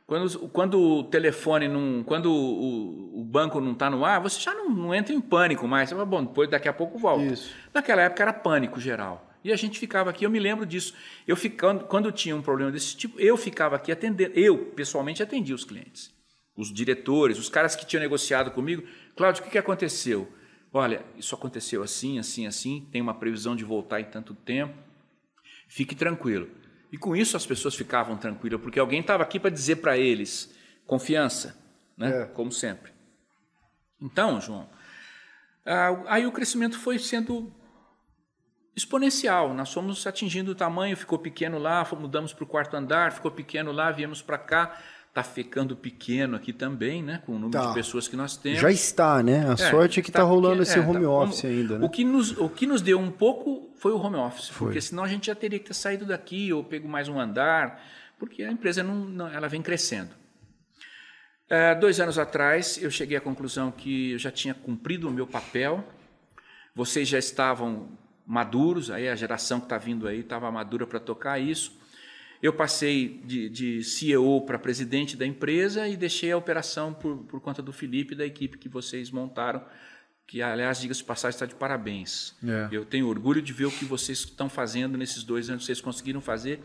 quando, 0.06 0.48
quando 0.50 0.80
o 0.80 1.04
telefone 1.06 1.68
não, 1.68 2.04
quando 2.04 2.32
o, 2.32 3.20
o 3.22 3.24
banco 3.24 3.60
não 3.60 3.72
está 3.72 3.90
no 3.90 4.06
ar, 4.06 4.22
você 4.22 4.40
já 4.40 4.54
não, 4.54 4.70
não 4.70 4.94
entra 4.94 5.12
em 5.12 5.20
pânico 5.20 5.68
mais. 5.68 5.90
Você 5.90 5.96
fala, 5.96 6.06
bom, 6.06 6.24
depois 6.24 6.48
daqui 6.50 6.68
a 6.70 6.74
pouco 6.74 7.00
volta. 7.00 7.24
Isso. 7.24 7.52
Naquela 7.74 8.04
época 8.04 8.22
era 8.22 8.32
pânico 8.34 8.80
geral. 8.80 9.25
E 9.46 9.54
a 9.54 9.56
gente 9.56 9.78
ficava 9.78 10.10
aqui, 10.10 10.26
eu 10.26 10.30
me 10.32 10.40
lembro 10.40 10.66
disso. 10.66 10.96
Eu 11.28 11.36
ficando, 11.36 11.86
quando 11.86 12.12
tinha 12.12 12.36
um 12.36 12.42
problema 12.42 12.72
desse 12.72 12.98
tipo, 12.98 13.20
eu 13.20 13.38
ficava 13.38 13.76
aqui 13.76 13.92
atendendo, 13.92 14.34
eu 14.34 14.72
pessoalmente 14.72 15.22
atendia 15.22 15.54
os 15.54 15.64
clientes, 15.64 16.12
os 16.58 16.74
diretores, 16.74 17.38
os 17.38 17.48
caras 17.48 17.76
que 17.76 17.86
tinham 17.86 18.02
negociado 18.02 18.50
comigo. 18.50 18.82
Cláudio, 19.16 19.42
o 19.42 19.46
que, 19.46 19.52
que 19.52 19.58
aconteceu? 19.60 20.28
Olha, 20.74 21.06
isso 21.16 21.36
aconteceu 21.36 21.84
assim, 21.84 22.18
assim, 22.18 22.48
assim, 22.48 22.90
tem 22.92 23.00
uma 23.00 23.14
previsão 23.14 23.56
de 23.56 23.64
voltar 23.64 24.02
em 24.02 24.06
tanto 24.06 24.34
tempo. 24.34 24.74
Fique 25.68 25.94
tranquilo. 25.94 26.50
E 26.92 26.98
com 26.98 27.16
isso 27.16 27.38
as 27.38 27.46
pessoas 27.46 27.76
ficavam 27.76 28.18
tranquilas, 28.18 28.60
porque 28.60 28.80
alguém 28.80 29.02
estava 29.02 29.22
aqui 29.22 29.40
para 29.40 29.52
dizer 29.52 29.76
para 29.76 29.96
eles 29.96 30.52
confiança, 30.88 31.56
né? 31.96 32.24
É. 32.24 32.26
como 32.26 32.52
sempre. 32.52 32.92
Então, 34.02 34.42
João, 34.42 34.68
ah, 35.64 36.02
aí 36.08 36.26
o 36.26 36.32
crescimento 36.32 36.80
foi 36.80 36.98
sendo 36.98 37.54
exponencial. 38.76 39.54
Nós 39.54 39.72
fomos 39.74 40.06
atingindo 40.06 40.52
o 40.52 40.56
tamanho, 40.56 40.96
ficou 40.98 41.18
pequeno 41.18 41.58
lá, 41.58 41.88
mudamos 42.00 42.34
para 42.34 42.44
o 42.44 42.48
quarto 42.48 42.76
andar, 42.76 43.12
ficou 43.12 43.32
pequeno 43.32 43.72
lá, 43.72 43.92
viemos 43.92 44.22
para 44.22 44.38
cá. 44.38 44.78
Está 45.10 45.24
ficando 45.24 45.78
pequeno 45.78 46.36
aqui 46.36 46.52
também, 46.52 47.02
né? 47.02 47.22
com 47.26 47.32
o 47.32 47.36
número 47.40 47.52
Tá. 47.52 47.70
de 47.70 47.74
pessoas 47.74 48.06
que 48.06 48.18
nós 48.18 48.36
temos. 48.36 48.60
Já 48.60 48.70
está, 48.70 49.24
né? 49.24 49.48
A 49.48 49.54
É, 49.54 49.56
sorte 49.72 50.02
é 50.02 50.04
que 50.04 50.10
está 50.10 50.24
rolando 50.24 50.58
pequeno- 50.58 50.64
esse 50.64 50.78
é, 50.78 50.82
home 50.82 51.02
tá- 51.06 51.10
office 51.10 51.42
como- 51.42 51.54
ainda, 51.54 51.80
né? 51.80 51.86
O 51.86 51.90
que, 51.90 52.04
nos, 52.04 52.38
o 52.38 52.50
que 52.50 52.68
nos 52.68 52.82
deu 52.82 53.00
um 53.00 53.10
pouco 53.10 53.74
foi 53.78 53.94
o 53.94 53.98
home 53.98 54.18
office, 54.18 54.50
Foi. 54.50 54.68
porque 54.68 54.82
senão 54.82 55.06
a 55.06 55.08
gente 55.08 55.28
já 55.28 55.36
teria 55.36 55.58
que 55.58 55.68
ter 55.68 55.74
saído 55.74 56.06
daqui 56.06 56.52
ou 56.52 56.66
pego 56.66 56.90
mais 56.90 57.08
um 57.08 57.18
andar, 57.18 57.82
porque 58.20 58.44
a 58.44 58.52
empresa 58.52 58.84
não, 58.84 58.94
não- 59.06 59.28
ela 59.30 59.48
vem 59.48 59.62
crescendo. 59.62 60.10
É, 61.50 61.74
dois 61.76 62.00
anos 62.02 62.20
atrás, 62.20 62.78
eu 62.84 62.92
cheguei 62.92 63.16
à 63.16 63.22
conclusão 63.22 63.72
que 63.72 64.12
eu 64.12 64.20
já 64.20 64.32
tinha 64.32 64.54
cumprido 64.54 65.08
o 65.08 65.12
meu 65.12 65.26
papel, 65.26 65.82
vocês 66.76 67.08
já 67.08 67.18
estavam 67.20 67.88
maduros, 68.26 68.90
aí 68.90 69.08
a 69.08 69.16
geração 69.16 69.60
que 69.60 69.66
está 69.66 69.78
vindo 69.78 70.08
aí 70.08 70.22
estava 70.22 70.52
madura 70.52 70.88
para 70.88 71.00
tocar 71.00 71.40
isso. 71.40 71.78
Eu 72.42 72.54
passei 72.54 73.22
de, 73.26 73.50
de 73.50 73.84
CEO 73.84 74.42
para 74.42 74.60
presidente 74.60 75.16
da 75.16 75.26
empresa 75.26 75.88
e 75.88 75.96
deixei 75.96 76.32
a 76.32 76.38
operação 76.38 76.94
por, 76.94 77.18
por 77.20 77.40
conta 77.40 77.62
do 77.62 77.72
Felipe 77.72 78.14
e 78.14 78.18
da 78.18 78.26
equipe 78.26 78.58
que 78.58 78.70
vocês 78.70 79.10
montaram, 79.10 79.64
que, 80.28 80.42
aliás, 80.42 80.80
diga-se 80.80 81.00
de 81.00 81.06
passagem, 81.06 81.36
está 81.36 81.46
de 81.46 81.56
parabéns. 81.56 82.36
É. 82.44 82.68
Eu 82.72 82.86
tenho 82.86 83.08
orgulho 83.08 83.42
de 83.42 83.54
ver 83.54 83.66
o 83.66 83.72
que 83.72 83.86
vocês 83.86 84.20
estão 84.20 84.50
fazendo 84.50 84.98
nesses 84.98 85.24
dois 85.24 85.50
anos, 85.50 85.66
vocês 85.66 85.80
conseguiram 85.80 86.22
fazer 86.22 86.62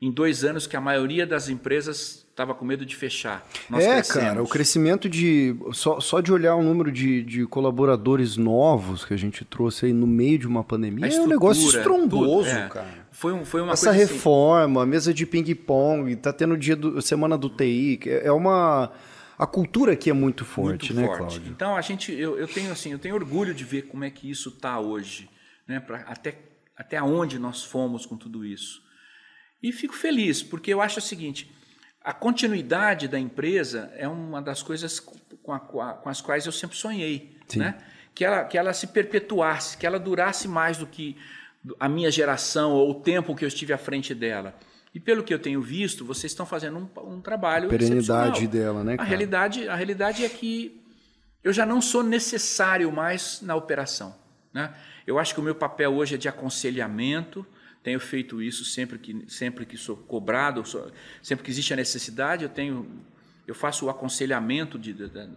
em 0.00 0.10
dois 0.10 0.44
anos 0.44 0.66
que 0.66 0.76
a 0.76 0.80
maioria 0.80 1.26
das 1.26 1.48
empresas 1.48 2.26
estava 2.40 2.54
com 2.54 2.64
medo 2.64 2.86
de 2.86 2.96
fechar. 2.96 3.46
Nós 3.68 3.84
é, 3.84 3.94
crescemos. 3.94 4.28
cara, 4.28 4.42
o 4.42 4.48
crescimento 4.48 5.08
de. 5.08 5.54
Só, 5.72 6.00
só 6.00 6.20
de 6.20 6.32
olhar 6.32 6.56
o 6.56 6.62
número 6.62 6.90
de, 6.90 7.22
de 7.22 7.46
colaboradores 7.46 8.36
novos 8.36 9.04
que 9.04 9.12
a 9.12 9.16
gente 9.16 9.44
trouxe 9.44 9.86
aí 9.86 9.92
no 9.92 10.06
meio 10.06 10.38
de 10.38 10.46
uma 10.46 10.64
pandemia 10.64 11.06
é 11.06 11.20
um 11.20 11.26
negócio 11.26 11.68
estrondoso, 11.68 12.48
tudo, 12.48 12.58
é. 12.58 12.68
cara. 12.68 13.06
Foi, 13.10 13.32
um, 13.32 13.44
foi 13.44 13.60
uma 13.60 13.72
Essa 13.72 13.90
coisa 13.90 14.04
assim, 14.04 14.14
reforma, 14.14 14.86
mesa 14.86 15.12
de 15.12 15.26
ping-pong, 15.26 16.16
tá 16.16 16.32
tendo 16.32 16.56
dia 16.56 16.74
do, 16.74 17.02
semana 17.02 17.36
do 17.36 17.50
TI, 17.50 18.00
é 18.06 18.26
é 18.26 18.32
uma. 18.32 18.90
A 19.38 19.46
cultura 19.46 19.92
aqui 19.92 20.10
é 20.10 20.12
muito 20.12 20.44
forte, 20.44 20.92
muito 20.92 20.94
né, 20.94 21.06
forte. 21.06 21.18
Cláudio? 21.18 21.52
Então 21.52 21.76
a 21.76 21.80
gente, 21.80 22.12
eu, 22.12 22.38
eu 22.38 22.46
tenho 22.46 22.70
assim, 22.70 22.92
eu 22.92 22.98
tenho 22.98 23.14
orgulho 23.14 23.54
de 23.54 23.64
ver 23.64 23.82
como 23.82 24.04
é 24.04 24.10
que 24.10 24.30
isso 24.30 24.50
está 24.50 24.78
hoje, 24.78 25.28
né? 25.66 25.80
Pra, 25.80 25.98
até 26.00 26.38
até 26.76 27.02
onde 27.02 27.38
nós 27.38 27.62
fomos 27.62 28.06
com 28.06 28.16
tudo 28.16 28.44
isso. 28.44 28.82
E 29.62 29.70
fico 29.70 29.94
feliz 29.94 30.42
porque 30.42 30.72
eu 30.72 30.80
acho 30.80 30.98
o 30.98 31.02
seguinte: 31.02 31.50
a 32.02 32.12
continuidade 32.12 33.06
da 33.08 33.18
empresa 33.18 33.92
é 33.96 34.08
uma 34.08 34.40
das 34.40 34.62
coisas 34.62 35.00
com, 35.42 35.52
a- 35.52 35.58
com 35.60 36.08
as 36.08 36.20
quais 36.20 36.46
eu 36.46 36.52
sempre 36.52 36.76
sonhei, 36.76 37.36
Sim. 37.46 37.60
né? 37.60 37.78
Que 38.14 38.24
ela, 38.24 38.44
que 38.44 38.58
ela 38.58 38.72
se 38.72 38.86
perpetuasse, 38.88 39.76
que 39.76 39.86
ela 39.86 39.98
durasse 39.98 40.48
mais 40.48 40.76
do 40.76 40.86
que 40.86 41.16
a 41.78 41.88
minha 41.88 42.10
geração 42.10 42.72
ou 42.72 42.90
o 42.90 42.94
tempo 42.94 43.34
que 43.36 43.44
eu 43.44 43.48
estive 43.48 43.72
à 43.72 43.78
frente 43.78 44.14
dela. 44.14 44.54
E 44.94 44.98
pelo 44.98 45.22
que 45.22 45.32
eu 45.32 45.38
tenho 45.38 45.60
visto, 45.62 46.04
vocês 46.04 46.32
estão 46.32 46.44
fazendo 46.44 46.78
um, 46.78 47.12
um 47.14 47.20
trabalho 47.20 47.66
a 47.66 47.70
perenidade 47.70 48.46
dela, 48.48 48.82
né? 48.82 48.96
Cara? 48.96 49.06
A 49.06 49.08
realidade, 49.08 49.68
a 49.68 49.74
realidade 49.76 50.24
é 50.24 50.28
que 50.28 50.80
eu 51.44 51.52
já 51.52 51.64
não 51.64 51.80
sou 51.80 52.02
necessário 52.02 52.90
mais 52.90 53.40
na 53.42 53.54
operação. 53.54 54.14
Né? 54.52 54.74
Eu 55.06 55.18
acho 55.18 55.32
que 55.32 55.40
o 55.40 55.42
meu 55.42 55.54
papel 55.54 55.94
hoje 55.94 56.16
é 56.16 56.18
de 56.18 56.28
aconselhamento. 56.28 57.46
Tenho 57.82 57.98
feito 57.98 58.42
isso 58.42 58.64
sempre 58.64 58.98
que, 58.98 59.24
sempre 59.28 59.64
que 59.64 59.76
sou 59.76 59.96
cobrado, 59.96 60.62
sempre 61.22 61.44
que 61.44 61.50
existe 61.50 61.72
a 61.72 61.76
necessidade, 61.76 62.44
eu 62.44 62.50
tenho, 62.50 62.86
eu 63.46 63.54
faço 63.54 63.86
o 63.86 63.90
aconselhamento 63.90 64.78
de, 64.78 64.92
de, 64.92 65.08
de 65.08 65.28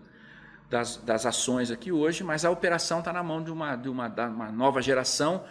das, 0.70 0.98
das 0.98 1.26
ações 1.26 1.70
aqui 1.70 1.92
hoje, 1.92 2.24
mas 2.24 2.44
a 2.44 2.50
operação 2.50 3.00
está 3.00 3.14
na 3.14 3.22
mão 3.22 3.44
de 3.44 3.52
uma, 3.52 3.76
de 3.76 3.88
uma, 3.88 4.08
de 4.08 4.22
uma 4.22 4.52
nova 4.52 4.82
geração 4.82 5.44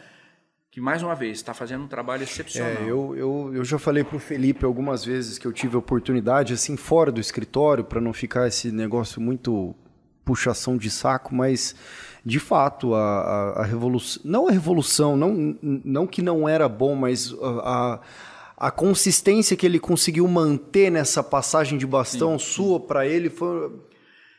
que, 0.70 0.80
mais 0.80 1.02
uma 1.02 1.14
vez, 1.14 1.38
está 1.38 1.54
fazendo 1.54 1.84
um 1.84 1.88
trabalho 1.88 2.22
excepcional. 2.22 2.82
É, 2.82 2.90
eu, 2.90 3.14
eu, 3.16 3.50
eu 3.54 3.64
já 3.64 3.78
falei 3.78 4.02
para 4.02 4.16
o 4.16 4.18
Felipe 4.18 4.64
algumas 4.64 5.04
vezes 5.04 5.38
que 5.38 5.46
eu 5.46 5.52
tive 5.52 5.76
oportunidade, 5.76 6.54
assim, 6.54 6.76
fora 6.76 7.12
do 7.12 7.20
escritório, 7.20 7.84
para 7.84 8.00
não 8.00 8.12
ficar 8.12 8.48
esse 8.48 8.72
negócio 8.72 9.20
muito 9.20 9.74
puxação 10.24 10.76
de 10.76 10.90
saco, 10.90 11.34
mas 11.34 11.76
de 12.24 12.38
fato 12.38 12.94
a, 12.94 13.00
a, 13.00 13.60
a, 13.60 13.64
revolução, 13.64 14.22
não 14.24 14.48
a 14.48 14.52
revolução, 14.52 15.16
não, 15.16 15.56
não 15.62 16.06
que 16.06 16.22
não 16.22 16.48
era 16.48 16.68
bom, 16.68 16.94
mas 16.94 17.34
a, 17.40 18.00
a, 18.56 18.70
consistência 18.70 19.56
que 19.56 19.66
ele 19.66 19.80
conseguiu 19.80 20.26
manter 20.28 20.90
nessa 20.90 21.22
passagem 21.22 21.76
de 21.76 21.86
bastão 21.86 22.38
sim, 22.38 22.44
sua 22.44 22.78
para 22.78 23.06
ele 23.06 23.28
foi 23.28 23.72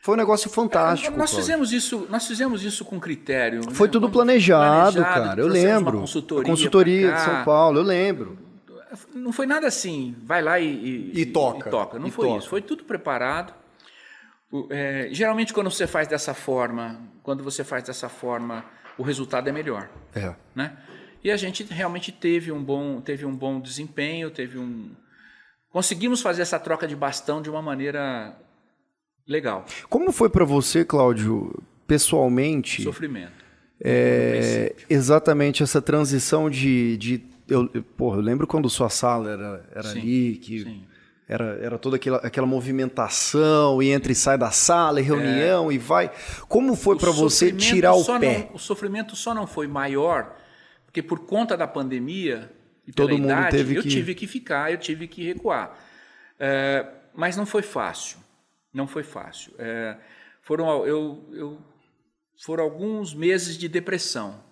foi 0.04 0.12
um 0.12 0.18
negócio 0.18 0.50
fantástico. 0.50 1.14
É, 1.14 1.18
nós 1.18 1.34
fizemos 1.34 1.72
isso, 1.72 2.06
nós 2.10 2.26
fizemos 2.26 2.62
isso 2.62 2.84
com 2.84 3.00
critério. 3.00 3.62
Foi 3.70 3.88
né? 3.88 3.92
tudo 3.92 4.10
planejado, 4.10 4.96
planejado, 4.96 5.26
cara. 5.28 5.40
Eu 5.40 5.46
lembro. 5.46 6.00
Consultoria, 6.00 6.44
consultoria 6.44 7.12
de 7.12 7.20
São 7.22 7.42
Paulo, 7.42 7.78
eu 7.78 7.82
lembro. 7.82 8.36
Não 9.14 9.32
foi 9.32 9.46
nada 9.46 9.66
assim, 9.66 10.14
vai 10.22 10.42
lá 10.42 10.60
e, 10.60 10.66
e, 11.14 11.20
e 11.22 11.26
toca. 11.26 11.68
E 11.68 11.70
toca. 11.70 11.98
Não 11.98 12.10
foi 12.10 12.28
toca. 12.28 12.38
isso. 12.38 12.48
Foi 12.50 12.60
tudo 12.60 12.84
preparado. 12.84 13.54
É, 14.70 15.08
geralmente, 15.10 15.52
quando 15.52 15.70
você 15.70 15.86
faz 15.86 16.06
dessa 16.08 16.34
forma, 16.34 17.00
quando 17.22 17.42
você 17.42 17.64
faz 17.64 17.84
dessa 17.84 18.08
forma, 18.08 18.64
o 18.96 19.02
resultado 19.02 19.48
é 19.48 19.52
melhor. 19.52 19.90
É. 20.14 20.34
Né? 20.54 20.76
E 21.22 21.30
a 21.30 21.36
gente 21.36 21.64
realmente 21.64 22.12
teve 22.12 22.52
um 22.52 22.62
bom, 22.62 23.00
teve 23.00 23.24
um 23.24 23.34
bom 23.34 23.60
desempenho, 23.60 24.30
teve 24.30 24.58
um. 24.58 24.90
Conseguimos 25.70 26.20
fazer 26.22 26.42
essa 26.42 26.58
troca 26.58 26.86
de 26.86 26.94
bastão 26.94 27.42
de 27.42 27.50
uma 27.50 27.60
maneira 27.60 28.36
Legal. 29.26 29.64
Como 29.88 30.12
foi 30.12 30.28
para 30.28 30.44
você, 30.44 30.84
Cláudio, 30.84 31.62
pessoalmente? 31.86 32.82
Sofrimento. 32.82 33.44
É, 33.82 34.74
exatamente 34.88 35.62
essa 35.62 35.80
transição 35.80 36.50
de. 36.50 36.96
de 36.98 37.24
eu, 37.48 37.68
porra, 37.96 38.18
eu 38.18 38.22
lembro 38.22 38.46
quando 38.46 38.68
sua 38.68 38.88
sala 38.88 39.30
era, 39.30 39.68
era 39.74 39.88
sim, 39.88 40.00
ali, 40.00 40.36
que 40.36 40.62
sim. 40.62 40.84
Era, 41.26 41.58
era 41.62 41.78
toda 41.78 41.96
aquela, 41.96 42.18
aquela 42.18 42.46
movimentação, 42.46 43.82
e 43.82 43.90
entra 43.90 44.12
e 44.12 44.14
sai 44.14 44.36
da 44.36 44.50
sala, 44.50 45.00
e 45.00 45.02
reunião, 45.02 45.70
é. 45.70 45.74
e 45.74 45.78
vai. 45.78 46.10
Como 46.48 46.76
foi 46.76 46.98
para 46.98 47.10
você 47.10 47.50
tirar 47.50 47.94
o 47.94 48.04
pé? 48.04 48.46
Não, 48.48 48.56
o 48.56 48.58
sofrimento 48.58 49.16
só 49.16 49.32
não 49.32 49.46
foi 49.46 49.66
maior, 49.66 50.36
porque 50.84 51.02
por 51.02 51.20
conta 51.20 51.56
da 51.56 51.66
pandemia 51.66 52.52
e 52.86 52.92
Todo 52.92 53.08
pela 53.08 53.18
mundo 53.18 53.30
idade, 53.30 53.56
teve 53.56 53.76
eu 53.76 53.82
que... 53.82 53.88
tive 53.88 54.14
que 54.14 54.26
ficar, 54.26 54.70
eu 54.70 54.78
tive 54.78 55.08
que 55.08 55.24
recuar. 55.24 55.78
É, 56.38 56.86
mas 57.14 57.36
não 57.36 57.46
foi 57.46 57.62
fácil. 57.62 58.18
Não 58.72 58.86
foi 58.86 59.02
fácil. 59.02 59.52
É, 59.58 59.96
foram, 60.42 60.84
eu, 60.84 61.24
eu, 61.32 61.58
foram 62.44 62.64
alguns 62.64 63.14
meses 63.14 63.56
de 63.56 63.68
depressão. 63.68 64.42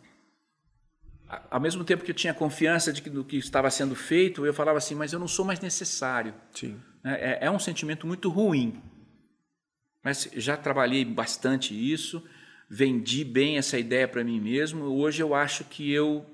Ao 1.51 1.61
mesmo 1.61 1.83
tempo 1.83 2.05
que 2.05 2.11
eu 2.11 2.15
tinha 2.15 2.35
confiança 2.35 2.93
de 2.93 3.01
que, 3.01 3.09
do 3.09 3.25
que 3.25 3.39
estava 3.39 3.71
sendo 3.71 3.95
feito, 3.95 4.45
eu 4.45 4.53
falava 4.53 4.79
assim, 4.79 4.95
mas 4.95 5.13
eu 5.13 5.19
não 5.19 5.29
sou 5.29 5.45
mais 5.45 5.61
necessário. 5.61 6.35
Sim. 6.53 6.79
É, 7.05 7.47
é 7.47 7.51
um 7.51 7.59
sentimento 7.59 8.07
muito 8.07 8.29
ruim. 8.29 8.83
Mas 10.05 10.29
já 10.35 10.57
trabalhei 10.57 11.05
bastante 11.05 11.73
isso, 11.75 12.23
vendi 12.69 13.25
bem 13.25 13.57
essa 13.57 13.79
ideia 13.79 14.07
para 14.07 14.23
mim 14.23 14.41
mesmo. 14.41 14.85
Hoje 14.85 15.23
eu 15.23 15.35
acho 15.35 15.65
que 15.65 15.91
eu 15.91 16.27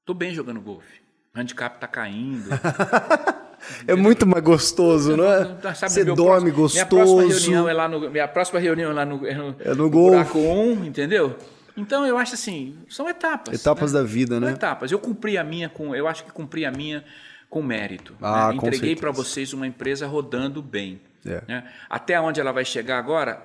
estou 0.00 0.14
bem 0.14 0.32
jogando 0.32 0.60
golfe. 0.60 1.00
O 1.34 1.40
handicap 1.40 1.74
está 1.76 1.88
caindo. 1.88 2.50
É 3.86 3.94
muito 3.94 4.26
mais 4.26 4.44
gostoso, 4.44 5.16
não 5.16 5.24
é? 5.24 5.74
Sabe, 5.74 5.92
Você 5.92 6.04
dorme 6.04 6.52
próximo, 6.52 6.52
gostoso. 6.52 6.74
Minha 6.74 6.86
próxima 6.86 7.22
reunião 7.22 7.68
é 7.68 7.72
lá 7.72 7.88
no, 7.88 8.10
minha 8.10 8.28
próxima 8.28 8.60
reunião 8.60 8.90
é 8.90 8.94
lá 8.94 9.06
no, 9.06 9.26
é 9.26 9.34
no, 9.34 9.56
é 9.58 9.74
no, 9.74 9.88
no 9.88 10.38
1, 10.38 10.84
entendeu? 10.84 11.36
Então 11.76 12.06
eu 12.06 12.16
acho 12.16 12.34
assim, 12.34 12.78
são 12.88 13.08
etapas. 13.08 13.60
Etapas 13.60 13.92
né? 13.92 14.00
da 14.00 14.04
vida, 14.06 14.38
né? 14.38 14.48
São 14.48 14.56
etapas. 14.56 14.92
Eu 14.92 14.98
cumpri 14.98 15.36
a 15.36 15.44
minha 15.44 15.68
com, 15.68 15.94
eu 15.94 16.06
acho 16.06 16.24
que 16.24 16.32
cumpri 16.32 16.64
a 16.64 16.70
minha 16.70 17.04
com 17.50 17.62
mérito. 17.62 18.16
Ah, 18.20 18.48
né? 18.48 18.56
Entreguei 18.56 18.94
para 18.96 19.10
vocês 19.10 19.52
uma 19.52 19.66
empresa 19.66 20.06
rodando 20.06 20.62
bem. 20.62 21.00
É. 21.24 21.42
Né? 21.48 21.72
Até 21.88 22.20
onde 22.20 22.40
ela 22.40 22.52
vai 22.52 22.64
chegar 22.64 22.98
agora 22.98 23.42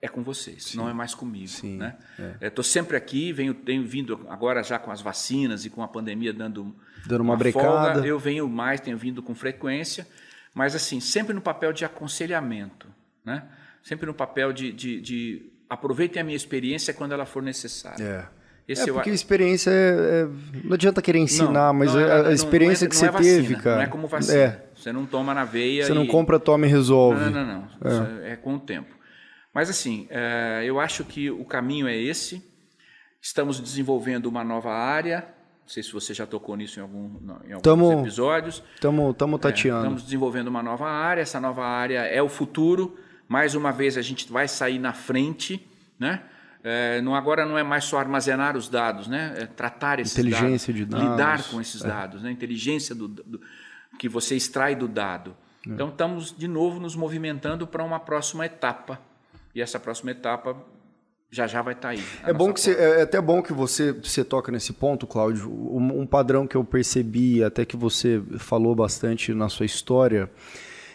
é 0.00 0.08
com 0.08 0.22
vocês, 0.22 0.64
Sim. 0.64 0.78
não 0.78 0.88
é 0.88 0.92
mais 0.92 1.14
comigo. 1.14 1.48
Sim. 1.48 1.76
Né? 1.76 1.96
É. 2.40 2.48
Estou 2.48 2.64
sempre 2.64 2.96
aqui, 2.96 3.32
venho, 3.32 3.54
tenho 3.54 3.84
vindo 3.84 4.26
agora 4.28 4.62
já 4.62 4.78
com 4.78 4.90
as 4.90 5.00
vacinas 5.00 5.64
e 5.64 5.70
com 5.70 5.82
a 5.82 5.88
pandemia 5.88 6.32
dando, 6.32 6.74
dando 7.06 7.20
uma, 7.20 7.32
uma 7.32 7.36
brecada. 7.36 7.94
Folga, 7.94 8.06
eu 8.06 8.18
venho 8.18 8.48
mais, 8.48 8.80
tenho 8.80 8.98
vindo 8.98 9.22
com 9.22 9.34
frequência 9.34 10.06
mas 10.54 10.74
assim, 10.74 11.00
sempre 11.00 11.32
no 11.32 11.40
papel 11.40 11.72
de 11.72 11.84
aconselhamento, 11.84 12.86
né? 13.24 13.44
sempre 13.82 14.06
no 14.06 14.14
papel 14.14 14.52
de, 14.52 14.72
de, 14.72 15.00
de 15.00 15.51
aproveitem 15.72 16.20
a 16.20 16.24
minha 16.24 16.36
experiência 16.36 16.92
quando 16.92 17.12
ela 17.12 17.24
for 17.24 17.42
necessária. 17.42 18.04
É. 18.04 18.42
Esse 18.68 18.88
é 18.88 18.92
porque 18.92 19.10
eu... 19.10 19.14
experiência 19.14 19.70
é, 19.70 20.22
é, 20.22 20.28
não 20.62 20.74
adianta 20.74 21.02
querer 21.02 21.18
ensinar, 21.18 21.72
não, 21.72 21.74
mas 21.74 21.92
não 21.92 22.00
é, 22.00 22.28
a, 22.28 22.32
experiência 22.32 22.84
não 22.84 22.88
é, 22.88 22.90
que 22.90 22.96
você 22.96 23.10
vacina, 23.10 23.36
teve, 23.36 23.56
cara. 23.56 23.76
Não 23.76 23.82
é 23.82 23.86
como 23.88 24.06
vacina. 24.06 24.38
É. 24.38 24.64
Você 24.74 24.92
não 24.92 25.04
toma 25.04 25.34
na 25.34 25.44
veia. 25.44 25.84
Você 25.84 25.92
e... 25.92 25.94
não 25.94 26.06
compra, 26.06 26.38
toma 26.38 26.66
e 26.66 26.68
resolve. 26.68 27.24
Não, 27.24 27.30
não, 27.30 27.68
não. 27.80 28.22
É. 28.22 28.32
é. 28.32 28.36
com 28.36 28.54
o 28.54 28.60
tempo. 28.60 28.94
Mas 29.52 29.68
assim, 29.68 30.06
é, 30.10 30.62
eu 30.64 30.78
acho 30.78 31.04
que 31.04 31.30
o 31.30 31.44
caminho 31.44 31.88
é 31.88 31.96
esse. 31.96 32.42
Estamos 33.20 33.58
desenvolvendo 33.58 34.26
uma 34.26 34.44
nova 34.44 34.70
área 34.72 35.26
não 35.62 35.68
sei 35.68 35.82
se 35.82 35.92
você 35.92 36.12
já 36.12 36.26
tocou 36.26 36.56
nisso 36.56 36.80
em, 36.80 36.82
algum, 36.82 37.04
em 37.46 37.52
alguns 37.52 37.62
tamo, 37.62 38.00
episódios. 38.00 38.62
Estamos 38.74 39.16
tateando. 39.40 39.76
É, 39.76 39.80
estamos 39.80 40.02
desenvolvendo 40.02 40.48
uma 40.48 40.62
nova 40.62 40.88
área. 40.88 41.22
Essa 41.22 41.40
nova 41.40 41.64
área 41.64 42.00
é 42.00 42.20
o 42.20 42.28
futuro. 42.28 42.98
Mais 43.28 43.54
uma 43.54 43.72
vez, 43.72 43.96
a 43.96 44.02
gente 44.02 44.30
vai 44.30 44.48
sair 44.48 44.78
na 44.78 44.92
frente. 44.92 45.66
Né? 45.98 46.22
É, 46.64 47.00
não, 47.00 47.14
agora 47.14 47.44
não 47.44 47.58
é 47.58 47.62
mais 47.62 47.84
só 47.84 47.98
armazenar 47.98 48.56
os 48.56 48.68
dados, 48.68 49.08
né? 49.08 49.34
É 49.36 49.46
tratar 49.46 49.98
esses 49.98 50.16
Inteligência 50.16 50.72
dados, 50.72 50.74
de 50.74 50.84
dados. 50.84 51.10
lidar 51.10 51.42
com 51.50 51.60
esses 51.60 51.84
é. 51.84 51.88
dados, 51.88 52.22
né? 52.22 52.30
inteligência 52.30 52.94
do, 52.94 53.08
do, 53.08 53.40
que 53.98 54.08
você 54.08 54.36
extrai 54.36 54.74
do 54.74 54.86
dado. 54.86 55.34
É. 55.66 55.70
Então, 55.70 55.88
estamos 55.88 56.36
de 56.36 56.46
novo 56.46 56.78
nos 56.78 56.94
movimentando 56.94 57.66
para 57.66 57.82
uma 57.82 57.98
próxima 57.98 58.46
etapa. 58.46 59.00
E 59.54 59.60
essa 59.60 59.78
próxima 59.78 60.10
etapa 60.12 60.56
já 61.32 61.46
já 61.46 61.62
vai 61.62 61.72
estar 61.72 61.88
tá 61.88 61.94
aí. 61.94 62.02
É 62.24 62.32
bom 62.32 62.52
que 62.52 62.60
você, 62.60 62.72
é 62.72 63.02
até 63.02 63.20
bom 63.20 63.42
que 63.42 63.54
você, 63.54 63.92
você 63.92 64.22
toca 64.22 64.52
nesse 64.52 64.72
ponto, 64.72 65.06
Cláudio. 65.06 65.50
Um, 65.50 66.02
um, 66.02 66.06
padrão 66.06 66.46
que 66.46 66.54
eu 66.54 66.62
percebi, 66.62 67.42
até 67.42 67.64
que 67.64 67.76
você 67.76 68.22
falou 68.38 68.74
bastante 68.74 69.32
na 69.32 69.48
sua 69.48 69.64
história, 69.64 70.30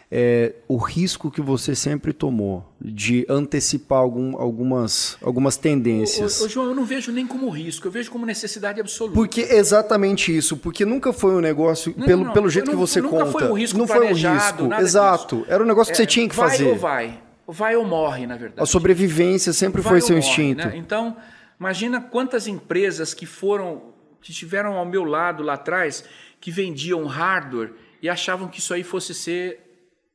é 0.10 0.54
o 0.68 0.78
risco 0.78 1.30
que 1.30 1.42
você 1.42 1.76
sempre 1.76 2.14
tomou 2.14 2.66
de 2.80 3.26
antecipar 3.28 4.00
algum, 4.00 4.38
algumas, 4.38 5.18
algumas 5.22 5.58
tendências. 5.58 6.42
Ô, 6.42 6.46
ô, 6.46 6.50
João, 6.50 6.68
eu 6.68 6.76
não 6.76 6.86
vejo 6.86 7.12
nem 7.12 7.28
como 7.28 7.50
risco, 7.50 7.88
eu 7.88 7.92
vejo 7.92 8.10
como 8.10 8.26
necessidade 8.26 8.80
absoluta. 8.80 9.16
Porque 9.16 9.42
exatamente 9.42 10.36
isso, 10.36 10.56
porque 10.56 10.86
nunca 10.86 11.12
foi 11.12 11.36
um 11.36 11.42
negócio, 11.42 11.94
não, 11.98 12.06
pelo, 12.06 12.24
não, 12.24 12.34
pelo 12.34 12.50
jeito 12.50 12.68
não, 12.68 12.74
que 12.74 12.80
você 12.80 13.02
nunca 13.02 13.26
conta. 13.26 13.32
Foi 13.32 13.50
um 13.50 13.54
risco 13.54 13.78
não 13.78 13.88
foi 13.88 14.06
um 14.08 14.14
risco, 14.14 14.74
exato. 14.80 15.38
Disso. 15.38 15.52
Era 15.52 15.64
um 15.64 15.68
negócio 15.68 15.94
que 15.94 16.02
é, 16.02 16.04
você 16.04 16.08
tinha 16.08 16.30
que 16.30 16.36
vai 16.36 16.50
fazer. 16.50 16.64
Vai 16.64 16.74
ou 16.74 16.80
vai 16.80 17.28
vai 17.48 17.76
ou 17.76 17.86
morre, 17.86 18.28
na 18.28 18.36
verdade. 18.36 18.62
A 18.62 18.66
sobrevivência 18.66 19.54
sempre 19.54 19.82
vai 19.82 19.94
foi 19.94 20.02
seu 20.02 20.16
morre, 20.16 20.28
instinto. 20.28 20.68
Né? 20.68 20.78
Então, 20.78 21.16
imagina 21.60 22.02
quantas 22.02 22.48
empresas 22.48 23.14
que 23.14 23.26
foram, 23.26 23.94
que 24.22 24.32
estiveram 24.32 24.74
ao 24.74 24.86
meu 24.86 25.04
lado 25.04 25.44
lá 25.44 25.54
atrás, 25.54 26.04
que 26.42 26.52
vendiam 26.52 27.06
hardware 27.06 27.74
e 28.02 28.10
achavam 28.10 28.48
que 28.48 28.60
isso 28.60 28.74
aí 28.74 28.84
fosse 28.84 29.14
ser 29.14 29.67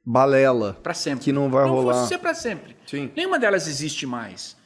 balela 0.04 0.78
para 0.82 0.94
sempre. 0.94 1.24
Que 1.24 1.32
não 1.32 1.50
vai 1.50 1.64
não 1.64 1.72
rolar. 1.72 1.94
Fosse 1.94 2.08
ser 2.08 2.18
para 2.18 2.34
sempre. 2.34 2.76
Sim. 2.86 3.10
Nenhuma 3.16 3.38
delas 3.38 3.68
existe 3.68 4.06
mais. 4.06 4.56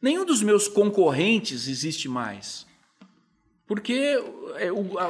Nenhum 0.00 0.24
dos 0.24 0.42
meus 0.42 0.68
concorrentes 0.68 1.68
existe 1.68 2.08
mais. 2.08 2.66
Porque, 3.66 4.16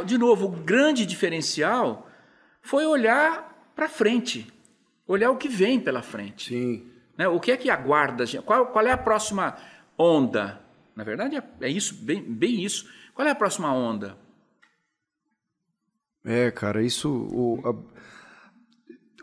de 0.06 0.18
novo, 0.18 0.46
o 0.46 0.50
grande 0.50 1.06
diferencial 1.06 2.06
foi 2.60 2.86
olhar 2.86 3.72
para 3.74 3.88
frente 3.88 4.52
olhar 5.06 5.30
o 5.30 5.36
que 5.36 5.48
vem 5.48 5.80
pela 5.80 6.02
frente. 6.02 6.48
Sim. 6.48 6.86
Né? 7.16 7.28
O 7.28 7.40
que 7.40 7.52
é 7.52 7.56
que 7.56 7.70
aguarda? 7.70 8.24
Qual, 8.42 8.66
qual 8.66 8.86
é 8.86 8.92
a 8.92 8.96
próxima 8.96 9.56
onda? 9.98 10.60
Na 10.94 11.04
verdade, 11.04 11.36
é, 11.36 11.42
é 11.60 11.68
isso, 11.68 11.94
bem, 11.94 12.22
bem 12.22 12.64
isso. 12.64 12.90
Qual 13.14 13.26
é 13.26 13.30
a 13.30 13.34
próxima 13.34 13.72
onda? 13.72 14.16
É, 16.24 16.50
cara, 16.50 16.82
isso. 16.82 17.10
O, 17.10 17.84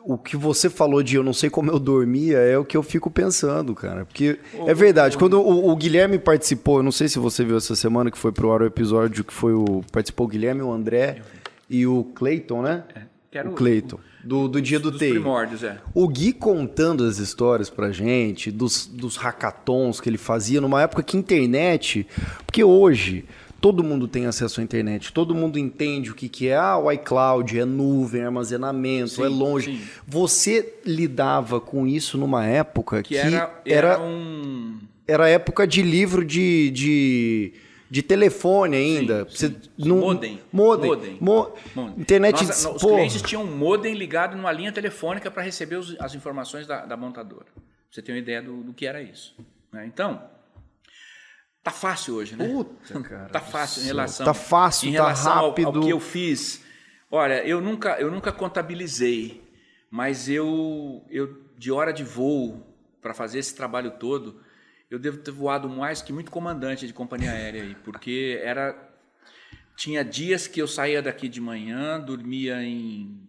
o 0.04 0.18
que 0.18 0.38
você 0.38 0.70
falou 0.70 1.04
de 1.04 1.16
eu 1.16 1.24
não 1.24 1.34
sei 1.34 1.50
como 1.50 1.70
eu 1.70 1.80
dormia 1.80 2.38
é 2.38 2.58
o 2.58 2.66
que 2.66 2.78
eu 2.78 2.84
fico 2.84 3.12
pensando, 3.12 3.76
cara. 3.76 4.06
Porque 4.06 4.40
é 4.66 4.74
verdade, 4.74 5.18
quando 5.18 5.40
o, 5.40 5.70
o, 5.70 5.76
Guilherme 5.76 6.18
participou, 6.18 6.78
eu 6.78 6.84
não 6.84 6.92
sei 6.92 7.08
se 7.08 7.20
você 7.20 7.44
viu 7.44 7.58
essa 7.58 7.76
semana 7.76 8.10
que 8.10 8.18
foi 8.18 8.32
pro 8.32 8.52
ar 8.52 8.62
o 8.62 8.66
episódio 8.66 9.24
que 9.24 9.34
foi 9.34 9.54
o. 9.54 9.82
Participou 9.92 10.26
o 10.26 10.30
Guilherme, 10.30 10.62
o 10.62 10.72
André 10.72 11.22
e 11.70 11.86
o 11.86 12.04
Clayton, 12.16 12.62
né? 12.62 12.84
É. 12.96 13.10
O 13.44 13.52
Cleiton, 13.52 14.00
do, 14.24 14.48
do 14.48 14.60
dia 14.60 14.80
do 14.80 14.92
TI. 14.92 15.12
primórdios, 15.12 15.64
é. 15.64 15.78
O 15.94 16.08
Gui 16.08 16.34
contando 16.34 17.04
as 17.04 17.20
histórias 17.20 17.70
pra 17.70 17.92
gente, 17.92 18.50
dos, 18.50 18.88
dos 18.88 19.18
hackathons 19.18 20.02
que 20.02 20.10
ele 20.10 20.18
fazia 20.18 20.60
numa 20.60 20.82
época 20.82 21.04
que 21.04 21.16
internet. 21.16 22.08
Porque 22.44 22.64
hoje 22.64 23.26
todo 23.62 23.84
mundo 23.84 24.08
tem 24.08 24.26
acesso 24.26 24.60
à 24.62 24.64
internet, 24.64 25.12
todo 25.14 25.36
mundo 25.36 25.58
entende 25.60 26.12
o 26.12 26.16
que, 26.16 26.28
que 26.30 26.48
é 26.48 26.56
ah, 26.56 26.78
o 26.78 26.92
iCloud, 26.92 27.60
é 27.60 27.66
nuvem, 27.66 28.22
é 28.22 28.26
armazenamento, 28.26 29.10
Sim, 29.12 29.24
é 29.24 29.28
longe. 29.28 29.78
sim. 29.78 29.82
Você 30.08 30.76
lidava 30.86 31.60
com 31.60 31.86
isso 31.88 32.18
numa 32.18 32.46
época 32.46 33.02
que, 33.04 33.10
Que 33.10 33.18
era, 33.18 33.62
era, 33.66 33.88
era 33.88 34.02
um. 34.02 34.78
era 35.08 35.30
época 35.30 35.68
de 35.68 35.82
livro 35.82 36.24
de, 36.26 36.70
de, 36.72 37.54
de 37.90 38.02
telefone 38.02 38.76
ainda. 38.78 39.28
Sim, 39.30 39.48
sim. 39.50 39.56
não- 39.78 39.98
Modem. 39.98 40.40
Modem. 40.52 40.90
Modem. 40.90 41.18
Mo- 41.20 41.54
Modem. 41.76 42.00
Internet 42.02 42.46
Nossa, 42.46 42.72
os 42.72 42.82
clientes 42.82 43.22
tinham 43.22 43.44
um 43.44 43.58
modem 43.58 43.94
ligado 43.94 44.36
numa 44.38 44.52
linha 44.52 44.72
telefônica 44.72 45.30
para 45.30 45.44
receber 45.44 45.76
os- 45.78 45.96
as 46.00 46.16
informações 46.16 46.66
da, 46.68 46.86
da 46.86 46.96
montadora. 46.98 47.46
Pra 47.54 47.64
Você 47.92 48.02
tem 48.02 48.14
uma 48.16 48.22
ideia 48.22 48.42
do, 48.42 48.58
do 48.64 48.74
que 48.74 48.86
era 48.86 49.02
isso. 49.02 49.36
né? 49.74 49.86
Então, 49.86 50.22
tá 51.70 51.76
fácil 51.76 52.16
hoje, 52.16 52.36
né? 52.36 52.48
Puta, 52.48 53.02
cara. 53.02 53.30
tá 53.30 53.40
fácil 53.40 53.84
em 53.84 53.86
relação. 53.86 54.26
Tá 54.26 54.34
fácil, 54.34 54.90
em 54.90 54.94
tá 54.94 54.98
relação 55.04 55.34
ao- 55.34 55.50
rápido. 55.50 55.68
Ao, 55.80 55.82
que 55.82 55.90
eu 55.90 56.00
fiz. 56.00 56.64
Olha, 57.12 57.44
eu 57.46 57.60
nunca, 57.62 58.00
eu 58.00 58.12
nunca 58.12 58.32
contabilizei, 58.32 59.42
mas 59.90 60.30
eu, 60.30 61.04
eu 61.10 61.42
de 61.58 61.72
hora 61.72 61.92
de 61.92 62.04
voo 62.04 62.66
para 63.02 63.14
fazer 63.14 63.40
esse 63.40 63.56
trabalho 63.56 63.92
todo, 63.92 64.42
eu 64.90 65.00
devo 65.00 65.18
ter 65.18 65.32
voado 65.32 65.68
mais 65.70 66.02
que 66.02 66.12
muito 66.14 66.32
comandante 66.32 66.86
de 66.86 66.94
companhia 66.94 67.32
aérea 67.32 67.64
aí, 67.64 67.76
porque 67.84 68.40
era 68.44 68.76
tinha 69.76 70.04
dias 70.04 70.46
que 70.46 70.62
eu 70.62 70.68
saía 70.68 71.02
daqui 71.02 71.30
de 71.30 71.40
manhã, 71.40 72.00
dormia 72.00 72.62
em 72.64 73.28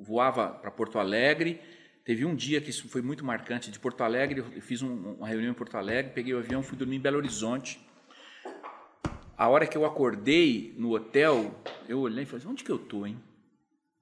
voava 0.00 0.48
para 0.48 0.70
Porto 0.70 0.98
Alegre. 0.98 1.60
Teve 2.04 2.24
um 2.24 2.34
dia 2.34 2.60
que 2.60 2.68
isso 2.70 2.88
foi 2.88 3.00
muito 3.00 3.24
marcante 3.24 3.70
de 3.70 3.78
Porto 3.78 4.02
Alegre, 4.02 4.44
eu 4.54 4.60
fiz 4.60 4.82
um- 4.82 5.14
uma 5.14 5.26
reunião 5.26 5.50
em 5.52 5.54
Porto 5.54 5.76
Alegre, 5.76 6.12
peguei 6.14 6.34
o 6.34 6.38
avião, 6.38 6.62
fui 6.62 6.76
dormir 6.76 6.96
em 6.96 7.00
Belo 7.00 7.16
Horizonte. 7.16 7.80
A 9.36 9.48
hora 9.48 9.66
que 9.66 9.76
eu 9.76 9.84
acordei 9.84 10.74
no 10.78 10.94
hotel, 10.94 11.58
eu 11.88 12.00
olhei 12.00 12.24
e 12.24 12.26
falei: 12.26 12.46
onde 12.46 12.62
que 12.62 12.70
eu 12.70 12.78
tô, 12.78 13.06
hein? 13.06 13.18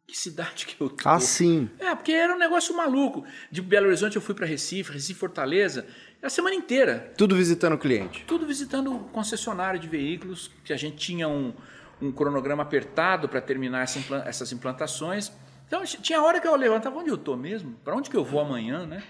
Que 0.07 0.19
cidade 0.19 0.67
que 0.67 0.79
eu 0.83 0.91
tô? 0.91 1.09
Ah, 1.09 1.21
sim. 1.21 1.71
É, 1.79 1.95
porque 1.95 2.13
era 2.13 2.35
um 2.35 2.39
negócio 2.39 2.77
maluco. 2.77 3.25
De 3.51 3.63
Belo 3.63 3.87
Horizonte 3.87 4.17
eu 4.17 4.21
fui 4.21 4.35
para 4.35 4.45
Recife, 4.45 4.93
Recife 4.93 5.19
Fortaleza, 5.19 5.87
a 6.21 6.29
semana 6.29 6.55
inteira 6.55 7.15
Tudo 7.17 7.35
visitando 7.37 7.75
o 7.75 7.79
cliente. 7.79 8.25
tudo 8.27 8.45
visitando 8.45 8.99
concessionário 9.13 9.79
de 9.81 9.89
veículos, 9.89 10.51
que 10.65 10.73
a 10.73 10.77
gente 10.77 10.97
tinha 10.97 11.29
um, 11.29 11.55
um 12.01 12.13
cronograma 12.13 12.63
apertado 12.65 13.29
para 13.29 13.41
terminar 13.41 13.85
essa 13.85 14.01
essas 14.27 14.53
implantações. 14.53 15.33
Então, 15.73 15.83
tinha 15.87 16.21
hora 16.21 16.39
que 16.39 16.47
eu 16.47 16.55
levantava, 16.55 16.99
onde 16.99 17.09
eu 17.09 17.15
estou 17.15 17.35
mesmo? 17.35 17.73
Para 17.83 17.97
onde 17.97 18.11
que 18.11 18.17
eu 18.17 18.23
vou 18.23 18.41
amanhã? 18.41 18.85
Né? 18.85 19.03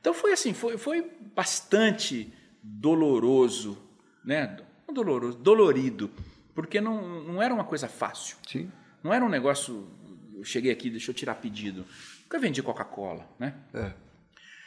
Então, 0.00 0.12
foi 0.12 0.32
assim, 0.32 0.52
foi, 0.52 0.76
foi 0.76 1.08
bastante 1.36 2.32
doloroso, 2.60 3.78
né? 4.24 4.56
Não 4.88 4.92
doloroso, 4.92 5.38
dolorido, 5.38 6.10
porque 6.52 6.80
não, 6.80 7.22
não 7.22 7.40
era 7.40 7.54
uma 7.54 7.62
coisa 7.62 7.86
fácil. 7.86 8.36
Sim. 8.48 8.72
Não 9.04 9.14
era 9.14 9.24
um 9.24 9.28
negócio, 9.28 9.86
eu 10.34 10.42
cheguei 10.42 10.72
aqui, 10.72 10.90
deixa 10.90 11.12
eu 11.12 11.14
tirar 11.14 11.36
pedido. 11.36 11.86
Nunca 12.24 12.40
vendi 12.40 12.60
Coca-Cola, 12.60 13.24
né? 13.38 13.54
É. 13.72 13.92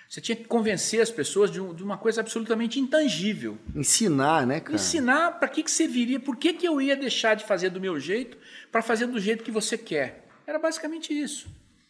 Você 0.08 0.22
tinha 0.22 0.38
que 0.38 0.46
convencer 0.46 1.02
as 1.02 1.12
pessoas 1.12 1.52
de, 1.52 1.60
um- 1.60 1.74
de 1.74 1.84
uma 1.84 1.98
coisa 1.98 2.22
absolutamente 2.22 2.80
intangível. 2.80 3.58
Ensinar, 3.76 4.48
né, 4.48 4.62
cara? 4.62 4.76
Ensinar 4.76 5.32
para 5.40 5.50
que, 5.50 5.62
que 5.62 5.72
serviria, 5.72 6.22
por 6.22 6.38
que, 6.38 6.54
que 6.54 6.66
eu 6.66 6.80
ia 6.80 6.96
deixar 6.96 7.36
de 7.36 7.44
fazer 7.44 7.70
do 7.70 7.82
meu 7.82 8.00
jeito 8.00 8.38
para 8.72 8.82
fazer 8.82 9.08
do 9.08 9.20
jeito 9.20 9.44
que 9.44 9.52
você 9.52 9.78
quer. 9.78 10.23
Era 10.46 10.60
basicamente 10.60 11.14
isso. 11.14 11.48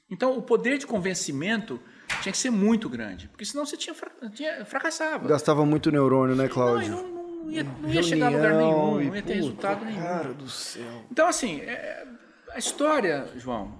Então, 0.09 0.37
o 0.37 0.41
poder 0.41 0.77
de 0.77 0.85
convencimento 0.85 1.79
tinha 2.21 2.31
que 2.31 2.37
ser 2.37 2.49
muito 2.49 2.87
grande, 2.89 3.27
porque 3.27 3.45
senão 3.45 3.65
você 3.65 3.75
tinha, 3.75 3.95
tinha 4.33 4.65
fracassava. 4.65 5.27
Gastava 5.27 5.65
muito 5.65 5.91
neurônio, 5.91 6.35
né, 6.35 6.43
Não, 6.43 6.49
Cláudio? 6.49 6.87
e 6.87 6.89
não, 6.89 7.07
não 7.43 7.51
ia, 7.51 7.63
não 7.63 7.89
ia 7.89 8.03
chegar 8.03 8.27
a 8.27 8.29
lugar 8.29 8.53
nenhum, 8.53 8.91
não 8.91 9.03
ia 9.03 9.11
ter 9.11 9.21
puta, 9.21 9.33
resultado 9.33 9.85
nenhum. 9.85 10.01
Cara 10.01 10.33
do 10.33 10.49
céu. 10.49 11.05
Então, 11.11 11.27
assim, 11.27 11.61
é, 11.61 12.05
a 12.51 12.59
história, 12.59 13.27
João, 13.37 13.79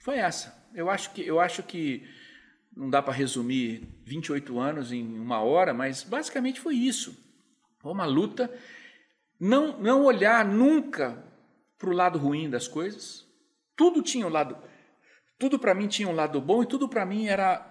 foi 0.00 0.16
essa. 0.18 0.54
Eu 0.74 0.90
acho 0.90 1.12
que, 1.12 1.26
eu 1.26 1.40
acho 1.40 1.62
que 1.62 2.06
não 2.76 2.88
dá 2.88 3.02
para 3.02 3.12
resumir 3.12 3.88
28 4.04 4.58
anos 4.58 4.92
em 4.92 5.18
uma 5.18 5.40
hora, 5.40 5.72
mas 5.72 6.02
basicamente 6.02 6.60
foi 6.60 6.74
isso. 6.74 7.16
Foi 7.80 7.92
uma 7.92 8.06
luta. 8.06 8.50
Não, 9.38 9.78
não 9.78 10.04
olhar 10.04 10.44
nunca 10.44 11.22
para 11.78 11.90
o 11.90 11.92
lado 11.92 12.18
ruim 12.18 12.48
das 12.48 12.68
coisas. 12.68 13.26
Tudo 13.82 14.00
tinha 14.00 14.24
um 14.24 14.28
lado. 14.28 14.56
Tudo 15.36 15.58
para 15.58 15.74
mim 15.74 15.88
tinha 15.88 16.06
um 16.06 16.14
lado 16.14 16.40
bom 16.40 16.62
e 16.62 16.66
tudo 16.66 16.88
para 16.88 17.04
mim 17.04 17.26
era 17.26 17.68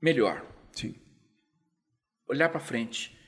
melhor 0.00 0.46
Sim. 0.70 0.94
olhar 2.28 2.48
para 2.48 2.60
frente, 2.60 3.18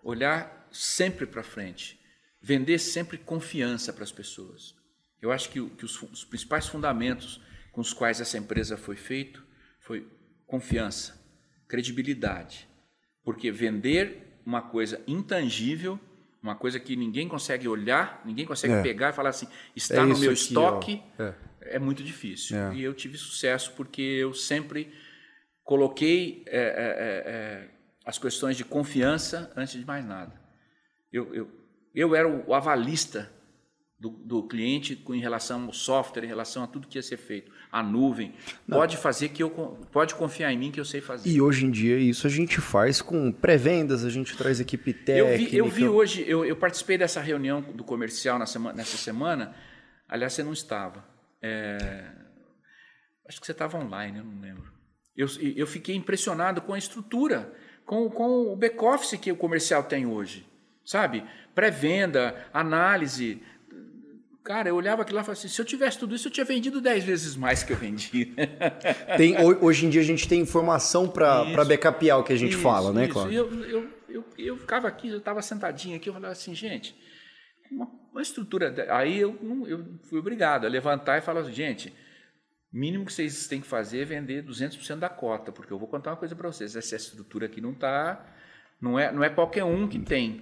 olhar 0.00 0.68
sempre 0.70 1.26
para 1.26 1.42
frente, 1.42 1.98
vender 2.40 2.78
sempre 2.78 3.18
confiança 3.18 3.92
para 3.92 4.04
as 4.04 4.12
pessoas. 4.12 4.76
Eu 5.20 5.32
acho 5.32 5.50
que, 5.50 5.68
que 5.70 5.84
os, 5.84 6.00
os 6.02 6.24
principais 6.24 6.68
fundamentos 6.68 7.42
com 7.72 7.80
os 7.80 7.92
quais 7.92 8.20
essa 8.20 8.38
empresa 8.38 8.76
foi 8.76 8.94
feito 8.94 9.44
foi 9.80 10.06
confiança, 10.46 11.20
credibilidade, 11.66 12.68
porque 13.24 13.50
vender 13.50 14.40
uma 14.46 14.62
coisa 14.62 15.02
intangível, 15.04 15.98
uma 16.42 16.54
coisa 16.54 16.80
que 16.80 16.96
ninguém 16.96 17.28
consegue 17.28 17.68
olhar, 17.68 18.22
ninguém 18.24 18.46
consegue 18.46 18.74
É. 18.74 18.82
pegar 18.82 19.10
e 19.10 19.12
falar 19.12 19.30
assim, 19.30 19.46
está 19.76 19.96
É 19.96 20.00
no 20.00 20.18
meu 20.18 20.30
aqui, 20.30 20.40
estoque. 20.40 21.02
É. 21.18 21.34
é 21.76 21.78
muito 21.78 22.02
difícil. 22.02 22.56
É. 22.56 22.74
E 22.74 22.82
eu 22.82 22.94
tive 22.94 23.18
sucesso 23.18 23.72
porque 23.76 24.00
eu 24.00 24.32
sempre 24.32 24.92
coloquei 25.62 26.42
é, 26.46 26.58
é, 26.58 27.68
as 28.04 28.18
questões 28.18 28.56
de 28.56 28.64
confiança 28.64 29.52
antes 29.56 29.78
de 29.78 29.84
mais 29.84 30.04
nada. 30.04 30.32
Eu, 31.12 31.34
eu, 31.34 31.50
eu 31.94 32.14
era 32.14 32.26
o 32.28 32.54
avalista 32.54 33.30
do, 34.00 34.08
do 34.08 34.42
cliente 34.48 34.96
com- 34.96 35.14
em 35.14 35.20
relação 35.20 35.66
ao 35.66 35.72
software, 35.74 36.24
em 36.24 36.26
relação 36.26 36.64
a 36.64 36.66
tudo 36.66 36.88
que 36.88 36.96
ia 36.96 37.02
ser 37.02 37.18
feito. 37.18 37.52
A 37.70 37.82
nuvem. 37.82 38.34
Pode 38.68 38.96
fazer 38.96 39.28
que 39.28 39.42
eu 39.42 39.50
pode 39.92 40.14
confiar 40.14 40.50
em 40.52 40.58
mim 40.58 40.70
que 40.72 40.80
eu 40.80 40.84
sei 40.86 41.00
fazer. 41.02 41.28
E 41.30 41.40
hoje 41.40 41.66
em 41.66 41.70
dia 41.70 41.98
isso 41.98 42.26
a 42.26 42.30
gente 42.30 42.60
faz 42.60 43.02
com 43.02 43.30
pré-vendas, 43.30 44.02
a 44.04 44.10
gente 44.10 44.34
traz 44.36 44.58
equipe 44.58 44.90
Eu 44.90 45.04
técnica. 45.26 45.50
vi, 45.50 45.56
eu 45.58 45.66
vi 45.68 45.86
hoje, 45.86 46.24
eu, 46.26 46.44
eu 46.44 46.56
participei 46.56 46.96
dessa 46.96 47.20
reunião 47.20 47.60
do 47.60 47.84
comercial 47.84 48.38
na 48.38 48.46
semana, 48.46 48.76
nessa 48.78 48.96
semana. 48.96 49.54
Aliás, 50.08 50.32
você 50.32 50.42
não 50.42 50.52
estava. 50.54 51.04
É, 51.42 52.10
acho 53.28 53.38
que 53.38 53.46
você 53.46 53.52
estava 53.52 53.78
online, 53.78 54.18
eu 54.18 54.24
não 54.24 54.40
lembro. 54.40 54.72
Eu, 55.16 55.26
eu 55.56 55.66
fiquei 55.66 55.94
impressionado 55.94 56.62
com 56.62 56.72
a 56.72 56.78
estrutura, 56.78 57.52
com, 57.84 58.08
com 58.08 58.52
o 58.52 58.56
back-office 58.56 59.18
que 59.20 59.30
o 59.30 59.36
comercial 59.36 59.82
tem 59.84 60.06
hoje. 60.06 60.46
Sabe? 60.84 61.22
Pré-venda, 61.54 62.46
análise. 62.52 63.40
Cara, 64.42 64.68
eu 64.70 64.74
olhava 64.76 65.02
aquilo 65.02 65.16
lá 65.16 65.22
e 65.22 65.24
falava 65.24 65.38
assim: 65.38 65.48
se 65.48 65.60
eu 65.60 65.64
tivesse 65.64 65.98
tudo 65.98 66.14
isso, 66.14 66.28
eu 66.28 66.32
tinha 66.32 66.44
vendido 66.46 66.80
10 66.80 67.04
vezes 67.04 67.36
mais 67.36 67.62
que 67.62 67.72
eu 67.72 67.76
vendi. 67.76 68.34
Tem, 69.16 69.36
ho- 69.36 69.64
hoje 69.64 69.84
em 69.86 69.90
dia 69.90 70.00
a 70.00 70.04
gente 70.04 70.26
tem 70.26 70.40
informação 70.40 71.08
para 71.08 71.44
Isso. 71.46 71.64
backupear 71.68 72.18
o 72.18 72.24
que 72.24 72.32
a 72.32 72.36
gente 72.36 72.52
Isso, 72.54 72.62
fala, 72.62 72.92
né, 72.92 73.04
isso. 73.04 73.12
Cláudio? 73.12 73.32
E 73.32 73.36
Eu, 73.36 73.64
eu, 73.64 73.90
eu, 74.08 74.24
eu 74.38 74.56
ficava 74.56 74.88
aqui, 74.88 75.08
eu 75.08 75.18
estava 75.18 75.42
sentadinho 75.42 75.96
aqui, 75.96 76.08
eu 76.08 76.14
falava 76.14 76.32
assim, 76.32 76.54
gente, 76.54 76.96
uma, 77.70 77.86
uma 78.12 78.22
estrutura. 78.22 78.86
Aí 78.94 79.18
eu, 79.18 79.38
eu 79.68 79.84
fui 80.08 80.18
obrigado 80.18 80.64
a 80.64 80.68
levantar 80.70 81.18
e 81.18 81.20
falar 81.20 81.40
assim, 81.42 81.52
gente, 81.52 81.92
mínimo 82.72 83.04
que 83.04 83.12
vocês 83.12 83.46
têm 83.46 83.60
que 83.60 83.66
fazer 83.66 84.00
é 84.00 84.04
vender 84.06 84.42
200% 84.44 84.96
da 84.96 85.08
cota, 85.10 85.52
porque 85.52 85.72
eu 85.72 85.78
vou 85.78 85.86
contar 85.88 86.10
uma 86.12 86.16
coisa 86.16 86.34
para 86.34 86.50
vocês, 86.50 86.74
essa 86.74 86.96
estrutura 86.96 87.44
aqui 87.46 87.60
não 87.60 87.72
está. 87.72 88.24
Não 88.80 88.98
é, 88.98 89.12
não 89.12 89.22
é 89.22 89.28
qualquer 89.28 89.64
um 89.64 89.86
que 89.86 89.98
tem. 89.98 90.40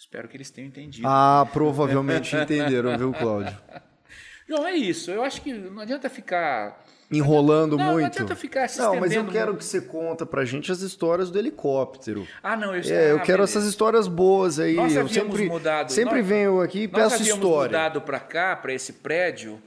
Espero 0.00 0.26
que 0.28 0.36
eles 0.36 0.50
tenham 0.50 0.68
entendido. 0.68 1.06
Ah, 1.06 1.46
provavelmente 1.52 2.34
entenderam, 2.34 2.96
viu, 2.96 3.12
Cláudio? 3.12 3.54
Não, 4.48 4.66
é 4.66 4.72
isso. 4.74 5.10
Eu 5.10 5.22
acho 5.22 5.42
que 5.42 5.52
não 5.52 5.80
adianta 5.82 6.08
ficar. 6.08 6.82
Enrolando 7.12 7.76
Não, 7.76 7.84
não 7.84 7.92
muito. 7.92 8.06
adianta 8.06 8.34
ficar 8.34 8.66
se 8.68 8.78
Não, 8.80 8.98
mas 8.98 9.12
eu 9.12 9.24
quero 9.26 9.48
muito. 9.48 9.58
que 9.58 9.64
você 9.64 9.80
conta 9.80 10.24
pra 10.26 10.44
gente 10.44 10.72
as 10.72 10.80
histórias 10.80 11.30
do 11.30 11.38
helicóptero. 11.38 12.26
Ah, 12.42 12.56
não, 12.56 12.74
eu 12.74 12.82
É, 12.92 13.12
eu 13.12 13.16
ah, 13.16 13.20
quero 13.20 13.38
beleza. 13.38 13.58
essas 13.58 13.66
histórias 13.68 14.08
boas 14.08 14.58
aí. 14.58 14.74
Nós 14.74 14.94
eu 14.94 15.02
havíamos 15.02 15.32
sempre, 15.32 15.48
mudado- 15.48 15.92
sempre 15.92 16.16
nós- 16.18 16.26
venho 16.26 16.60
aqui 16.60 16.84
e 16.84 16.86
Nós 16.88 17.02
peço 17.02 17.14
havíamos 17.16 17.44
história. 17.44 17.68
mudado 17.78 18.00
para 18.00 18.18
cá, 18.20 18.56
para 18.56 18.72
esse 18.72 18.94
prédio, 18.94 19.60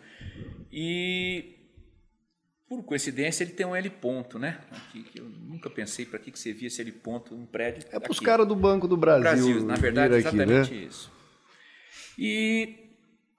e 0.72 1.53
por 2.78 2.84
coincidência 2.84 3.44
ele 3.44 3.52
tem 3.54 3.66
um 3.66 3.76
L 3.76 3.90
ponto, 3.90 4.40
né? 4.40 4.60
Aqui, 4.72 5.04
que 5.04 5.20
eu 5.20 5.26
nunca 5.26 5.70
pensei 5.70 6.06
para 6.06 6.20
que, 6.20 6.32
que 6.32 6.40
servia 6.40 6.68
esse 6.68 6.82
L 6.82 6.92
ponto 6.92 7.36
um 7.36 7.46
prédio. 7.46 7.86
É 7.92 8.00
pros 8.00 8.18
aqui. 8.18 8.26
caras 8.26 8.48
do 8.48 8.56
Banco 8.56 8.88
do 8.88 8.98
Brasil. 8.98 9.24
Brasil, 9.24 9.66
na 9.66 9.76
verdade, 9.76 10.16
aqui, 10.16 10.28
exatamente 10.28 10.72
né? 10.74 10.78
isso. 10.84 11.12
E 12.18 12.76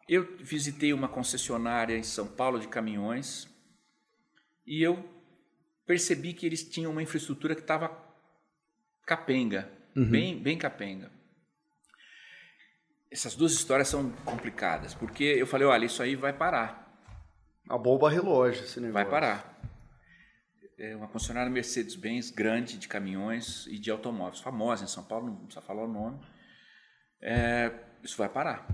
eu 0.09 0.37
visitei 0.41 0.93
uma 0.93 1.09
concessionária 1.09 1.97
em 1.97 2.03
São 2.03 2.26
Paulo 2.26 2.59
de 2.61 2.68
caminhões 2.68 3.49
e 4.66 4.82
eu 4.82 5.03
percebi 5.87 6.32
que 6.32 6.45
eles 6.47 6.62
tinham 6.68 6.93
uma 6.93 7.03
infraestrutura 7.03 7.55
que 7.55 7.61
estava 7.61 7.91
capenga, 9.07 9.70
Uhum. 9.97 10.11
bem, 10.11 10.39
bem 10.39 10.59
capenga. 10.59 11.11
Essas 13.11 13.37
duas 13.37 13.53
histórias 13.53 13.87
são 13.87 14.11
complicadas, 14.24 14.93
porque 14.93 15.22
eu 15.22 15.47
falei, 15.47 15.66
olha, 15.68 15.85
isso 15.87 16.03
aí 16.03 16.16
vai 16.16 16.32
parar. 16.32 16.84
A 17.68 17.78
bomba 17.78 18.10
relógio, 18.10 18.64
esse 18.64 18.78
negócio. 18.78 18.92
Vai 18.92 19.08
parar. 19.08 19.54
É 20.76 20.94
uma 20.96 21.08
concessionária 21.08 21.50
Mercedes-Benz 21.50 22.30
grande 22.30 22.78
de 22.78 22.88
caminhões 22.88 23.66
e 23.66 23.78
de 23.78 23.90
automóveis, 23.90 24.40
famosa 24.40 24.84
em 24.84 24.88
São 24.88 25.04
Paulo, 25.04 25.26
não 25.26 25.36
precisa 25.36 25.60
falar 25.60 25.84
o 25.84 25.88
nome. 25.88 26.20
É, 27.20 27.72
isso 28.02 28.18
vai 28.18 28.28
parar. 28.28 28.66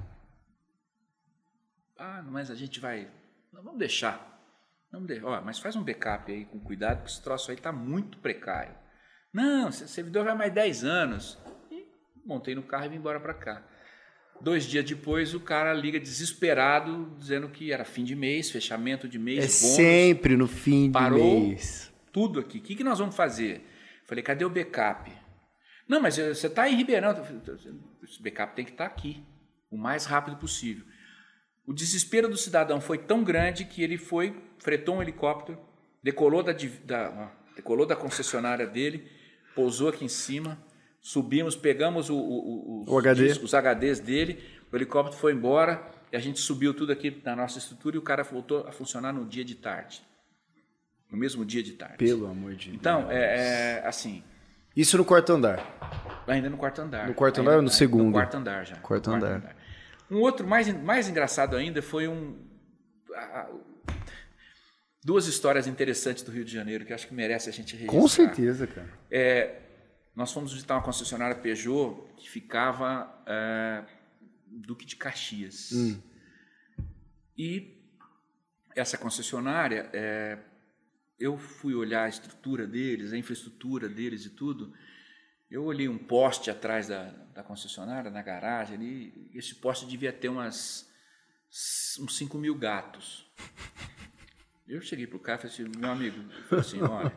Ah, 1.97 2.23
mas 2.23 2.51
a 2.51 2.55
gente 2.55 2.81
vai. 2.81 3.11
Não, 3.53 3.63
vamos 3.63 3.79
deixar. 3.79 4.27
Vamos 4.91 5.07
de... 5.07 5.23
Ó, 5.23 5.41
mas 5.43 5.59
faz 5.59 5.77
um 5.77 5.85
backup 5.85 6.33
aí 6.33 6.47
com 6.47 6.59
cuidado, 6.59 6.99
porque 6.99 7.11
esse 7.13 7.23
troço 7.23 7.51
aí 7.51 7.57
está 7.57 7.71
muito 7.71 8.19
precário. 8.19 8.75
Não, 9.33 9.69
esse 9.69 9.87
servidor 9.87 10.25
vai 10.25 10.35
mais 10.35 10.53
10 10.53 10.85
anos. 10.85 11.39
E 11.71 11.87
montei 12.25 12.55
no 12.55 12.63
carro 12.63 12.87
e 12.87 12.89
vim 12.89 12.97
embora 12.97 13.21
para 13.21 13.35
cá. 13.35 13.63
Dois 14.43 14.65
dias 14.65 14.85
depois, 14.85 15.35
o 15.35 15.41
cara 15.41 15.73
liga 15.75 16.01
desesperado, 16.01 17.15
dizendo 17.19 17.49
que 17.49 17.73
era 17.73 17.85
fim 17.85 18.05
de 18.05 18.17
mês, 18.17 18.51
fechamento 18.51 19.07
de 19.09 19.19
mês. 19.19 19.39
É 19.39 19.41
bônus. 19.43 19.77
sempre 19.77 20.37
no 20.37 20.47
fim 20.47 20.91
Parou 20.91 21.19
do 21.19 21.49
mês. 21.49 21.93
tudo 22.13 22.41
aqui. 22.41 22.59
O 22.59 22.63
que, 22.63 22.75
que 22.75 22.85
nós 22.85 22.99
vamos 22.99 23.15
fazer? 23.15 23.63
Falei, 24.07 24.25
cadê 24.25 24.45
o 24.45 24.51
backup? 24.51 25.11
Não, 25.87 26.01
mas 26.01 26.17
você 26.17 26.47
está 26.47 26.69
em 26.69 26.75
Ribeirão. 26.77 27.11
Esse 28.03 28.23
backup 28.23 28.55
tem 28.57 28.65
que 28.65 28.71
estar 28.71 28.87
aqui, 28.87 29.23
o 29.71 29.77
mais 29.77 30.07
rápido 30.07 30.37
possível. 30.37 30.85
O 31.67 31.73
desespero 31.75 32.29
do 32.29 32.37
cidadão 32.37 32.81
foi 32.81 32.97
tão 32.99 33.23
grande 33.23 33.65
que 33.65 33.83
ele 33.83 33.99
foi, 33.99 34.35
fretou 34.59 34.97
um 34.97 35.03
helicóptero, 35.03 35.59
decolou 36.03 36.43
da, 36.43 36.53
da- 36.85 37.33
decolou 37.55 37.85
da 37.87 37.95
concessionária 37.95 38.67
dele, 38.67 39.07
pousou 39.55 39.89
aqui 39.91 40.05
em 40.05 40.09
cima, 40.09 40.59
subimos, 41.01 41.57
pegamos 41.57 42.09
o, 42.11 42.17
o- 42.17 42.85
o- 42.89 42.95
O 42.95 42.99
HD. 42.99 43.27
discos, 43.29 43.53
os 43.53 43.55
HDs 43.55 44.01
dele, 44.01 44.43
o 44.73 44.77
helicóptero 44.77 45.17
foi 45.19 45.33
embora 45.33 45.83
e 46.13 46.17
a 46.17 46.21
gente 46.21 46.41
subiu 46.41 46.75
tudo 46.75 46.93
aqui 46.93 47.21
na 47.25 47.35
nossa 47.35 47.59
estrutura 47.59 47.97
e 47.97 47.99
o 47.99 48.03
cara 48.03 48.23
voltou 48.23 48.67
a 48.67 48.73
funcionar 48.73 49.13
no 49.13 49.25
dia 49.25 49.45
de 49.45 49.55
tarde. 49.55 50.03
No 51.11 51.19
mesmo 51.19 51.45
dia 51.45 51.63
de 51.63 51.73
tarde. 51.73 51.97
Pelo 51.97 52.27
amor 52.27 52.55
de 52.55 52.67
Deus. 52.67 52.77
Então, 52.77 53.11
é, 53.11 53.79
é, 53.81 53.87
assim, 53.87 54.23
Isso 54.77 54.97
no 54.97 55.05
quarto 55.05 55.33
andar. 55.33 55.59
ainda 56.27 56.49
no 56.49 56.57
quarto 56.57 56.81
andar. 56.81 57.09
No 57.09 57.15
quarto 57.15 57.39
Ainda- 57.41 57.51
andar 57.51 57.57
ou 57.57 57.63
no 57.63 57.69
ainda 57.69 57.77
segundo? 57.77 58.05
No 58.07 58.13
quarto 58.13 58.37
andar 58.37 58.65
já. 58.65 58.77
Quarto 58.77 59.11
No 59.11 59.17
andar. 59.17 59.57
Um 60.11 60.19
outro 60.19 60.47
mais, 60.47 60.69
mais 60.83 61.09
engraçado 61.09 61.57
ainda 61.57 61.81
foi 61.83 62.07
um. 62.09 62.37
a- 63.15 63.49
duas 65.05 65.27
histórias 65.27 65.67
interessantes 65.67 66.23
do 66.23 66.31
Rio 66.31 66.45
de 66.45 66.53
Janeiro 66.53 66.85
que 66.85 66.93
acho 66.93 67.09
que 67.09 67.15
merece 67.15 67.49
a 67.49 67.53
gente 67.53 67.73
registrar. 67.75 67.99
Com 68.01 68.07
certeza, 68.07 68.67
cara. 68.67 68.89
É, 69.11 69.55
nós 70.15 70.33
fomos 70.33 70.53
visitar 70.53 70.75
uma 70.75 70.83
concessionária 70.83 71.37
Peugeot 71.37 72.07
que 72.17 72.29
ficava 72.29 73.23
é, 73.27 73.85
Duque 74.47 74.85
de 74.85 74.97
Caxias. 74.97 75.73
Hum. 75.73 76.01
E 77.37 77.81
essa 78.75 78.99
concessionária, 78.99 79.89
é, 79.93 80.39
eu 81.19 81.39
fui 81.39 81.75
olhar 81.75 82.05
a 82.05 82.09
estrutura 82.09 82.67
deles, 82.67 83.13
a 83.13 83.17
infraestrutura 83.17 83.89
deles 83.89 84.25
e 84.25 84.31
tudo. 84.31 84.73
Eu 85.51 85.65
olhei 85.65 85.89
um 85.89 85.99
poste 85.99 86.51
atrás 86.51 86.89
da, 86.89 87.11
da 87.35 87.43
concessionária, 87.43 88.11
na 88.11 88.23
garagem 88.23 88.77
ali. 88.77 89.31
e 89.33 89.39
Esse 89.39 89.55
poste 89.55 89.87
devia 89.87 90.13
ter 90.13 90.29
umas, 90.29 90.89
uns 92.01 92.17
5 92.17 92.39
mil 92.39 92.55
gatos. 92.55 93.31
Eu 94.71 94.81
cheguei 94.81 95.07
pro 95.07 95.19
cara 95.19 95.39
e 95.45 95.49
falei 95.51 95.69
assim, 95.69 95.79
meu 95.81 95.91
amigo, 95.91 96.17
falei 96.49 96.65
assim, 96.65 96.81
olha, 96.83 97.13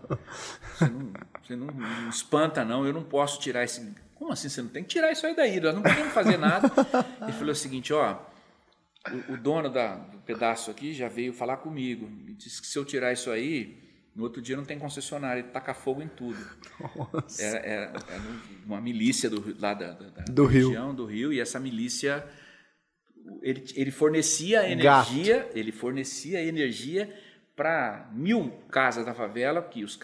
você 0.74 0.86
não, 0.90 1.14
você 1.42 1.56
não, 1.56 1.68
não 1.68 2.10
espanta 2.10 2.66
não, 2.66 2.86
eu 2.86 2.92
não 2.94 3.04
posso 3.04 3.40
tirar 3.40 3.64
esse... 3.64 3.94
Como 4.16 4.32
assim 4.32 4.50
você 4.50 4.62
não 4.62 4.70
tem 4.70 4.84
que 4.84 4.90
tirar 4.90 5.12
isso 5.12 5.26
aí 5.28 5.36
daí? 5.36 5.60
Nós 5.60 5.76
não 5.76 5.82
podemos 5.84 6.14
fazer 6.14 6.38
nada. 6.38 6.72
Ele 7.22 7.32
falou 7.34 7.52
o 7.52 7.56
seguinte, 7.56 7.92
ó, 7.94 8.18
o, 9.30 9.34
o 9.34 9.38
dono 9.38 9.70
da, 9.70 9.96
do 9.98 10.18
pedaço 10.20 10.72
aqui 10.72 10.94
já 10.94 11.08
veio 11.10 11.34
falar 11.34 11.58
comigo, 11.58 12.08
me 12.10 12.34
disse 12.34 12.60
que 12.62 12.68
se 12.68 12.78
eu 12.80 12.86
tirar 12.86 13.12
isso 13.14 13.30
aí, 13.30 13.78
no 14.16 14.24
outro 14.24 14.42
dia 14.42 14.56
não 14.58 14.64
tem 14.66 14.80
concessionária, 14.80 15.42
ele 15.42 15.50
taca 15.50 15.74
fogo 15.74 16.02
em 16.02 16.08
tudo. 16.08 16.38
Era, 17.40 17.58
era- 17.60 17.94
era 18.10 18.22
uma 18.66 18.80
milícia 18.80 19.30
do, 19.30 19.56
lá 19.60 19.74
da, 19.74 19.92
da, 19.92 20.10
da 20.10 20.24
Do 20.26 20.46
Rio. 20.46 20.70
região 20.70 20.96
do 20.96 21.06
Rio, 21.06 21.34
e 21.34 21.40
essa 21.40 21.60
milícia 21.60 22.26
ele, 23.42 23.64
ele 23.76 23.92
fornecia 23.92 24.62
Gato. 24.76 25.12
energia, 25.12 25.50
ele 25.54 25.72
fornecia 25.72 26.42
energia 26.42 27.14
para 27.56 28.10
mil 28.14 28.50
casas 28.70 29.06
da 29.06 29.14
favela, 29.14 29.62
que 29.62 29.84
os, 29.84 30.00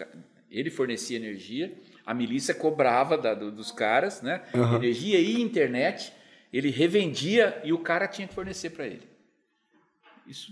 ele 0.51 0.69
fornecia 0.69 1.17
energia, 1.17 1.75
a 2.05 2.13
milícia 2.13 2.53
cobrava 2.53 3.17
da- 3.17 3.33
do- 3.33 3.51
dos 3.51 3.71
caras, 3.71 4.21
né? 4.21 4.43
Energia 4.75 5.19
e 5.19 5.41
internet, 5.41 6.13
ele 6.53 6.69
revendia 6.69 7.59
e 7.63 7.73
o 7.73 7.79
cara 7.79 8.07
tinha 8.07 8.27
que 8.27 8.33
fornecer 8.33 8.71
para 8.71 8.85
ele. 8.87 9.07
Isso, 10.27 10.51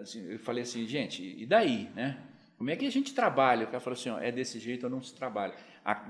assim, 0.00 0.24
eu 0.30 0.38
falei 0.38 0.62
assim, 0.62 0.86
gente, 0.86 1.22
e 1.22 1.44
daí, 1.46 1.90
né? 1.94 2.18
Como 2.56 2.70
é 2.70 2.76
que 2.76 2.86
a 2.86 2.90
gente 2.92 3.12
trabalha? 3.12 3.64
O 3.64 3.66
cara 3.66 3.80
falou 3.80 3.98
assim, 3.98 4.08
ó, 4.10 4.18
é 4.20 4.30
desse 4.30 4.60
jeito 4.60 4.84
ou 4.84 4.90
não 4.90 5.02
se 5.02 5.12
trabalha. 5.14 5.54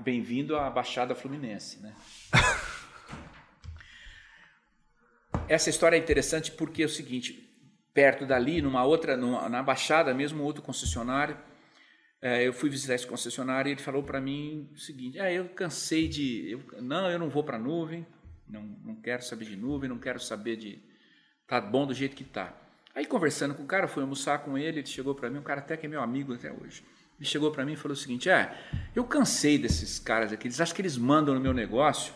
Bem-vindo 0.03 0.55
à 0.55 0.69
Baixada 0.69 1.15
Fluminense, 1.15 1.81
né? 1.81 1.93
Essa 5.47 5.69
história 5.69 5.95
é 5.95 5.99
interessante 5.99 6.51
porque 6.51 6.83
é 6.83 6.85
o 6.85 6.89
seguinte, 6.89 7.49
perto 7.93 8.25
dali, 8.25 8.61
numa 8.61 8.83
outra, 8.83 9.15
numa, 9.15 9.47
na 9.49 9.61
Baixada 9.61 10.13
mesmo, 10.13 10.43
outro 10.43 10.61
concessionário, 10.63 11.37
eh, 12.21 12.43
eu 12.47 12.53
fui 12.53 12.69
visitar 12.69 12.95
esse 12.95 13.05
concessionário 13.07 13.69
e 13.69 13.73
ele 13.73 13.81
falou 13.81 14.01
para 14.03 14.19
mim 14.19 14.69
o 14.73 14.77
seguinte, 14.77 15.19
ah, 15.19 15.31
eu 15.31 15.49
cansei 15.49 16.07
de, 16.07 16.51
eu- 16.51 16.81
não, 16.81 17.09
eu 17.09 17.19
não 17.19 17.29
vou 17.29 17.43
para 17.43 17.59
nuvem, 17.59 18.05
não, 18.47 18.61
não 18.83 18.95
quero 18.95 19.23
saber 19.23 19.45
de 19.45 19.55
nuvem, 19.55 19.89
não 19.89 19.97
quero 19.99 20.19
saber 20.19 20.55
de, 20.55 20.79
tá 21.47 21.61
bom 21.61 21.85
do 21.85 21.93
jeito 21.93 22.15
que 22.15 22.23
tá. 22.23 22.53
Aí 22.95 23.05
conversando 23.05 23.55
com 23.55 23.63
o 23.63 23.67
cara, 23.67 23.87
fui 23.87 24.01
almoçar 24.03 24.39
com 24.39 24.57
ele, 24.57 24.79
ele 24.79 24.87
chegou 24.87 25.15
para 25.15 25.29
mim, 25.29 25.39
um 25.39 25.43
cara 25.43 25.59
até 25.61 25.75
que 25.77 25.85
é 25.85 25.89
meu 25.89 26.01
amigo 26.01 26.33
até 26.33 26.51
hoje. 26.51 26.83
Ele 27.19 27.27
chegou 27.29 27.51
para 27.51 27.65
mim 27.65 27.73
e 27.73 27.75
falou 27.75 27.93
o 27.93 27.97
seguinte: 27.99 28.29
"É, 28.29 28.53
eu 28.95 29.03
cansei 29.03 29.57
desses 29.57 29.97
caras 29.99 30.31
aqui, 30.33 30.47
eles 30.47 30.59
acham 30.59 30.75
que 30.75 30.81
eles 30.81 30.97
mandam 30.97 31.33
no 31.33 31.39
meu 31.39 31.53
negócio. 31.53 32.13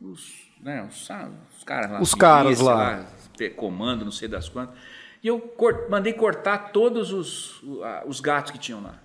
Os, 0.00 0.50
né, 0.60 0.82
os, 0.84 1.08
os 1.56 1.64
caras 1.64 1.90
lá, 1.90 2.00
Os 2.02 2.14
caras 2.14 2.60
lá. 2.60 3.04
pe- 3.36 3.50
comando, 3.50 4.04
não 4.04 4.12
sei 4.12 4.28
das 4.28 4.48
quantas. 4.48 4.78
E 5.26 5.28
eu 5.28 5.52
mandei 5.90 6.12
cortar 6.12 6.70
todos 6.70 7.12
os, 7.12 7.60
os 8.06 8.20
gatos 8.20 8.52
que 8.52 8.58
tinham 8.58 8.80
lá. 8.80 9.02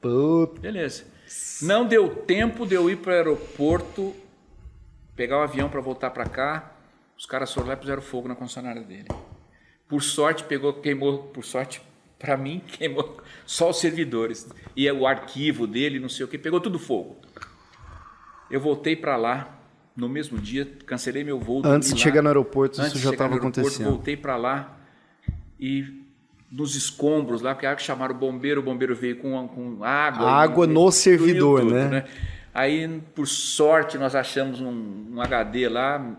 Puta. 0.00 0.60
Beleza. 0.60 1.04
Não 1.62 1.84
deu 1.84 2.14
tempo 2.14 2.64
de 2.64 2.76
eu 2.76 2.88
ir 2.88 2.98
para 2.98 3.10
o 3.10 3.14
aeroporto, 3.16 4.14
pegar 5.16 5.38
o 5.38 5.42
avião 5.42 5.68
para 5.68 5.80
voltar 5.80 6.10
para 6.10 6.26
cá. 6.26 6.76
Os 7.18 7.26
caras 7.26 7.52
foram 7.52 7.66
lá 7.66 7.74
e 7.74 7.76
puseram 7.76 8.00
fogo 8.00 8.28
na 8.28 8.36
concessionária 8.36 8.82
dele. 8.82 9.08
Por 9.88 10.00
sorte, 10.00 10.44
pegou, 10.44 10.74
queimou, 10.74 11.24
por 11.24 11.44
sorte, 11.44 11.82
para 12.20 12.36
mim, 12.36 12.60
queimou 12.78 13.20
só 13.44 13.70
os 13.70 13.80
servidores. 13.80 14.48
E 14.76 14.88
o 14.92 15.08
arquivo 15.08 15.66
dele, 15.66 15.98
não 15.98 16.08
sei 16.08 16.24
o 16.24 16.28
que, 16.28 16.38
pegou 16.38 16.60
tudo 16.60 16.78
fogo. 16.78 17.16
Eu 18.48 18.60
voltei 18.60 18.94
para 18.94 19.16
lá 19.16 19.58
no 19.96 20.08
mesmo 20.08 20.38
dia, 20.38 20.66
cancelei 20.86 21.22
meu 21.22 21.38
voo. 21.38 21.62
Antes 21.64 21.88
de 21.90 21.94
lá. 21.94 22.00
chegar 22.00 22.22
no 22.22 22.28
aeroporto, 22.28 22.80
Antes 22.80 22.94
isso 22.94 23.02
já 23.04 23.10
estava 23.10 23.36
acontecendo. 23.36 23.90
Voltei 23.90 24.16
para 24.16 24.36
lá 24.36 24.78
e 25.60 26.02
nos 26.50 26.74
escombros 26.74 27.40
lá, 27.40 27.54
porque 27.54 27.66
a 27.66 27.76
chamaram 27.78 28.14
o 28.14 28.18
bombeiro, 28.18 28.60
o 28.60 28.64
bombeiro 28.64 28.94
veio 28.94 29.16
com, 29.16 29.48
com 29.48 29.84
água. 29.84 30.30
Água 30.30 30.66
e- 30.66 30.68
no 30.68 30.90
servidor, 30.90 31.60
tudo, 31.60 31.74
né? 31.74 32.04
Aí, 32.54 33.00
por 33.14 33.26
sorte, 33.26 33.96
nós 33.96 34.14
achamos 34.14 34.60
um, 34.60 35.14
um 35.14 35.20
HD 35.20 35.68
lá. 35.68 36.14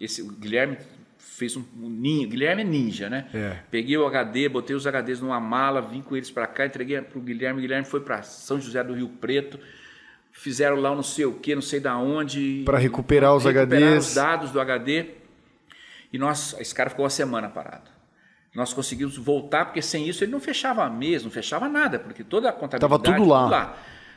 Esse, 0.00 0.22
o 0.22 0.28
Guilherme 0.28 0.78
fez 1.18 1.56
um, 1.56 1.64
um 1.80 1.88
ninho. 1.88 2.28
Guilherme 2.28 2.62
é 2.62 2.64
ninja, 2.64 3.10
né? 3.10 3.26
É. 3.34 3.56
Peguei 3.68 3.96
o 3.96 4.06
HD, 4.06 4.48
botei 4.48 4.76
os 4.76 4.86
HDs 4.86 5.20
numa 5.20 5.40
mala, 5.40 5.80
vim 5.80 6.00
com 6.00 6.16
eles 6.16 6.30
para 6.30 6.46
cá, 6.46 6.66
entreguei 6.66 7.00
para 7.00 7.18
o 7.18 7.22
Guilherme. 7.22 7.58
O 7.58 7.62
Guilherme 7.62 7.84
foi 7.84 8.00
para 8.00 8.22
São 8.22 8.60
José 8.60 8.84
do 8.84 8.94
Rio 8.94 9.08
Preto. 9.08 9.58
Fizeram 10.32 10.76
lá 10.76 10.94
não 10.94 11.02
sei 11.02 11.26
o 11.26 11.34
que, 11.34 11.54
não 11.54 11.62
sei 11.62 11.78
da 11.78 11.96
onde. 11.96 12.62
Pra 12.64 12.78
recuperar 12.78 13.34
os 13.34 13.44
Recuperaram 13.44 13.92
HDs. 13.92 14.08
os 14.08 14.14
dados 14.14 14.50
do 14.50 14.60
HD. 14.60 15.10
E 16.12 16.18
nós, 16.18 16.56
esse 16.58 16.74
cara 16.74 16.90
ficou 16.90 17.04
uma 17.04 17.10
semana 17.10 17.48
parado. 17.48 17.90
Nós 18.54 18.72
conseguimos 18.74 19.16
voltar, 19.16 19.66
porque 19.66 19.80
sem 19.80 20.08
isso 20.08 20.24
ele 20.24 20.32
não 20.32 20.40
fechava 20.40 20.84
a 20.84 20.90
mesa, 20.90 21.24
não 21.24 21.30
fechava 21.30 21.68
nada, 21.68 21.98
porque 21.98 22.22
toda 22.22 22.50
a 22.50 22.52
contabilidade... 22.52 23.02
Tava 23.02 23.18
tudo 23.18 23.28
lá. 23.28 23.76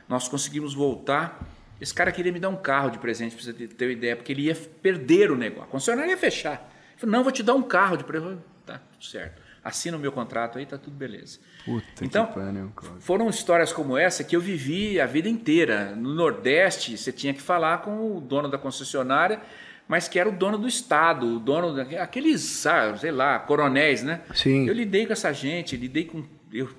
Nós 0.09 0.27
conseguimos 0.27 0.73
voltar. 0.73 1.39
Esse 1.79 1.93
cara 1.93 2.11
queria 2.11 2.31
me 2.31 2.39
dar 2.39 2.49
um 2.49 2.55
carro 2.55 2.89
de 2.89 2.97
presente, 2.99 3.35
pra 3.35 3.43
você 3.43 3.53
ter, 3.53 3.67
ter 3.67 3.85
uma 3.85 3.93
ideia, 3.93 4.15
porque 4.15 4.31
ele 4.33 4.43
ia 4.43 4.55
perder 4.55 5.31
o 5.31 5.35
negócio. 5.37 5.63
A 5.63 5.67
concessionária 5.67 6.11
ia 6.11 6.17
fechar. 6.17 6.69
Ele 6.91 6.99
falou, 6.99 7.15
não, 7.15 7.23
vou 7.23 7.31
te 7.31 7.43
dar 7.43 7.53
um 7.53 7.63
carro 7.63 7.97
de 7.97 8.03
presente. 8.03 8.41
Tá, 8.65 8.81
tudo 8.93 9.05
certo. 9.05 9.41
Assina 9.65 9.97
o 9.97 9.99
meu 9.99 10.11
contrato 10.11 10.59
aí, 10.59 10.65
tá 10.67 10.77
tudo 10.77 10.95
beleza. 10.95 11.39
Puta 11.65 12.05
Então, 12.05 12.27
que 12.27 12.33
cara. 12.35 12.69
foram 12.99 13.27
histórias 13.29 13.73
como 13.73 13.97
essa 13.97 14.23
que 14.23 14.35
eu 14.35 14.39
vivi 14.39 14.99
a 15.01 15.07
vida 15.07 15.27
inteira. 15.27 15.95
No 15.95 16.13
Nordeste, 16.13 16.95
você 16.95 17.11
tinha 17.11 17.33
que 17.33 17.41
falar 17.41 17.79
com 17.81 18.15
o 18.15 18.21
dono 18.21 18.47
da 18.47 18.59
concessionária, 18.59 19.41
mas 19.87 20.07
que 20.07 20.19
era 20.19 20.29
o 20.29 20.31
dono 20.31 20.59
do 20.59 20.67
Estado, 20.67 21.25
o 21.37 21.39
dono 21.39 21.73
daqueles, 21.75 22.63
sei 22.99 23.11
lá, 23.11 23.39
coronéis, 23.39 24.03
né? 24.03 24.21
Sim. 24.35 24.67
Eu 24.67 24.73
lidei 24.75 25.07
com 25.07 25.13
essa 25.13 25.33
gente, 25.33 25.75
lidei 25.75 26.05
com. 26.05 26.23
Eu, 26.53 26.69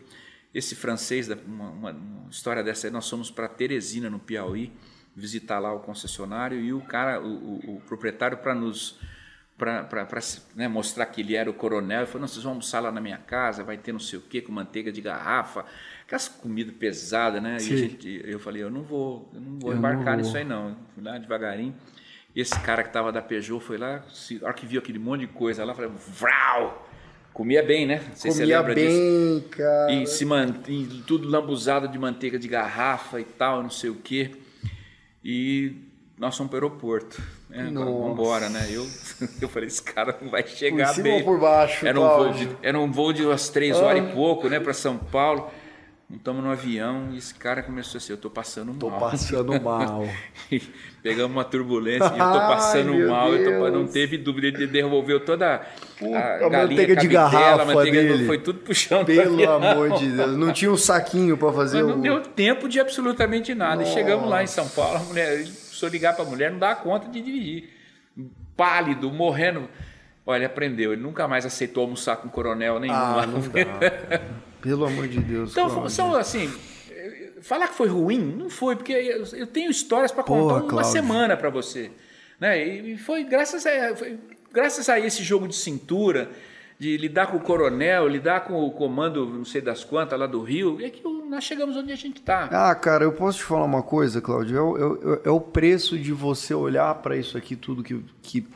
esse 0.54 0.76
francês, 0.76 1.28
uma, 1.28 1.68
uma- 1.70 1.90
uma 1.90 2.30
história 2.30 2.62
dessa 2.62 2.88
nós 2.88 3.10
fomos 3.10 3.30
para 3.32 3.48
Teresina, 3.48 4.08
no 4.08 4.20
Piauí, 4.20 4.72
visitar 5.14 5.58
lá 5.58 5.72
o 5.72 5.80
concessionário 5.80 6.60
e 6.60 6.72
o 6.72 6.80
cara, 6.82 7.20
o, 7.20 7.26
o- 7.26 7.76
o 7.76 7.80
proprietário, 7.80 8.38
para 8.38 8.54
nos 8.54 8.98
para 9.56 10.06
né, 10.54 10.68
mostrar 10.68 11.06
que 11.06 11.22
ele 11.22 11.34
era 11.34 11.48
o 11.48 11.54
coronel. 11.54 12.00
Ele 12.00 12.06
falou: 12.06 12.20
não, 12.22 12.28
vocês 12.28 12.42
vão 12.42 12.52
almoçar 12.52 12.80
lá 12.80 12.92
na 12.92 13.00
minha 13.00 13.18
casa, 13.18 13.64
vai 13.64 13.76
ter 13.76 13.92
não 13.92 13.98
sei 13.98 14.18
o 14.18 14.22
quê, 14.22 14.40
com 14.40 14.52
manteiga 14.52 14.92
de 14.92 15.00
garrafa, 15.00 15.64
aquelas 16.04 16.28
comidas 16.28 16.74
pesadas, 16.74 17.42
né? 17.42 17.56
E 17.56 17.60
gente, 17.60 18.20
eu 18.24 18.38
falei: 18.38 18.62
eu 18.62 18.70
não 18.70 18.82
vou, 18.82 19.30
eu 19.34 19.40
não 19.40 19.58
vou 19.58 19.72
eu 19.72 19.78
embarcar 19.78 20.04
não 20.04 20.12
vou. 20.12 20.16
nisso 20.16 20.36
aí, 20.36 20.44
não. 20.44 20.76
Fui 20.94 21.02
lá 21.02 21.18
devagarinho. 21.18 21.74
Esse 22.34 22.58
cara 22.60 22.82
que 22.82 22.90
estava 22.90 23.10
da 23.10 23.22
Peugeot 23.22 23.64
foi 23.64 23.78
lá, 23.78 24.02
se, 24.12 24.38
a 24.42 24.46
hora 24.46 24.54
que 24.54 24.66
viu 24.66 24.78
aquele 24.78 24.98
monte 24.98 25.20
de 25.20 25.28
coisa 25.28 25.64
lá, 25.64 25.74
falei: 25.74 25.90
Vrau! 25.90 26.86
Comia 27.32 27.62
bem, 27.62 27.86
né? 27.86 28.02
Não 28.08 28.16
sei 28.16 28.30
Comia 28.30 28.32
se 28.32 28.36
você 28.38 28.44
lembra 28.44 28.74
bem, 28.74 29.38
disso. 29.38 29.48
cara. 29.50 29.92
E, 29.92 30.06
se 30.06 30.24
man... 30.24 30.54
e 30.68 31.02
tudo 31.06 31.28
lambuzado 31.28 31.86
de 31.88 31.98
manteiga 31.98 32.38
de 32.38 32.48
garrafa 32.48 33.20
e 33.20 33.24
tal, 33.24 33.62
não 33.62 33.70
sei 33.70 33.90
o 33.90 33.96
quê. 33.96 34.32
E 35.22 35.85
nós 36.18 36.36
fomos 36.36 36.50
para 36.50 36.64
o 36.64 36.64
aeroporto. 36.64 37.22
Né? 37.48 37.70
Vamos 37.72 38.12
embora, 38.12 38.48
né? 38.48 38.66
Eu, 38.70 38.86
eu 39.40 39.48
falei, 39.48 39.68
esse 39.68 39.82
cara 39.82 40.16
não 40.20 40.30
vai 40.30 40.46
chegar 40.46 40.88
por 40.88 40.94
cima 40.94 41.04
bem. 41.04 41.18
Ou 41.18 41.24
por 41.24 41.40
baixo, 41.40 41.86
era 41.86 42.00
um, 42.00 42.08
voo 42.08 42.32
de, 42.32 42.56
era 42.62 42.78
um 42.78 42.90
voo 42.90 43.12
de 43.12 43.24
umas 43.24 43.48
três 43.48 43.76
horas 43.76 44.02
ah. 44.02 44.08
e 44.08 44.12
pouco, 44.14 44.48
né? 44.48 44.58
Para 44.58 44.72
São 44.72 44.96
Paulo. 44.96 45.50
Estamos 46.08 46.44
no 46.44 46.52
avião 46.52 47.08
e 47.12 47.18
esse 47.18 47.34
cara 47.34 47.64
começou 47.64 47.98
assim, 47.98 48.12
eu 48.12 48.16
tô 48.16 48.30
passando 48.30 48.68
mal. 48.68 48.78
Tô 48.78 48.90
passando 48.92 49.58
mal. 49.60 50.08
Pegamos 51.02 51.36
uma 51.36 51.44
turbulência 51.44 52.06
e 52.06 52.18
eu 52.18 52.32
tô 52.32 52.38
passando 52.38 52.92
Ai, 52.92 53.04
mal. 53.06 53.30
Tô, 53.32 53.70
não 53.72 53.88
teve 53.88 54.16
dúvida, 54.16 54.46
ele 54.46 54.68
devolveu 54.68 55.18
toda 55.18 55.66
Puta, 55.98 56.16
a, 56.16 56.46
a 56.46 56.50
manteiga 56.50 56.94
de 56.94 57.08
garrafa 57.08 57.64
manteiga 57.64 58.02
dele. 58.02 58.24
Foi 58.24 58.38
tudo 58.38 58.60
puxando. 58.60 59.06
Pelo 59.06 59.50
amor 59.50 59.98
de 59.98 60.12
Deus. 60.12 60.36
Não 60.36 60.52
tinha 60.52 60.70
um 60.70 60.76
saquinho 60.76 61.36
para 61.36 61.52
fazer 61.52 61.82
Mas 61.82 61.96
Não 61.96 62.00
deu 62.00 62.20
tempo 62.20 62.68
de 62.68 62.78
absolutamente 62.78 63.52
nada. 63.52 63.82
Nossa. 63.82 63.90
E 63.90 63.94
chegamos 63.94 64.30
lá 64.30 64.44
em 64.44 64.46
São 64.46 64.68
Paulo, 64.68 64.98
a 64.98 65.00
mulher, 65.00 65.44
se 65.78 65.84
eu 65.84 65.88
ligar 65.88 66.14
para 66.14 66.24
a 66.24 66.28
mulher, 66.28 66.50
não 66.50 66.58
dá 66.58 66.74
conta 66.74 67.08
de 67.08 67.20
dirigir. 67.20 67.70
Pálido, 68.56 69.10
morrendo. 69.10 69.68
Olha, 70.24 70.38
ele 70.38 70.44
aprendeu. 70.46 70.92
Ele 70.92 71.02
nunca 71.02 71.28
mais 71.28 71.46
aceitou 71.46 71.82
almoçar 71.82 72.16
com 72.16 72.28
coronel 72.28 72.80
nenhum. 72.80 72.94
Ah, 72.94 73.26
não 73.26 73.40
dá. 73.40 74.20
Pelo 74.60 74.86
amor 74.86 75.06
de 75.06 75.20
Deus. 75.20 75.52
Então, 75.52 75.88
são 75.88 76.14
assim. 76.14 76.52
Falar 77.42 77.68
que 77.68 77.74
foi 77.74 77.86
ruim, 77.86 78.18
não 78.18 78.50
foi, 78.50 78.74
porque 78.74 78.92
eu 78.92 79.46
tenho 79.46 79.70
histórias 79.70 80.10
para 80.10 80.24
contar 80.24 80.54
uma 80.54 80.68
Cláudio. 80.68 80.90
semana 80.90 81.36
para 81.36 81.50
você. 81.50 81.92
Né? 82.40 82.64
E 82.64 82.98
foi 82.98 83.22
graças 83.24 83.64
a, 83.66 83.94
foi 83.94 84.18
graças 84.52 84.88
a 84.88 84.98
esse 84.98 85.22
jogo 85.22 85.46
de 85.46 85.54
cintura, 85.54 86.30
de 86.78 86.96
lidar 86.96 87.28
com 87.28 87.38
o 87.38 87.40
coronel, 87.40 88.06
lidar 88.06 88.40
com 88.40 88.62
o 88.62 88.70
comando, 88.70 89.26
não 89.26 89.44
sei 89.44 89.60
das 89.60 89.82
quantas, 89.82 90.18
lá 90.18 90.26
do 90.26 90.42
Rio, 90.42 90.78
é 90.80 90.90
que 90.90 91.02
nós 91.28 91.44
chegamos 91.44 91.76
onde 91.76 91.90
a 91.90 91.96
gente 91.96 92.18
está. 92.18 92.44
Ah, 92.52 92.74
cara, 92.74 93.04
eu 93.04 93.12
posso 93.12 93.38
te 93.38 93.44
falar 93.44 93.64
uma 93.64 93.82
coisa, 93.82 94.20
Cláudio? 94.20 94.56
É, 94.56 95.14
é, 95.14 95.20
é 95.28 95.30
o 95.30 95.40
preço 95.40 95.98
de 95.98 96.12
você 96.12 96.52
olhar 96.52 96.94
para 96.96 97.16
isso 97.16 97.38
aqui 97.38 97.56
tudo 97.56 97.82
que, 97.82 98.04
que, 98.22 98.46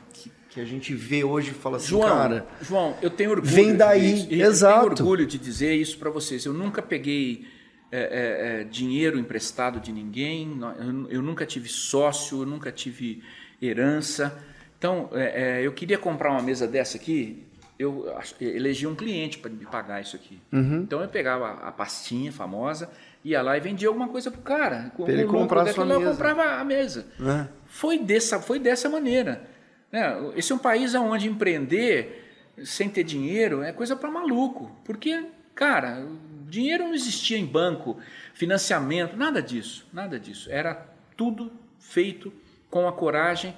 que 0.50 0.60
a 0.60 0.64
gente 0.64 0.94
vê 0.94 1.24
hoje 1.24 1.52
e 1.52 1.54
fala 1.54 1.78
assim, 1.78 1.88
João, 1.88 2.08
cara. 2.08 2.46
João, 2.60 2.94
eu 3.00 3.08
tenho 3.08 3.30
orgulho. 3.30 3.50
Vem 3.50 3.74
daí, 3.74 4.26
de, 4.26 4.42
exato. 4.42 4.86
Eu 4.86 4.94
tenho 4.94 5.08
orgulho 5.08 5.26
de 5.26 5.38
dizer 5.38 5.74
isso 5.74 5.98
para 5.98 6.10
vocês. 6.10 6.44
Eu 6.44 6.52
nunca 6.52 6.82
peguei 6.82 7.46
é, 7.92 7.98
é, 7.98 8.60
é, 8.60 8.64
dinheiro 8.64 9.18
emprestado 9.18 9.80
de 9.80 9.90
ninguém, 9.90 10.60
eu, 10.78 11.10
eu, 11.10 11.22
nunca 11.22 11.44
tive 11.44 11.68
sócio, 11.68 12.42
eu 12.42 12.46
nunca 12.46 12.70
tive 12.70 13.22
herança. 13.60 14.40
Então, 14.78 15.10
é, 15.12 15.58
é, 15.58 15.66
eu 15.66 15.72
queria 15.72 15.98
comprar 15.98 16.30
uma 16.30 16.40
mesa 16.40 16.68
dessa 16.68 16.96
aqui, 16.96 17.44
eu 17.80 18.14
elegi 18.38 18.86
um 18.86 18.94
cliente 18.94 19.38
para 19.38 19.50
me 19.50 19.64
pagar 19.64 20.02
isso 20.02 20.14
aqui. 20.14 20.38
Uhum. 20.52 20.82
Então 20.82 21.00
eu 21.00 21.08
pegava 21.08 21.52
a 21.66 21.72
pastinha 21.72 22.30
famosa, 22.30 22.90
ia 23.24 23.40
lá 23.40 23.56
e 23.56 23.60
vendia 23.60 23.88
alguma 23.88 24.06
coisa 24.06 24.30
pro 24.30 24.42
cara. 24.42 24.92
Com, 24.94 25.08
ele 25.08 25.24
comprar 25.24 25.62
a 25.62 25.72
sua 25.72 25.86
mesa. 25.86 26.00
Eu 26.00 26.10
comprava 26.10 26.42
a 26.60 26.64
mesa. 26.64 27.06
É. 27.18 27.48
Foi, 27.64 27.98
dessa, 27.98 28.38
foi 28.38 28.58
dessa 28.58 28.86
maneira. 28.90 29.48
Né? 29.90 30.14
Esse 30.36 30.52
é 30.52 30.54
um 30.54 30.58
país 30.58 30.94
onde 30.94 31.26
empreender 31.26 32.28
sem 32.62 32.90
ter 32.90 33.02
dinheiro 33.02 33.62
é 33.62 33.72
coisa 33.72 33.96
para 33.96 34.10
maluco. 34.10 34.70
Porque, 34.84 35.24
cara, 35.54 36.06
dinheiro 36.50 36.84
não 36.84 36.92
existia 36.92 37.38
em 37.38 37.46
banco, 37.46 37.96
financiamento, 38.34 39.16
nada 39.16 39.40
disso, 39.40 39.88
nada 39.90 40.20
disso. 40.20 40.50
Era 40.52 40.86
tudo 41.16 41.50
feito 41.78 42.30
com 42.68 42.86
a 42.86 42.92
coragem. 42.92 43.56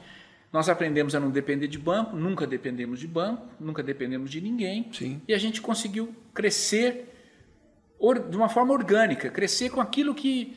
Nós 0.52 0.68
aprendemos 0.68 1.14
a 1.14 1.20
não 1.20 1.30
depender 1.30 1.66
de 1.66 1.78
banco, 1.78 2.14
nunca 2.14 2.46
dependemos 2.46 3.00
de 3.00 3.06
banco, 3.06 3.46
nunca 3.58 3.82
dependemos 3.82 4.30
de 4.30 4.40
ninguém. 4.40 4.88
Sim. 4.92 5.22
E 5.26 5.32
a 5.32 5.38
gente 5.38 5.62
conseguiu 5.62 6.14
crescer 6.34 7.08
de 8.28 8.36
uma 8.36 8.48
forma 8.48 8.74
orgânica, 8.74 9.30
crescer 9.30 9.70
com 9.70 9.80
aquilo 9.80 10.14
que. 10.14 10.54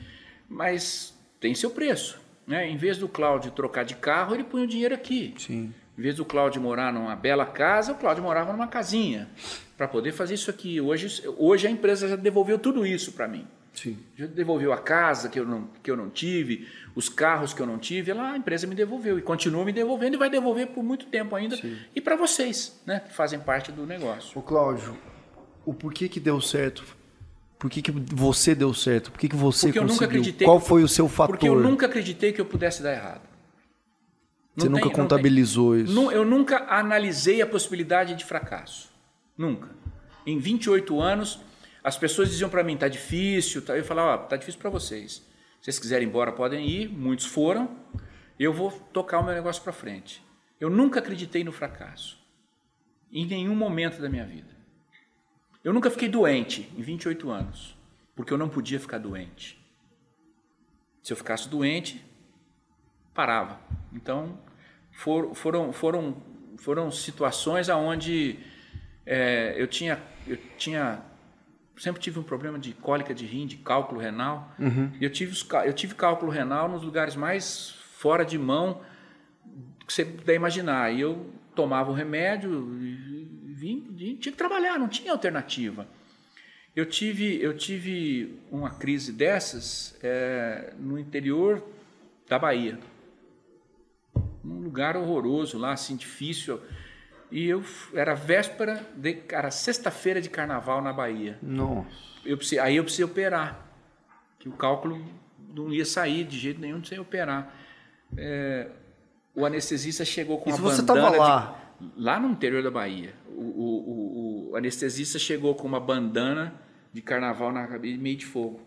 Mas 0.50 1.18
tem 1.40 1.56
seu 1.56 1.70
preço. 1.70 2.20
Né? 2.46 2.70
Em 2.70 2.76
vez 2.76 2.98
do 2.98 3.08
Cláudio 3.08 3.52
trocar 3.52 3.84
de 3.84 3.96
carro, 3.96 4.36
ele 4.36 4.44
põe 4.44 4.64
o 4.64 4.68
dinheiro 4.68 4.94
aqui. 4.94 5.34
Sim. 5.38 5.74
Em 5.98 6.02
vez 6.02 6.16
do 6.16 6.26
Cláudio 6.26 6.62
morar 6.62 6.92
numa 6.92 7.16
bela 7.16 7.46
casa, 7.46 7.94
o 7.94 7.96
Cláudio 7.96 8.22
morava 8.22 8.52
numa 8.52 8.68
casinha 8.68 9.30
para 9.78 9.88
poder 9.88 10.12
fazer 10.12 10.34
isso 10.34 10.50
aqui. 10.50 10.82
Hoje, 10.82 11.24
hoje 11.38 11.68
a 11.68 11.72
empresa 11.72 12.08
já 12.08 12.16
devolveu 12.18 12.60
tudo 12.60 12.86
isso 12.86 13.14
para 13.14 13.28
mim. 13.28 13.48
Sim. 13.76 13.98
Já 14.16 14.26
devolveu 14.26 14.72
a 14.74 14.78
casa 14.78 15.30
que 15.30 15.40
eu, 15.40 15.46
não, 15.46 15.70
que 15.84 15.92
eu 15.92 15.98
não 15.98 16.10
tive, 16.10 16.68
os 16.96 17.10
carros 17.10 17.54
que 17.54 17.62
eu 17.62 17.68
não 17.68 17.78
tive, 17.78 18.14
lá 18.14 18.32
a 18.32 18.38
empresa 18.38 18.66
me 18.66 18.76
devolveu 18.76 19.20
e 19.20 19.22
continua 19.22 19.66
me 19.66 19.72
devolvendo 19.72 20.16
e 20.16 20.18
vai 20.18 20.30
devolver 20.30 20.68
por 20.68 20.84
muito 20.84 21.06
tempo 21.08 21.36
ainda. 21.36 21.58
Sim. 21.58 21.78
E 21.94 22.02
para 22.02 22.16
vocês, 22.16 22.82
né, 22.86 23.02
que 23.02 23.14
fazem 23.14 23.40
parte 23.40 23.72
do 23.72 23.86
negócio. 23.86 24.38
O 24.38 24.42
Cláudio, 24.42 24.98
o 25.66 25.74
porquê 25.74 26.08
que 26.08 26.20
deu 26.20 26.40
certo 26.40 26.84
por 27.58 27.70
que, 27.70 27.82
que 27.82 27.92
você 27.92 28.54
deu 28.54 28.74
certo? 28.74 29.12
Por 29.12 29.20
que, 29.20 29.30
que 29.30 29.36
você 29.36 29.68
porque 29.68 29.80
conseguiu? 29.80 30.34
Qual 30.44 30.60
foi 30.60 30.84
o 30.84 30.88
seu 30.88 31.08
fator? 31.08 31.36
Porque 31.36 31.48
eu 31.48 31.60
nunca 31.60 31.86
acreditei 31.86 32.32
que 32.32 32.40
eu 32.42 32.46
pudesse 32.46 32.84
dar 32.84 32.94
errado. 32.94 33.22
Não 34.56 34.64
você 34.64 34.70
tem, 34.70 34.70
nunca 34.70 34.90
contabilizou 34.90 35.76
isso? 35.76 36.12
Eu 36.12 36.24
nunca 36.24 36.66
analisei 36.70 37.42
a 37.42 37.48
possibilidade 37.48 38.14
de 38.16 38.24
fracasso. 38.24 38.90
Nunca. 39.38 39.70
Em 40.26 40.38
28 40.38 41.00
anos, 41.00 41.40
as 41.86 41.96
pessoas 41.96 42.32
diziam 42.32 42.50
para 42.50 42.64
mim, 42.64 42.76
tá 42.76 42.88
difícil. 42.88 43.64
Tá? 43.64 43.78
Eu 43.78 43.86
falava, 43.86 44.24
oh, 44.24 44.28
tá 44.28 44.36
difícil 44.36 44.60
para 44.60 44.72
vocês. 44.72 45.18
Se 45.62 45.66
vocês 45.66 45.78
quiserem 45.78 46.08
ir 46.08 46.10
embora, 46.10 46.32
podem 46.32 46.68
ir. 46.68 46.90
Muitos 46.90 47.28
foram. 47.28 47.78
Eu 48.40 48.52
vou 48.52 48.72
tocar 48.92 49.20
o 49.20 49.24
meu 49.24 49.36
negócio 49.36 49.62
para 49.62 49.72
frente. 49.72 50.20
Eu 50.60 50.68
nunca 50.68 50.98
acreditei 50.98 51.44
no 51.44 51.52
fracasso. 51.52 52.18
Em 53.12 53.28
nenhum 53.28 53.56
momento 53.56 54.02
da 54.02 54.10
minha 54.10 54.26
vida. 54.26 54.50
Eu 55.64 55.72
nunca 55.74 55.92
fiquei 55.92 56.10
doente 56.10 56.68
em 56.76 56.82
28 56.82 57.30
anos, 57.30 57.78
porque 58.16 58.34
eu 58.34 58.38
não 58.38 58.50
podia 58.50 58.80
ficar 58.80 58.98
doente. 58.98 59.64
Se 61.04 61.14
eu 61.14 61.18
ficasse 61.18 61.48
doente, 61.48 62.04
parava. 63.14 63.60
Então, 63.94 64.40
for, 64.92 65.36
foram, 65.36 65.72
foram, 65.72 66.18
foram 66.58 66.90
situações 66.90 67.70
aonde 67.70 68.40
é, 69.06 69.54
eu 69.56 69.68
tinha, 69.68 70.02
eu 70.28 70.38
tinha 70.58 71.04
sempre 71.78 72.02
tive 72.02 72.20
um 72.20 72.24
problema 72.24 72.58
de 72.58 72.74
cólica 72.74 73.14
de 73.14 73.26
rim, 73.26 73.46
de 73.46 73.58
cálculo 73.58 74.00
renal. 74.00 74.54
Uhum. 74.60 74.92
Eu 75.00 75.10
tive 75.10 75.36
eu 75.66 75.74
tive 75.74 75.96
cálculo 75.96 76.32
renal 76.32 76.70
nos 76.70 76.84
lugares 76.84 77.16
mais 77.16 77.72
fora 77.98 78.24
de 78.24 78.38
mão 78.38 78.82
que 79.86 79.94
você 79.94 80.06
puder 80.06 80.36
imaginar. 80.36 80.94
E 80.94 81.02
eu 81.02 81.34
tomava 81.54 81.92
o 81.92 81.94
remédio, 81.94 82.66
vim, 83.56 84.16
tinha 84.20 84.32
que 84.32 84.38
trabalhar, 84.38 84.78
não 84.78 84.88
tinha 84.88 85.12
alternativa. 85.12 85.88
Eu 86.76 86.86
tive, 86.86 87.42
eu 87.42 87.56
tive 87.56 88.38
uma 88.52 88.70
crise 88.70 89.14
dessas 89.14 89.98
é, 90.04 90.74
no 90.78 91.00
interior 91.00 91.64
da 92.28 92.38
Bahia. 92.38 92.78
Um 94.44 94.60
lugar 94.60 94.98
horroroso 94.98 95.58
lá, 95.58 95.72
assim, 95.72 95.96
difícil. 95.96 96.60
E 97.36 97.50
eu 97.50 97.62
era 97.94 98.16
véspera, 98.16 98.88
de, 98.96 99.14
cara, 99.14 99.52
sexta-feira 99.52 100.22
de 100.22 100.30
carnaval 100.30 100.82
na 100.82 100.94
Bahia. 100.94 101.38
Nossa. 101.42 101.90
Eu 102.26 102.38
precisei, 102.38 102.60
aí 102.60 102.78
eu 102.78 102.84
precisei 102.84 103.04
operar. 103.04 103.60
Que 104.40 104.48
o 104.48 104.54
cálculo 104.54 105.06
não 105.54 105.70
ia 105.74 105.84
sair 105.84 106.24
de 106.24 106.40
jeito 106.40 106.62
nenhum 106.62 106.82
sem 106.82 106.98
operar. 106.98 107.54
É, 108.16 108.70
o 109.36 109.46
anestesista 109.46 110.06
chegou 110.06 110.38
com 110.38 110.50
e 110.50 110.54
uma 110.54 110.60
bandana. 110.60 110.76
Você 110.76 110.82
estava 110.82 111.10
lá? 111.10 111.60
De, 111.78 111.92
lá 111.98 112.20
no 112.22 112.30
interior 112.30 112.64
da 112.64 112.72
Bahia 112.72 113.14
o, 113.28 113.42
o, 113.42 114.52
o, 114.52 114.56
anestesista 114.56 115.20
chegou 115.20 115.56
com 115.56 115.68
uma 115.68 115.80
bandana 115.82 116.54
de 116.94 117.02
carnaval 117.02 117.52
na 117.52 117.68
cabeça, 117.68 118.02
meio 118.02 118.16
de 118.16 118.26
fogo. 118.26 118.62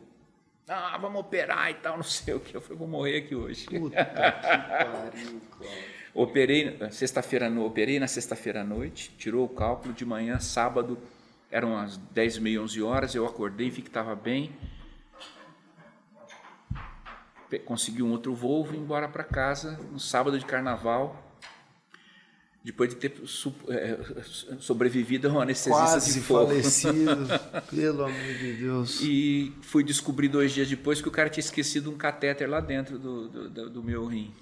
Ah, 0.68 0.98
vamos 1.00 1.20
operar 1.20 1.70
e 1.70 1.74
tal, 1.74 1.96
não 1.96 2.02
sei 2.02 2.34
o 2.34 2.40
que. 2.40 2.54
Eu 2.54 2.60
falei, 2.60 2.76
vou 2.76 2.86
morrer 2.86 3.16
aqui 3.16 3.34
hoje. 3.34 3.64
Puta 3.64 4.04
que 4.04 4.14
pariu, 4.14 5.40
Operei, 6.14 6.78
sexta-feira, 6.90 7.50
operei 7.60 7.98
na 8.00 8.06
sexta-feira 8.08 8.62
à 8.62 8.64
noite, 8.64 9.12
tirou 9.18 9.44
o 9.44 9.48
cálculo, 9.48 9.94
de 9.94 10.04
manhã, 10.04 10.38
sábado, 10.40 10.98
eram 11.50 11.76
as 11.76 11.96
10, 11.96 12.38
meia, 12.38 12.62
11 12.62 12.82
horas, 12.82 13.14
eu 13.14 13.26
acordei, 13.26 13.70
vi 13.70 13.82
que 13.82 13.88
estava 13.88 14.14
bem, 14.14 14.52
consegui 17.64 18.02
um 18.02 18.10
outro 18.10 18.34
voo, 18.34 18.64
vim 18.64 18.78
embora 18.78 19.08
para 19.08 19.24
casa, 19.24 19.78
no 19.90 20.00
sábado 20.00 20.38
de 20.38 20.44
carnaval, 20.44 21.24
depois 22.62 22.90
de 22.90 22.96
ter 22.96 23.14
é, 23.68 23.98
sobrevivido 24.58 25.28
a 25.28 25.30
uma 25.30 25.42
anestesista 25.42 25.84
Quase 25.84 26.12
de 26.12 26.20
fogo. 26.20 26.48
falecido, 26.48 27.26
pelo 27.70 28.04
amor 28.04 28.34
de 28.34 28.52
Deus. 28.54 29.00
E 29.00 29.54
fui 29.62 29.82
descobrir 29.82 30.28
dois 30.28 30.52
dias 30.52 30.68
depois 30.68 31.00
que 31.00 31.08
o 31.08 31.10
cara 31.10 31.30
tinha 31.30 31.42
esquecido 31.42 31.90
um 31.90 31.96
catéter 31.96 32.48
lá 32.48 32.60
dentro 32.60 32.98
do, 32.98 33.28
do, 33.28 33.70
do 33.70 33.82
meu 33.82 34.04
rim. 34.06 34.34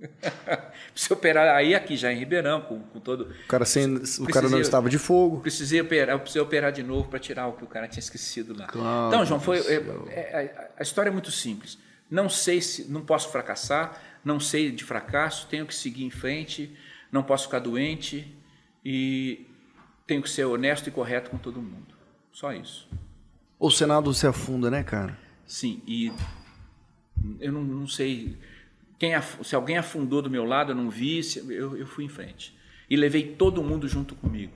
Precisei 0.92 1.16
operar 1.16 1.54
aí 1.54 1.74
aqui 1.74 1.96
já 1.96 2.12
em 2.12 2.18
Ribeirão, 2.18 2.60
com, 2.62 2.80
com 2.80 3.00
todo. 3.00 3.30
O 3.44 3.48
cara, 3.48 3.64
sem, 3.64 3.96
o 3.96 4.26
cara 4.26 4.48
não 4.48 4.60
estava 4.60 4.88
de 4.88 4.98
fogo. 4.98 5.40
Precisei 5.40 5.80
operar, 5.80 6.18
precisei 6.18 6.42
operar 6.42 6.72
de 6.72 6.82
novo 6.82 7.08
para 7.08 7.18
tirar 7.18 7.46
o 7.48 7.52
que 7.52 7.64
o 7.64 7.66
cara 7.66 7.86
tinha 7.86 8.00
esquecido 8.00 8.56
lá. 8.56 8.66
Claro, 8.66 9.08
então, 9.08 9.26
João, 9.26 9.40
foi, 9.40 9.58
é, 9.58 9.74
é, 10.08 10.70
a 10.76 10.82
história 10.82 11.10
é 11.10 11.12
muito 11.12 11.30
simples. 11.30 11.78
Não 12.10 12.28
sei 12.28 12.60
se. 12.60 12.90
Não 12.90 13.02
posso 13.02 13.30
fracassar, 13.30 14.00
não 14.24 14.40
sei 14.40 14.70
de 14.70 14.84
fracasso, 14.84 15.46
tenho 15.48 15.66
que 15.66 15.74
seguir 15.74 16.04
em 16.04 16.10
frente, 16.10 16.76
não 17.12 17.22
posso 17.22 17.44
ficar 17.44 17.60
doente 17.60 18.36
e 18.84 19.46
tenho 20.06 20.22
que 20.22 20.30
ser 20.30 20.44
honesto 20.44 20.88
e 20.88 20.90
correto 20.90 21.30
com 21.30 21.38
todo 21.38 21.60
mundo. 21.60 21.94
Só 22.32 22.52
isso. 22.52 22.88
O 23.58 23.70
Senado 23.70 24.12
se 24.14 24.26
afunda, 24.26 24.70
né, 24.70 24.82
cara? 24.82 25.16
Sim, 25.46 25.82
e 25.86 26.12
eu 27.38 27.52
não, 27.52 27.62
não 27.62 27.86
sei 27.86 28.38
quem, 29.00 29.12
se 29.42 29.54
alguém 29.54 29.78
afundou 29.78 30.20
do 30.20 30.28
meu 30.28 30.44
lado, 30.44 30.72
eu 30.72 30.76
não 30.76 30.90
vi, 30.90 31.22
eu, 31.48 31.74
eu 31.74 31.86
fui 31.86 32.04
em 32.04 32.08
frente. 32.08 32.54
E 32.88 32.96
levei 32.96 33.34
todo 33.34 33.62
mundo 33.62 33.88
junto 33.88 34.14
comigo. 34.14 34.52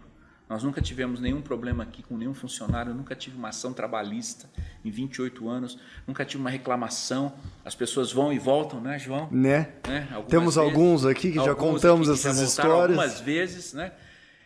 Nós 0.46 0.62
nunca 0.62 0.82
tivemos 0.82 1.18
nenhum 1.18 1.40
problema 1.40 1.82
aqui 1.82 2.02
com 2.02 2.14
nenhum 2.18 2.34
funcionário, 2.34 2.92
nunca 2.92 3.14
tive 3.14 3.38
uma 3.38 3.48
ação 3.48 3.72
trabalhista 3.72 4.50
em 4.84 4.90
28 4.90 5.48
anos, 5.48 5.78
nunca 6.06 6.26
tive 6.26 6.42
uma 6.42 6.50
reclamação. 6.50 7.32
As 7.64 7.74
pessoas 7.74 8.12
vão 8.12 8.30
e 8.34 8.38
voltam, 8.38 8.82
né, 8.82 8.98
João? 8.98 9.30
Né? 9.32 9.72
né? 9.88 10.06
Temos 10.28 10.56
vezes, 10.56 10.58
alguns 10.58 11.06
aqui 11.06 11.32
que 11.32 11.42
já 11.42 11.54
contamos 11.54 12.08
que 12.08 12.12
essas 12.12 12.36
já 12.36 12.44
histórias. 12.44 12.98
Algumas 12.98 13.20
vezes, 13.20 13.72
né? 13.72 13.92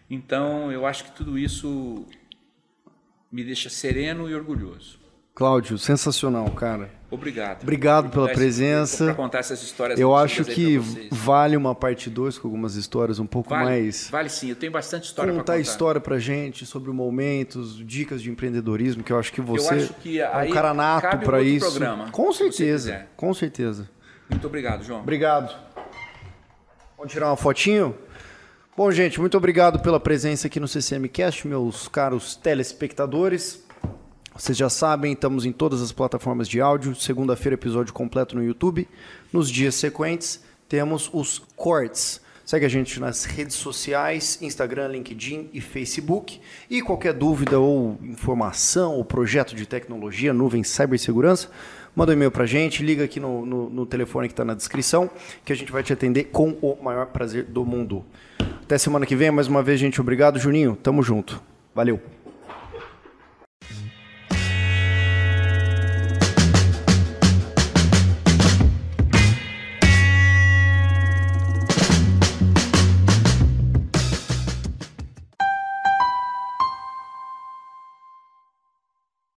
Então, 0.09 0.71
eu 0.71 0.87
acho 0.87 1.07
que 1.07 1.11
tudo 1.11 1.37
isso 1.37 2.07
me 3.33 3.43
deixa 3.43 3.69
sereno 3.69 4.31
e 4.31 4.35
orgulhoso. 4.35 4.98
Cláudio, 5.39 5.79
sensacional, 5.79 6.51
cara. 6.51 6.91
Obrigado. 7.09 7.63
Obrigado 7.63 8.11
pela 8.11 8.29
presença. 8.29 9.05
Para 9.05 9.15
contar 9.15 9.39
essas 9.39 9.63
histórias. 9.63 10.01
Eu 10.01 10.13
acho 10.13 10.45
que 10.45 10.79
vale 11.13 11.57
uma 11.57 11.77
parte 11.77 12.11
2 12.11 12.39
com 12.39 12.49
algumas 12.49 12.75
histórias 12.75 13.21
um 13.21 13.25
pouco 13.25 13.51
vale, 13.51 13.65
mais. 13.65 14.09
Vale 14.11 14.29
sim, 14.31 14.51
eu 14.51 14.57
tenho 14.57 14.73
bastante 14.73 15.05
história 15.05 15.33
para 15.33 15.41
contar. 15.41 15.53
Contar 15.53 15.63
história 15.63 16.01
para 16.01 16.19
gente 16.19 16.67
sobre 16.67 16.91
momentos, 16.91 17.79
dicas 17.87 18.21
de 18.21 18.33
empreendedorismo, 18.33 19.05
que 19.05 19.13
eu 19.13 19.17
acho 19.17 19.33
que 19.33 19.41
você 19.41 19.75
acho 19.75 19.95
que 19.95 20.21
é 20.21 20.29
um 20.29 20.51
cara 20.51 20.75
nato 20.75 21.19
para 21.19 21.41
isso. 21.41 21.71
Programa, 21.71 22.11
com 22.11 22.33
certeza, 22.33 23.07
com 23.17 23.33
certeza. 23.33 23.89
Muito 24.29 24.45
obrigado, 24.45 24.83
João. 24.83 25.03
Obrigado. 25.03 25.57
Vamos 26.97 27.13
tirar 27.13 27.29
uma 27.29 27.37
fotinho? 27.37 27.97
Bom, 28.77 28.91
gente, 28.91 29.21
muito 29.21 29.37
obrigado 29.37 29.79
pela 29.79 30.01
presença 30.01 30.49
aqui 30.49 30.59
no 30.59 30.67
CCM 30.67 31.07
Cast, 31.07 31.47
meus 31.47 31.87
caros 31.87 32.35
telespectadores. 32.35 33.68
Vocês 34.39 34.57
já 34.57 34.71
sabem, 34.71 35.15
estamos 35.15 35.45
em 35.45 35.51
todas 35.51 35.83
as 35.83 35.91
plataformas 35.91 36.49
de 36.49 36.61
áudio. 36.61 36.95
Segunda-feira, 36.95 37.55
episódio 37.55 37.93
completo 37.93 38.37
no 38.37 38.45
YouTube. 38.45 38.87
Nos 39.33 39.51
dias 39.51 39.75
sequentes, 39.75 40.41
temos 40.69 41.11
os 41.13 41.41
cortes. 41.57 42.21
Segue 42.45 42.65
a 42.65 42.69
gente 42.69 43.01
nas 43.01 43.25
redes 43.25 43.57
sociais, 43.57 44.39
Instagram, 44.41 44.93
LinkedIn 44.93 45.51
e 45.53 45.61
Facebook. 45.61 46.41
E 46.71 46.81
qualquer 46.81 47.15
dúvida 47.15 47.59
ou 47.59 47.99
informação 48.01 48.95
ou 48.95 49.05
projeto 49.05 49.57
de 49.57 49.67
tecnologia, 49.67 50.33
nuvem, 50.33 50.63
cibersegurança, 50.63 51.51
manda 51.93 52.13
um 52.13 52.15
e-mail 52.15 52.31
para 52.31 52.45
a 52.45 52.47
gente, 52.47 52.85
liga 52.85 53.03
aqui 53.03 53.19
no, 53.19 53.45
no, 53.45 53.69
no 53.69 53.87
telefone 53.87 54.29
que 54.29 54.35
está 54.35 54.45
na 54.45 54.55
descrição, 54.55 55.11
que 55.45 55.53
a 55.53 55.57
gente 55.57 55.73
vai 55.73 55.83
te 55.83 55.93
atender 55.93 56.27
com 56.27 56.51
o 56.63 56.79
maior 56.81 57.07
prazer 57.07 57.43
do 57.43 57.67
mundo. 57.67 58.05
Até 58.63 58.79
semana 58.79 59.05
que 59.05 59.17
vem, 59.17 59.33
mais 59.33 59.49
uma 59.49 59.65
vez, 59.65 59.81
gente. 59.81 60.01
Obrigado, 60.01 60.39
Juninho. 60.39 60.79
Tamo 60.81 61.03
junto. 61.03 61.43
Valeu. 61.75 62.18